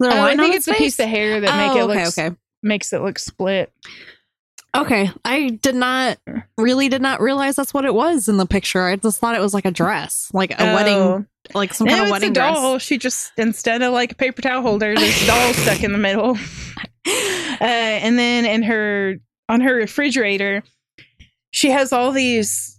Is 0.00 0.08
there 0.08 0.10
a 0.10 0.14
Oh, 0.14 0.24
I 0.24 0.36
think 0.36 0.54
its 0.54 0.68
a 0.68 0.74
piece 0.74 0.98
of 0.98 1.08
hair 1.08 1.40
that 1.40 1.56
make 1.56 1.76
oh, 1.76 1.90
it 1.90 1.90
okay, 1.90 2.04
look 2.04 2.18
okay, 2.18 2.36
makes 2.62 2.92
it 2.92 3.02
look 3.02 3.18
split. 3.18 3.72
Okay. 4.78 5.10
I 5.24 5.50
did 5.50 5.74
not 5.74 6.18
really 6.56 6.88
did 6.88 7.02
not 7.02 7.20
realize 7.20 7.56
that's 7.56 7.74
what 7.74 7.84
it 7.84 7.94
was 7.94 8.28
in 8.28 8.36
the 8.36 8.46
picture. 8.46 8.86
I 8.86 8.96
just 8.96 9.18
thought 9.20 9.34
it 9.36 9.40
was 9.40 9.54
like 9.54 9.64
a 9.64 9.70
dress, 9.70 10.30
like 10.32 10.52
a 10.52 10.70
Oh. 10.70 10.74
wedding, 10.74 11.26
like 11.54 11.74
some 11.74 11.86
No, 11.86 11.94
kind 11.94 12.04
of 12.06 12.10
wedding 12.12 12.30
a 12.30 12.34
dress. 12.34 12.56
doll. 12.56 12.78
She 12.78 12.98
just 12.98 13.32
instead 13.36 13.82
of 13.82 13.92
like 13.92 14.12
a 14.12 14.14
paper 14.14 14.42
towel 14.42 14.62
holder, 14.62 14.94
there's 14.94 15.22
a 15.22 15.26
doll 15.26 15.52
stuck 15.54 15.82
in 15.82 15.92
the 15.92 15.98
middle. 15.98 16.36
Uh, 17.60 17.64
and 17.64 18.18
then 18.18 18.44
in 18.44 18.62
her 18.62 19.16
on 19.48 19.60
her 19.62 19.74
refrigerator, 19.74 20.62
she 21.50 21.70
has 21.70 21.92
all 21.92 22.12
these 22.12 22.78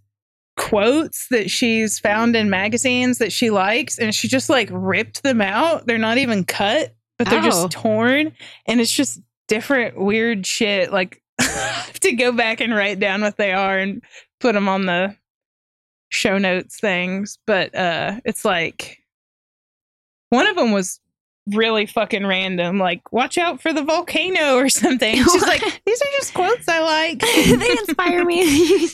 quotes 0.56 1.28
that 1.30 1.50
she's 1.50 2.00
found 2.00 2.36
in 2.36 2.50
magazines 2.50 3.18
that 3.18 3.32
she 3.32 3.50
likes, 3.50 3.98
and 3.98 4.14
she 4.14 4.28
just 4.28 4.50
like 4.50 4.70
ripped 4.72 5.24
them 5.24 5.42
out. 5.42 5.86
They're 5.88 5.98
not 5.98 6.18
even 6.18 6.44
cut, 6.44 6.96
but 7.18 7.28
they're 7.30 7.40
Oh. 7.40 7.44
just 7.44 7.72
torn, 7.72 8.32
and 8.68 8.80
it's 8.80 8.92
just 8.92 9.20
different 9.48 9.98
weird 10.00 10.46
shit. 10.46 10.94
Like 10.94 11.22
have 11.40 12.00
to 12.02 12.12
go 12.14 12.32
back 12.32 12.62
and 12.62 12.76
write 12.76 13.00
down 13.00 13.22
what 13.22 13.38
they 13.38 13.52
are 13.52 13.78
and 13.78 14.04
put 14.40 14.54
them 14.54 14.70
on 14.70 14.86
the 14.86 15.16
show 16.10 16.38
notes 16.38 16.80
things. 16.80 17.38
But 17.46 17.74
uh, 17.76 18.20
it's 18.26 18.46
like 18.46 19.00
one 20.30 20.48
of 20.48 20.56
them 20.56 20.72
was 20.72 21.00
really 21.48 21.86
fucking 21.86 22.26
random. 22.26 22.80
Like, 22.80 23.12
watch 23.12 23.38
out 23.38 23.62
for 23.62 23.74
the 23.74 23.84
volcano 23.84 24.56
or 24.56 24.70
something. 24.70 25.16
She's 25.16 25.42
like, 25.42 25.62
these 25.86 26.02
are 26.02 26.12
just 26.18 26.34
quotes 26.34 26.68
I 26.68 26.80
like. 26.80 27.20
they 27.60 27.72
inspire 27.72 28.26
me. 28.26 28.88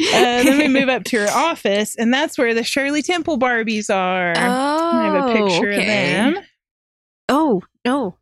Uh, 0.00 0.42
then 0.42 0.58
we 0.58 0.68
move 0.68 0.88
up 0.88 1.04
to 1.04 1.18
her 1.18 1.30
office, 1.30 1.94
and 1.96 2.12
that's 2.12 2.38
where 2.38 2.54
the 2.54 2.64
Shirley 2.64 3.02
Temple 3.02 3.38
Barbies 3.38 3.94
are. 3.94 4.32
Oh, 4.34 4.98
I 4.98 5.04
have 5.04 5.28
a 5.28 5.32
picture 5.34 5.72
okay. 5.72 6.26
of 6.26 6.34
them. 6.34 6.44
Oh 7.28 7.62
no. 7.84 8.16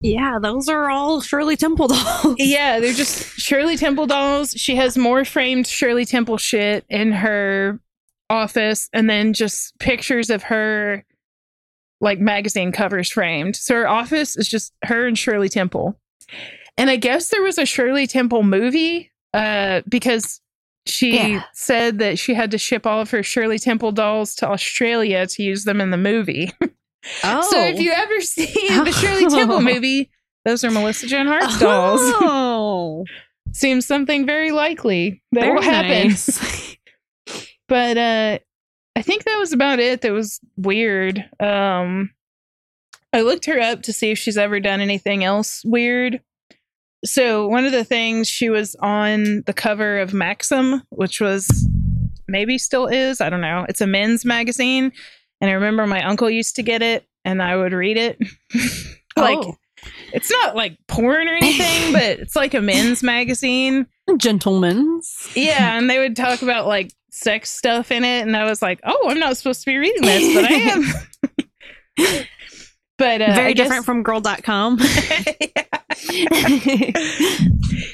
Yeah, 0.00 0.38
those 0.40 0.68
are 0.68 0.90
all 0.90 1.20
Shirley 1.20 1.56
Temple 1.56 1.88
dolls. 1.88 2.36
Yeah, 2.38 2.80
they're 2.80 2.92
just 2.92 3.38
Shirley 3.38 3.76
Temple 3.76 4.06
dolls. 4.06 4.52
She 4.52 4.76
has 4.76 4.96
more 4.96 5.24
framed 5.24 5.66
Shirley 5.66 6.04
Temple 6.04 6.36
shit 6.36 6.84
in 6.88 7.12
her 7.12 7.80
office, 8.30 8.88
and 8.92 9.08
then 9.08 9.32
just 9.32 9.78
pictures 9.78 10.30
of 10.30 10.44
her, 10.44 11.04
like 12.00 12.18
magazine 12.20 12.70
covers 12.72 13.10
framed. 13.10 13.56
So 13.56 13.74
her 13.74 13.88
office 13.88 14.36
is 14.36 14.48
just 14.48 14.72
her 14.84 15.06
and 15.06 15.18
Shirley 15.18 15.48
Temple. 15.48 15.98
And 16.76 16.90
I 16.90 16.96
guess 16.96 17.30
there 17.30 17.42
was 17.42 17.58
a 17.58 17.66
Shirley 17.66 18.06
Temple 18.06 18.44
movie 18.44 19.10
uh, 19.34 19.82
because 19.88 20.40
she 20.86 21.16
Yeah. 21.16 21.42
said 21.54 21.98
that 21.98 22.18
she 22.18 22.34
had 22.34 22.50
to 22.52 22.58
ship 22.58 22.86
all 22.86 23.00
of 23.00 23.10
her 23.10 23.22
Shirley 23.24 23.58
Temple 23.58 23.90
dolls 23.92 24.34
to 24.36 24.48
Australia 24.48 25.26
to 25.26 25.42
use 25.42 25.64
them 25.64 25.80
in 25.80 25.90
the 25.90 25.96
movie. 25.96 26.52
Oh, 27.24 27.48
So 27.50 27.60
if 27.64 27.80
you 27.80 27.92
ever 27.92 28.20
see 28.20 28.46
the 28.46 28.92
Shirley 28.92 29.26
Temple 29.28 29.60
movie, 29.60 30.10
those 30.44 30.64
are 30.64 30.70
Melissa 30.70 31.06
Joan 31.06 31.26
Hart's 31.26 31.58
dolls. 31.58 32.00
Oh, 32.02 33.04
seems 33.52 33.86
something 33.86 34.26
very 34.26 34.50
likely 34.52 35.22
that 35.32 35.40
Very 35.42 35.54
will 35.54 35.62
happen. 35.62 36.08
nice. 36.08 36.76
But 37.68 37.96
uh 37.98 38.38
I 38.96 39.02
think 39.02 39.24
that 39.24 39.38
was 39.38 39.52
about 39.52 39.78
it 39.78 40.00
that 40.02 40.12
was 40.12 40.40
weird. 40.56 41.24
Um 41.40 42.10
I 43.12 43.22
looked 43.22 43.46
her 43.46 43.58
up 43.60 43.82
to 43.84 43.92
see 43.92 44.10
if 44.10 44.18
she's 44.18 44.36
ever 44.36 44.60
done 44.60 44.80
anything 44.80 45.24
else 45.24 45.62
weird. 45.64 46.20
So 47.04 47.46
one 47.48 47.64
of 47.64 47.72
the 47.72 47.84
things 47.84 48.28
she 48.28 48.50
was 48.50 48.74
on 48.80 49.42
the 49.46 49.54
cover 49.54 49.98
of 49.98 50.12
Maxim, 50.12 50.82
which 50.90 51.20
was 51.20 51.68
maybe 52.26 52.58
still 52.58 52.86
is, 52.86 53.20
I 53.20 53.30
don't 53.30 53.40
know. 53.40 53.64
It's 53.68 53.80
a 53.80 53.86
men's 53.86 54.24
magazine. 54.24 54.92
And 55.40 55.50
I 55.50 55.54
remember 55.54 55.86
my 55.86 56.02
uncle 56.04 56.28
used 56.28 56.56
to 56.56 56.62
get 56.62 56.82
it 56.82 57.06
and 57.24 57.42
I 57.42 57.56
would 57.56 57.72
read 57.72 57.96
it. 57.96 58.18
like 59.16 59.38
Oh. 59.38 59.56
it's 60.12 60.30
not 60.30 60.56
like 60.56 60.76
porn 60.88 61.28
or 61.28 61.34
anything, 61.34 61.92
but 61.92 62.02
it's 62.20 62.34
like 62.36 62.54
a 62.54 62.60
men's 62.60 63.02
magazine. 63.02 63.86
gentlemen's. 64.16 65.30
Yeah, 65.36 65.76
and 65.78 65.88
they 65.88 65.98
would 65.98 66.16
talk 66.16 66.42
about 66.42 66.66
like 66.66 66.92
sex 67.10 67.50
stuff 67.50 67.90
in 67.90 68.04
it, 68.04 68.22
and 68.22 68.36
I 68.36 68.44
was 68.44 68.60
like, 68.62 68.80
"Oh, 68.84 69.08
I'm 69.08 69.18
not 69.18 69.36
supposed 69.36 69.60
to 69.62 69.66
be 69.66 69.76
reading 69.76 70.02
this, 70.02 70.34
but 70.34 70.44
I 70.44 70.54
am." 70.54 72.26
but 72.98 73.22
uh, 73.22 73.32
Very 73.34 73.48
I 73.48 73.52
guess- 73.52 73.66
different 73.66 73.84
from 73.86 74.02
girl.com. 74.02 74.78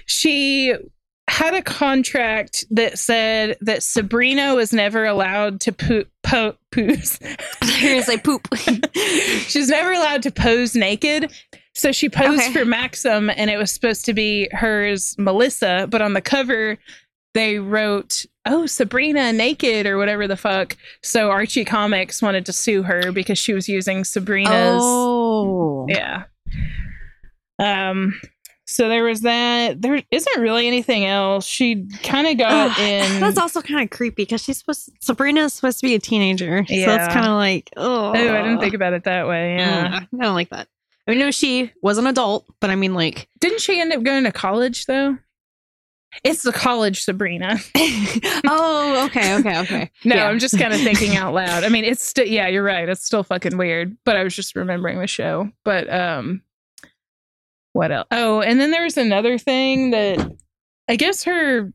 she 0.07 0.74
had 1.35 1.55
a 1.55 1.62
contract 1.62 2.64
that 2.70 2.99
said 2.99 3.57
that 3.61 3.82
Sabrina 3.82 4.55
was 4.55 4.72
never 4.72 5.05
allowed 5.05 5.61
to 5.62 5.72
poop. 5.72 6.09
po- 6.22 6.57
poos. 6.70 7.20
You're 7.82 7.91
gonna 7.95 8.03
say 8.03 8.16
poop. 8.18 8.47
She's 9.49 9.68
never 9.68 9.93
allowed 9.93 10.22
to 10.22 10.30
pose 10.30 10.74
naked. 10.76 11.32
So 11.74 11.91
she 11.91 12.09
posed 12.09 12.41
Okay. 12.41 12.53
for 12.53 12.64
Maxim 12.64 13.30
and 13.30 13.51
it 13.51 13.57
was 13.57 13.72
supposed 13.72 14.05
to 14.05 14.14
be 14.14 14.49
hers, 14.53 15.16
Melissa, 15.18 15.89
but 15.91 16.01
on 16.01 16.12
the 16.12 16.20
cover 16.20 16.78
they 17.35 17.59
wrote, 17.59 18.24
Oh, 18.47 18.66
Sabrina 18.66 19.32
naked 19.32 19.87
or 19.87 19.99
whatever 19.99 20.28
the 20.28 20.37
fuck. 20.37 20.76
So 21.03 21.30
Archie 21.30 21.64
Comics 21.64 22.22
wanted 22.22 22.47
to 22.47 22.53
sue 22.53 22.85
her 22.85 23.11
because 23.11 23.39
she 23.39 23.53
was 23.55 23.68
using 23.68 24.05
Sabrina's. 24.05 24.82
Oh. 24.85 25.87
Yeah. 25.89 26.24
Um, 27.59 28.20
so 28.74 28.88
there 28.88 29.04
was 29.04 29.20
that. 29.20 29.80
There 29.80 30.02
isn't 30.10 30.40
really 30.42 30.66
anything 30.66 31.04
else. 31.04 31.46
She 31.46 31.86
kind 32.02 32.26
of 32.26 32.36
got 32.36 32.78
in. 32.80 33.20
That's 33.20 33.38
also 33.38 33.62
kind 33.62 33.82
of 33.82 33.90
creepy 33.96 34.22
because 34.22 34.42
she's 34.42 34.58
supposed 34.58 34.90
Sabrina's 35.00 35.54
supposed 35.54 35.78
to 35.80 35.86
be 35.86 35.94
a 35.94 35.98
teenager. 36.00 36.64
So 36.66 36.74
Yeah. 36.74 37.04
it's 37.04 37.14
kind 37.14 37.26
of 37.26 37.32
like, 37.36 37.70
oh, 37.76 38.06
Oh, 38.08 38.10
I 38.12 38.42
didn't 38.42 38.58
think 38.60 38.74
about 38.74 38.92
it 38.92 39.04
that 39.04 39.28
way. 39.28 39.56
Yeah. 39.56 40.00
I 40.02 40.24
don't 40.24 40.34
like 40.34 40.50
that. 40.50 40.68
I 41.06 41.10
mean, 41.12 41.20
no, 41.20 41.30
she 41.30 41.70
was 41.82 41.98
an 41.98 42.06
adult, 42.06 42.46
but 42.60 42.70
I 42.70 42.76
mean, 42.76 42.94
like, 42.94 43.28
Didn't 43.38 43.60
she 43.60 43.80
end 43.80 43.92
up 43.92 44.02
going 44.02 44.24
to 44.24 44.32
college 44.32 44.86
though? 44.86 45.18
It's 46.22 46.42
the 46.42 46.52
college 46.52 47.02
Sabrina. 47.02 47.58
oh, 48.48 49.04
okay, 49.06 49.34
okay, 49.36 49.58
okay. 49.60 49.90
No, 50.04 50.16
Yeah. 50.16 50.28
I'm 50.28 50.38
just 50.38 50.58
kind 50.58 50.72
of 50.72 50.80
thinking 50.80 51.16
out 51.16 51.34
loud. 51.34 51.64
I 51.64 51.68
mean, 51.68 51.84
it's 51.84 52.04
still 52.04 52.26
yeah, 52.26 52.48
you're 52.48 52.62
right. 52.62 52.88
It's 52.88 53.04
still 53.04 53.22
fucking 53.22 53.56
weird, 53.56 53.96
but 54.04 54.16
I 54.16 54.24
was 54.24 54.34
just 54.34 54.56
remembering 54.56 54.98
the 54.98 55.06
show. 55.06 55.50
But 55.64 55.92
um 55.92 56.42
what 57.74 57.92
else? 57.92 58.06
Oh, 58.10 58.40
and 58.40 58.58
then 58.58 58.70
there 58.70 58.84
was 58.84 58.96
another 58.96 59.36
thing 59.36 59.90
that 59.90 60.26
I 60.88 60.96
guess 60.96 61.24
her 61.24 61.70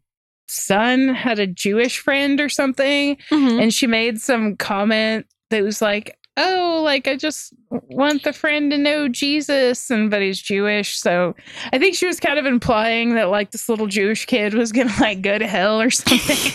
son 0.48 1.10
had 1.10 1.38
a 1.38 1.46
Jewish 1.46 2.00
friend 2.00 2.42
or 2.42 2.50
something 2.50 3.18
Mhm. 3.32 3.62
and 3.62 3.72
she 3.74 3.86
made 3.86 4.20
some 4.20 4.56
comment 4.56 5.28
that 5.52 5.62
was 5.64 5.80
like, 5.82 6.18
"Oh, 6.38 6.82
like 6.84 7.08
I 7.08 7.16
just 7.16 7.54
want 7.70 8.24
the 8.24 8.34
friend 8.34 8.72
to 8.72 8.78
know 8.80 9.08
Jesus," 9.10 9.92
and 9.92 10.10
but 10.10 10.22
he's 10.24 10.42
Jewish, 10.42 10.98
so 10.98 11.36
I 11.72 11.78
think 11.78 11.96
she 11.96 12.08
was 12.08 12.20
kind 12.20 12.40
of 12.40 12.46
implying 12.48 13.14
that 13.16 13.30
like 13.30 13.52
this 13.52 13.70
little 13.70 13.86
Jewish 13.88 14.26
kid 14.26 14.54
was 14.56 14.72
gonna 14.72 14.94
like 15.00 15.22
go 15.22 15.38
to 15.38 15.46
hell 15.48 15.80
or 15.82 15.90
something. 15.92 16.52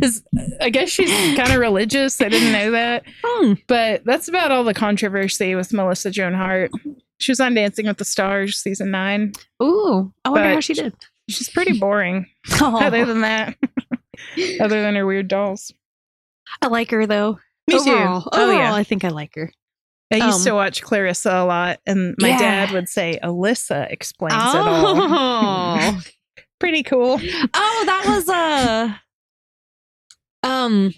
I 0.60 0.70
guess 0.70 0.88
she's 0.90 1.10
kind 1.36 1.50
of 1.52 1.58
religious. 1.58 2.20
I 2.20 2.28
didn't 2.28 2.52
know 2.52 2.70
that, 2.72 3.02
Hmm. 3.24 3.54
but 3.66 4.04
that's 4.04 4.28
about 4.28 4.50
all 4.52 4.64
the 4.64 4.74
controversy 4.74 5.54
with 5.56 5.72
Melissa 5.72 6.10
Joan 6.10 6.34
Hart. 6.34 6.70
She 7.22 7.30
was 7.30 7.40
on 7.40 7.54
Dancing 7.54 7.86
with 7.86 7.98
the 7.98 8.04
Stars 8.04 8.58
season 8.60 8.90
nine. 8.90 9.32
Ooh, 9.62 10.12
I 10.24 10.30
wonder 10.30 10.48
But- 10.48 10.54
how 10.54 10.60
she 10.60 10.74
did. 10.74 10.94
She's 11.28 11.48
pretty 11.48 11.78
boring. 11.78 12.26
Oh, 12.60 12.76
Other 12.84 13.06
than 13.06 13.20
that, 13.20 13.56
other 14.60 14.82
than 14.82 14.96
her 14.96 15.06
weird 15.06 15.28
dolls. 15.28 15.72
I 16.60 16.66
like 16.66 16.90
her 16.90 17.06
though. 17.06 17.38
Me 17.68 17.76
Overall, 17.76 18.22
too. 18.22 18.28
Oh 18.32 18.42
overall, 18.42 18.58
yeah. 18.58 18.74
I 18.74 18.82
think 18.82 19.04
I 19.04 19.08
like 19.08 19.34
her. 19.36 19.52
I 20.12 20.16
used 20.16 20.40
Um, 20.40 20.44
to 20.46 20.54
watch 20.54 20.82
Clarissa 20.82 21.30
a 21.32 21.44
lot, 21.44 21.78
and 21.86 22.16
my 22.18 22.30
Yeah. 22.30 22.38
dad 22.38 22.70
would 22.72 22.88
say, 22.88 23.18
Alyssa 23.22 23.90
explains 23.90 24.34
it 24.34 24.38
all. 24.56 24.96
Oh, 24.98 26.00
Pretty 26.60 26.82
cool. 26.82 27.18
oh, 27.54 27.82
that 27.86 28.04
was 28.06 28.28
uh, 28.28 28.94
um, 30.42 30.92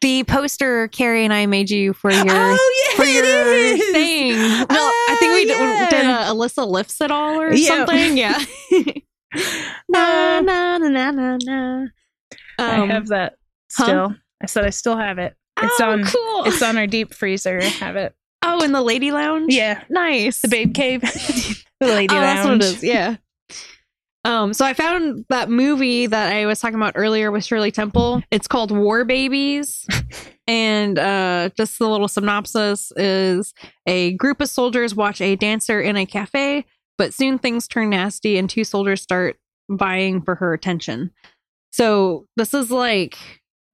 the 0.00 0.24
poster 0.24 0.88
Carrie 0.88 1.24
and 1.24 1.32
I 1.32 1.46
made 1.46 1.70
you 1.70 1.92
for 1.92 2.10
your 2.12 2.24
oh, 2.28 2.86
yeah. 2.90 2.96
for 2.96 3.04
your 3.04 3.76
thing. 3.92 4.32
No, 4.32 4.66
I 4.70 5.16
think 5.20 5.32
Oh, 5.32 5.34
we 5.34 5.44
did, 5.44 5.58
yeah. 5.58 5.90
did 5.90 6.06
uh, 6.06 6.32
Alyssa 6.34 6.66
lifts 6.66 7.00
it 7.00 7.10
all 7.10 7.40
or 7.40 7.52
Yeah. 7.52 7.68
something. 7.86 8.16
Yeah. 8.16 8.38
na, 9.88 10.38
Uh, 10.38 10.40
na, 10.40 10.78
na, 10.78 10.88
na, 10.88 11.10
na, 11.10 11.38
na. 11.42 11.86
I 12.58 12.76
Um, 12.80 12.88
have 12.88 13.08
that 13.08 13.34
huh? 13.72 13.84
still. 13.84 14.14
I 14.42 14.46
said 14.46 14.64
I 14.64 14.70
still 14.70 14.96
have 14.96 15.18
it. 15.18 15.34
It's 15.62 15.80
oh, 15.80 15.90
on 15.92 16.04
cool. 16.04 16.44
it's 16.44 16.62
on 16.62 16.76
our 16.78 16.86
deep 16.86 17.14
freezer. 17.14 17.58
I 17.60 17.64
have 17.64 17.96
it. 17.96 18.14
oh, 18.42 18.62
in 18.62 18.72
the 18.72 18.82
lady 18.82 19.10
lounge. 19.12 19.52
Yeah. 19.54 19.82
nice. 19.88 20.40
The 20.42 20.48
babe 20.48 20.74
cave. 20.74 21.00
the 21.02 21.86
lady 21.86 22.14
oh, 22.14 22.18
lounge. 22.20 22.36
that's 22.36 22.46
what 22.46 22.54
it 22.56 22.62
is. 22.76 22.82
Yeah. 22.84 23.16
Um, 24.26 24.52
so 24.52 24.64
I 24.64 24.74
found 24.74 25.24
that 25.28 25.50
movie 25.50 26.08
that 26.08 26.32
I 26.32 26.46
was 26.46 26.58
talking 26.58 26.74
about 26.74 26.94
earlier 26.96 27.30
with 27.30 27.44
Shirley 27.44 27.70
Temple. 27.70 28.24
It's 28.32 28.48
called 28.48 28.72
War 28.72 29.04
Babies. 29.04 29.86
and 30.48 30.98
uh 30.98 31.50
just 31.56 31.78
the 31.78 31.88
little 31.88 32.08
synopsis 32.08 32.92
is 32.96 33.54
a 33.86 34.12
group 34.12 34.40
of 34.40 34.48
soldiers 34.48 34.94
watch 34.94 35.20
a 35.20 35.36
dancer 35.36 35.80
in 35.80 35.96
a 35.96 36.06
cafe, 36.06 36.64
but 36.98 37.14
soon 37.14 37.38
things 37.38 37.68
turn 37.68 37.90
nasty 37.90 38.36
and 38.36 38.50
two 38.50 38.64
soldiers 38.64 39.00
start 39.00 39.36
vying 39.70 40.20
for 40.22 40.34
her 40.34 40.52
attention. 40.52 41.12
So 41.72 42.26
this 42.36 42.52
is 42.52 42.72
like 42.72 43.16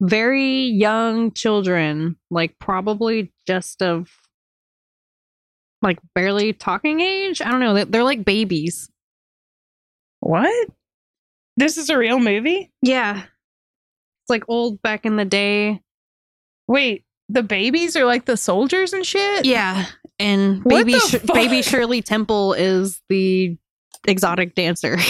very 0.01 0.65
young 0.65 1.31
children, 1.31 2.15
like 2.29 2.59
probably 2.59 3.31
just 3.47 3.81
of 3.81 4.07
like 5.81 5.97
barely 6.13 6.53
talking 6.53 6.99
age. 7.01 7.41
I 7.41 7.49
don't 7.49 7.59
know. 7.59 7.73
They're, 7.73 7.85
they're 7.85 8.03
like 8.03 8.23
babies. 8.23 8.89
What? 10.23 10.69
This 11.57 11.77
is 11.77 11.89
a 11.89 11.97
real 11.97 12.19
movie? 12.19 12.71
Yeah. 12.81 13.17
It's 13.23 14.29
like 14.29 14.43
old 14.47 14.81
back 14.81 15.05
in 15.05 15.17
the 15.17 15.25
day. 15.25 15.81
Wait, 16.67 17.03
the 17.29 17.43
babies 17.43 17.95
are 17.95 18.05
like 18.05 18.25
the 18.25 18.37
soldiers 18.37 18.93
and 18.93 19.05
shit? 19.05 19.45
Yeah. 19.45 19.85
And 20.19 20.63
What 20.63 20.85
baby 20.85 20.99
Sh- 20.99 21.15
baby? 21.33 21.61
Shirley 21.61 22.01
Temple 22.01 22.53
is 22.53 23.01
the 23.09 23.57
exotic 24.07 24.55
dancer. 24.55 24.97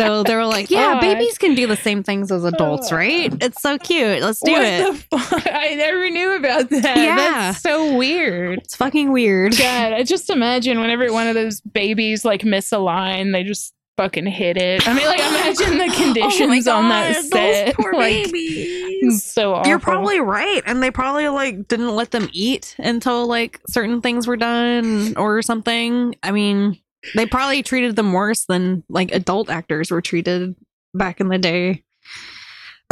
so 0.00 0.22
they 0.22 0.34
were 0.34 0.46
like, 0.46 0.70
yeah, 0.70 0.88
oh, 0.88 0.92
God. 0.94 1.00
babies 1.00 1.38
can 1.38 1.54
do 1.54 1.66
the 1.66 1.76
same 1.76 2.02
things 2.02 2.30
as 2.30 2.44
adults, 2.44 2.92
oh, 2.92 2.96
right? 2.96 3.32
It's 3.42 3.60
so 3.60 3.78
cute. 3.78 4.22
Let's 4.22 4.40
do 4.40 4.52
what 4.52 4.62
it. 4.62 5.06
I 5.12 5.74
never 5.74 6.10
knew 6.10 6.36
about 6.36 6.70
that. 6.70 6.96
Yeah. 6.96 7.16
That's 7.16 7.62
so 7.62 7.96
weird. 7.96 8.60
It's 8.60 8.76
fucking 8.76 9.12
weird. 9.12 9.56
God, 9.56 9.92
I 9.92 10.02
just 10.02 10.30
imagine 10.30 10.80
whenever 10.80 11.12
one 11.12 11.26
of 11.26 11.34
those 11.34 11.60
babies 11.60 12.24
like 12.24 12.44
miss 12.44 12.72
a 12.72 12.78
line, 12.78 13.32
they 13.32 13.42
just 13.42 13.74
fucking 14.00 14.26
hit 14.26 14.56
it. 14.56 14.88
I 14.88 14.94
mean, 14.94 15.04
like 15.06 15.18
imagine 15.18 15.76
the 15.76 15.84
oh 15.90 16.04
conditions 16.04 16.66
on 16.66 16.88
that 16.88 17.10
Oh 17.10 17.20
those 17.20 17.28
set. 17.28 17.74
poor 17.76 17.92
like, 17.92 18.24
babies. 18.24 19.22
so 19.22 19.54
awful. 19.54 19.68
You're 19.68 19.78
probably 19.78 20.20
right. 20.20 20.62
And 20.64 20.82
they 20.82 20.90
probably 20.90 21.28
like 21.28 21.68
didn't 21.68 21.94
let 21.94 22.10
them 22.10 22.28
eat 22.32 22.74
until 22.78 23.26
like 23.26 23.60
certain 23.68 24.00
things 24.00 24.26
were 24.26 24.38
done 24.38 25.16
or 25.16 25.42
something. 25.42 26.14
I 26.22 26.30
mean, 26.32 26.78
they 27.14 27.26
probably 27.26 27.62
treated 27.62 27.96
them 27.96 28.12
worse 28.12 28.44
than 28.46 28.84
like 28.88 29.12
adult 29.12 29.50
actors 29.50 29.90
were 29.90 30.00
treated 30.00 30.54
back 30.94 31.20
in 31.20 31.28
the 31.28 31.38
day. 31.38 31.84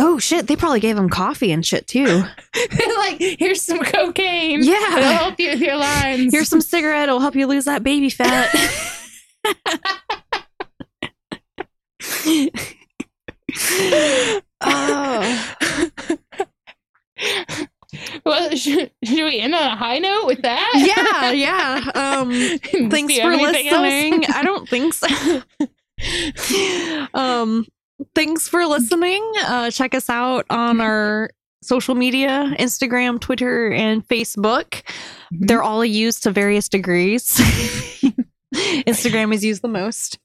Oh 0.01 0.19
shit, 0.19 0.47
they 0.47 0.55
probably 0.55 0.81
gave 0.81 0.95
them 0.97 1.09
coffee 1.09 1.51
and 1.51 1.67
shit 1.67 1.87
too. 1.89 2.05
like 2.99 3.19
here's 3.19 3.63
some 3.63 3.81
cocaine. 3.81 4.63
Yeah. 4.63 4.99
it'll 4.99 5.13
help 5.13 5.41
you 5.41 5.51
with 5.51 5.61
your 5.61 5.77
lines. 5.77 6.33
Here's 6.33 6.49
some 6.49 6.61
cigarette, 6.61 7.09
it'll 7.09 7.21
help 7.21 7.35
you 7.35 7.47
lose 7.47 7.65
that 7.65 7.83
baby 7.83 8.11
fat. 8.11 8.55
oh. 14.61 15.55
well, 18.24 18.51
should, 18.57 18.90
should 19.05 19.24
we 19.24 19.40
end 19.40 19.55
on 19.55 19.62
a 19.62 19.76
high 19.76 19.99
note 19.99 20.26
with 20.26 20.42
that? 20.42 20.72
Yeah, 20.76 21.32
yeah. 21.32 21.90
Um 21.94 22.30
thanks 22.90 23.16
for 23.16 23.30
have 23.30 23.40
anything 23.40 23.68
else? 23.68 23.82
listening. 23.82 24.24
I 24.34 24.42
don't 24.42 24.68
think 24.68 24.94
so. 24.94 25.42
um, 27.14 27.66
thanks 28.14 28.49
for 28.49 28.64
listening. 28.66 29.32
Uh, 29.44 29.70
check 29.70 29.94
us 29.94 30.09
out 30.09 30.46
on 30.51 30.80
our 30.80 31.30
social 31.62 31.94
media 31.94 32.55
Instagram, 32.59 33.20
Twitter, 33.20 33.72
and 33.72 34.07
Facebook. 34.07 34.70
Mm-hmm. 34.70 35.46
They're 35.46 35.62
all 35.62 35.84
used 35.84 36.22
to 36.22 36.30
various 36.30 36.68
degrees. 36.68 37.32
Instagram 38.55 39.34
is 39.34 39.44
used 39.44 39.62
the 39.62 39.68
most. 39.68 40.18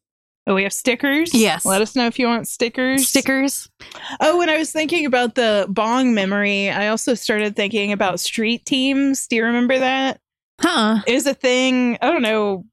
Oh, 0.46 0.56
we 0.56 0.64
have 0.64 0.74
stickers. 0.74 1.34
Yes. 1.34 1.66
Let 1.66 1.82
us 1.82 1.96
know 1.96 2.06
if 2.06 2.20
you 2.20 2.28
want 2.28 2.48
stickers. 2.48 3.08
Stickers. 3.08 3.70
Oh, 4.20 4.38
when 4.38 4.50
I 4.50 4.58
was 4.58 4.72
thinking 4.72 5.06
about 5.06 5.36
the 5.36 5.66
bong 5.70 6.14
memory, 6.14 6.70
I 6.70 6.90
also 6.90 7.14
started 7.14 7.56
thinking 7.56 7.94
about 7.94 8.20
street 8.20 8.66
teams. 8.66 9.26
Do 9.28 9.38
you 9.38 9.46
remember 9.46 9.80
that? 9.80 10.20
Huh. 10.60 11.00
It 11.08 11.14
was 11.14 11.28
a 11.28 11.34
thing. 11.34 11.98
I 12.02 12.12
don't 12.12 12.22
know 12.22 12.66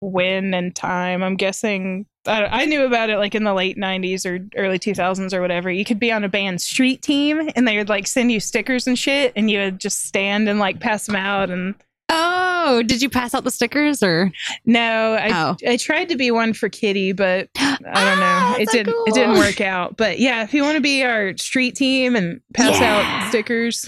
when 0.00 0.54
and 0.54 0.74
time. 0.74 1.22
I'm 1.22 1.36
guessing. 1.36 2.06
I, 2.26 2.44
I 2.44 2.64
knew 2.64 2.84
about 2.84 3.10
it 3.10 3.18
like 3.18 3.34
in 3.34 3.44
the 3.44 3.54
late 3.54 3.76
90s 3.76 4.24
or 4.24 4.46
early 4.58 4.78
2000s 4.78 5.34
or 5.34 5.42
whatever. 5.42 5.70
You 5.70 5.84
could 5.84 6.00
be 6.00 6.12
on 6.12 6.24
a 6.24 6.28
band 6.28 6.62
street 6.62 7.02
team 7.02 7.50
and 7.54 7.68
they 7.68 7.76
would 7.76 7.90
like 7.90 8.06
send 8.06 8.32
you 8.32 8.40
stickers 8.40 8.86
and 8.86 8.98
shit 8.98 9.34
and 9.36 9.50
you 9.50 9.58
would 9.58 9.78
just 9.78 10.04
stand 10.04 10.48
and 10.48 10.58
like 10.58 10.80
pass 10.80 11.06
them 11.06 11.16
out 11.16 11.50
and 11.50 11.74
Oh, 12.12 12.82
did 12.84 13.00
you 13.02 13.08
pass 13.08 13.34
out 13.34 13.44
the 13.44 13.50
stickers 13.50 14.02
or? 14.02 14.32
no, 14.66 15.14
I 15.14 15.30
Oh. 15.32 15.56
I 15.66 15.76
tried 15.76 16.08
to 16.08 16.16
be 16.16 16.30
one 16.30 16.52
for 16.52 16.68
Kitty, 16.68 17.12
but 17.12 17.48
I 17.56 17.76
don't 17.80 17.86
Ah, 17.94 18.54
know. 18.56 18.62
It 18.62 18.68
didn't 18.70 18.92
cool. 18.92 19.04
it 19.06 19.14
didn't 19.14 19.38
work 19.38 19.60
out. 19.60 19.96
But 19.96 20.18
yeah, 20.18 20.42
if 20.42 20.52
you 20.52 20.62
want 20.62 20.74
to 20.76 20.80
be 20.80 21.02
our 21.04 21.36
street 21.36 21.76
team 21.76 22.16
and 22.16 22.40
pass 22.54 22.80
Yeah. 22.80 23.22
out 23.22 23.28
stickers. 23.28 23.86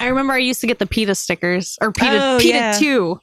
I 0.00 0.06
remember 0.08 0.32
I 0.32 0.38
used 0.38 0.60
to 0.62 0.66
get 0.66 0.80
the 0.80 0.86
PETA 0.86 1.14
stickers 1.14 1.78
or 1.80 1.92
PETA, 1.92 2.18
Oh, 2.20 2.38
PETA 2.40 2.58
yeah. 2.58 2.72
2. 2.78 3.20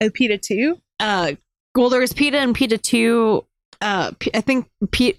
Oh, 0.00 0.10
PETA 0.10 0.38
too? 0.38 0.78
Uh, 0.98 1.32
well, 1.76 1.88
there 1.90 2.00
was 2.00 2.12
PETA 2.12 2.38
and 2.38 2.54
PETA 2.54 2.78
2. 2.78 3.44
Uh, 3.80 4.10
P- 4.18 4.30
I 4.34 4.40
think 4.40 4.66
P- 4.90 5.16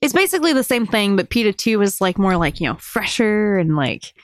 it's 0.00 0.14
basically 0.14 0.54
the 0.54 0.64
same 0.64 0.86
thing, 0.86 1.16
but 1.16 1.28
PETA 1.28 1.52
2 1.52 1.78
was 1.78 2.00
like 2.00 2.18
more 2.18 2.38
like, 2.38 2.58
you 2.60 2.66
know, 2.68 2.76
fresher 2.76 3.56
and 3.58 3.76
like 3.76 4.14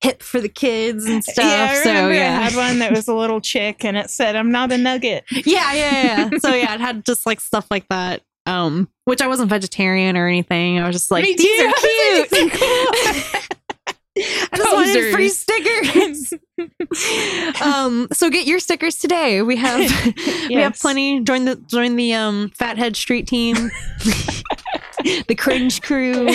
hip 0.00 0.22
for 0.22 0.40
the 0.40 0.48
kids 0.48 1.06
and 1.06 1.22
stuff. 1.22 1.44
Yeah, 1.48 1.68
I 1.70 1.74
so, 1.74 1.90
remember 1.90 2.14
yeah. 2.14 2.38
I 2.38 2.42
had 2.42 2.56
one 2.56 2.78
that 2.80 2.92
was 2.92 3.08
a 3.08 3.14
little 3.14 3.40
chick 3.40 3.84
and 3.84 3.96
it 3.96 4.10
said, 4.10 4.36
I'm 4.36 4.50
not 4.50 4.72
a 4.72 4.78
nugget. 4.78 5.24
yeah, 5.30 5.72
yeah, 5.72 6.28
yeah. 6.32 6.38
so 6.38 6.54
yeah, 6.54 6.74
it 6.74 6.80
had 6.80 7.04
just 7.04 7.26
like 7.26 7.40
stuff 7.40 7.66
like 7.70 7.88
that. 7.88 8.22
Um, 8.46 8.88
which 9.04 9.20
I 9.20 9.26
wasn't 9.26 9.50
vegetarian 9.50 10.16
or 10.16 10.26
anything. 10.26 10.78
I 10.78 10.86
was 10.86 10.96
just 10.96 11.10
like, 11.10 11.22
Me 11.22 11.34
these 11.36 11.58
too. 11.60 11.66
are 11.66 12.50
cute. 12.50 13.48
I 14.20 14.56
just 14.56 14.72
wanted 14.72 15.12
free 15.12 15.28
stickers. 15.28 16.32
um, 17.62 18.08
so 18.12 18.30
get 18.30 18.46
your 18.46 18.58
stickers 18.58 18.96
today. 18.96 19.42
We 19.42 19.56
have 19.56 19.80
we 20.48 20.54
have 20.54 20.76
plenty. 20.78 21.20
Join 21.22 21.44
the 21.44 21.56
join 21.56 21.96
the 21.96 22.14
um 22.14 22.50
Fathead 22.54 22.96
Street 22.96 23.28
team, 23.28 23.54
the 25.28 25.36
Cringe 25.38 25.80
Crew, 25.82 26.28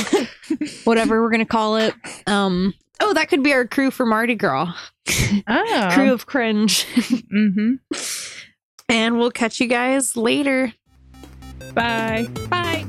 whatever 0.86 1.22
we're 1.22 1.32
gonna 1.32 1.46
call 1.46 1.76
it. 1.78 1.94
Um, 2.28 2.74
oh, 3.00 3.14
that 3.14 3.30
could 3.30 3.44
be 3.44 3.54
our 3.54 3.66
crew 3.68 3.92
for 3.92 4.06
Mardi 4.06 4.36
Gras, 4.36 4.74
Oh. 5.48 5.90
crew 5.94 6.14
of 6.14 6.26
cringe. 6.26 6.84
hmm 7.32 7.76
and 8.90 9.18
we'll 9.18 9.32
catch 9.32 9.60
you 9.60 9.68
guys 9.68 10.16
later. 10.18 10.74
Bye. 11.74 12.28
Bye. 12.50 12.86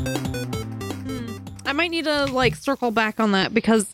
Hmm. 0.00 1.38
I 1.66 1.72
might 1.72 1.90
need 1.90 2.04
to 2.04 2.26
like 2.26 2.54
circle 2.56 2.90
back 2.90 3.20
on 3.20 3.32
that 3.32 3.52
because 3.54 3.92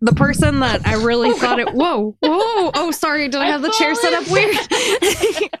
the 0.00 0.12
person 0.12 0.60
that 0.60 0.86
I 0.86 0.94
really 0.94 1.30
Oh, 1.32 1.36
thought 1.36 1.58
it. 1.60 1.68
Whoa, 1.72 2.16
whoa! 2.22 2.70
Oh, 2.74 2.90
sorry. 2.92 3.28
Did 3.28 3.40
I, 3.40 3.44
I 3.46 3.50
have 3.50 3.62
the 3.62 3.70
chair 3.78 3.94
set 3.94 4.12
up 4.12 4.28
weird? 4.30 4.56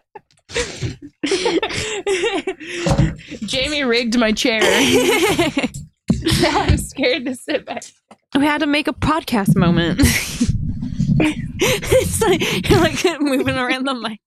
Jamie 3.46 3.84
rigged 3.84 4.18
my 4.18 4.32
chair. 4.32 4.60
now 6.42 6.60
I'm 6.60 6.78
scared 6.78 7.24
to 7.26 7.34
sit 7.34 7.66
back. 7.66 7.84
we 8.36 8.44
had 8.44 8.58
to 8.58 8.66
make 8.66 8.88
a 8.88 8.92
podcast 8.92 9.56
moment. 9.56 10.00
it's 11.60 12.20
like, 12.22 12.68
you're 12.68 12.80
like 12.80 13.04
moving 13.20 13.56
around 13.56 13.84
the 13.84 13.94
mic. 13.94 14.20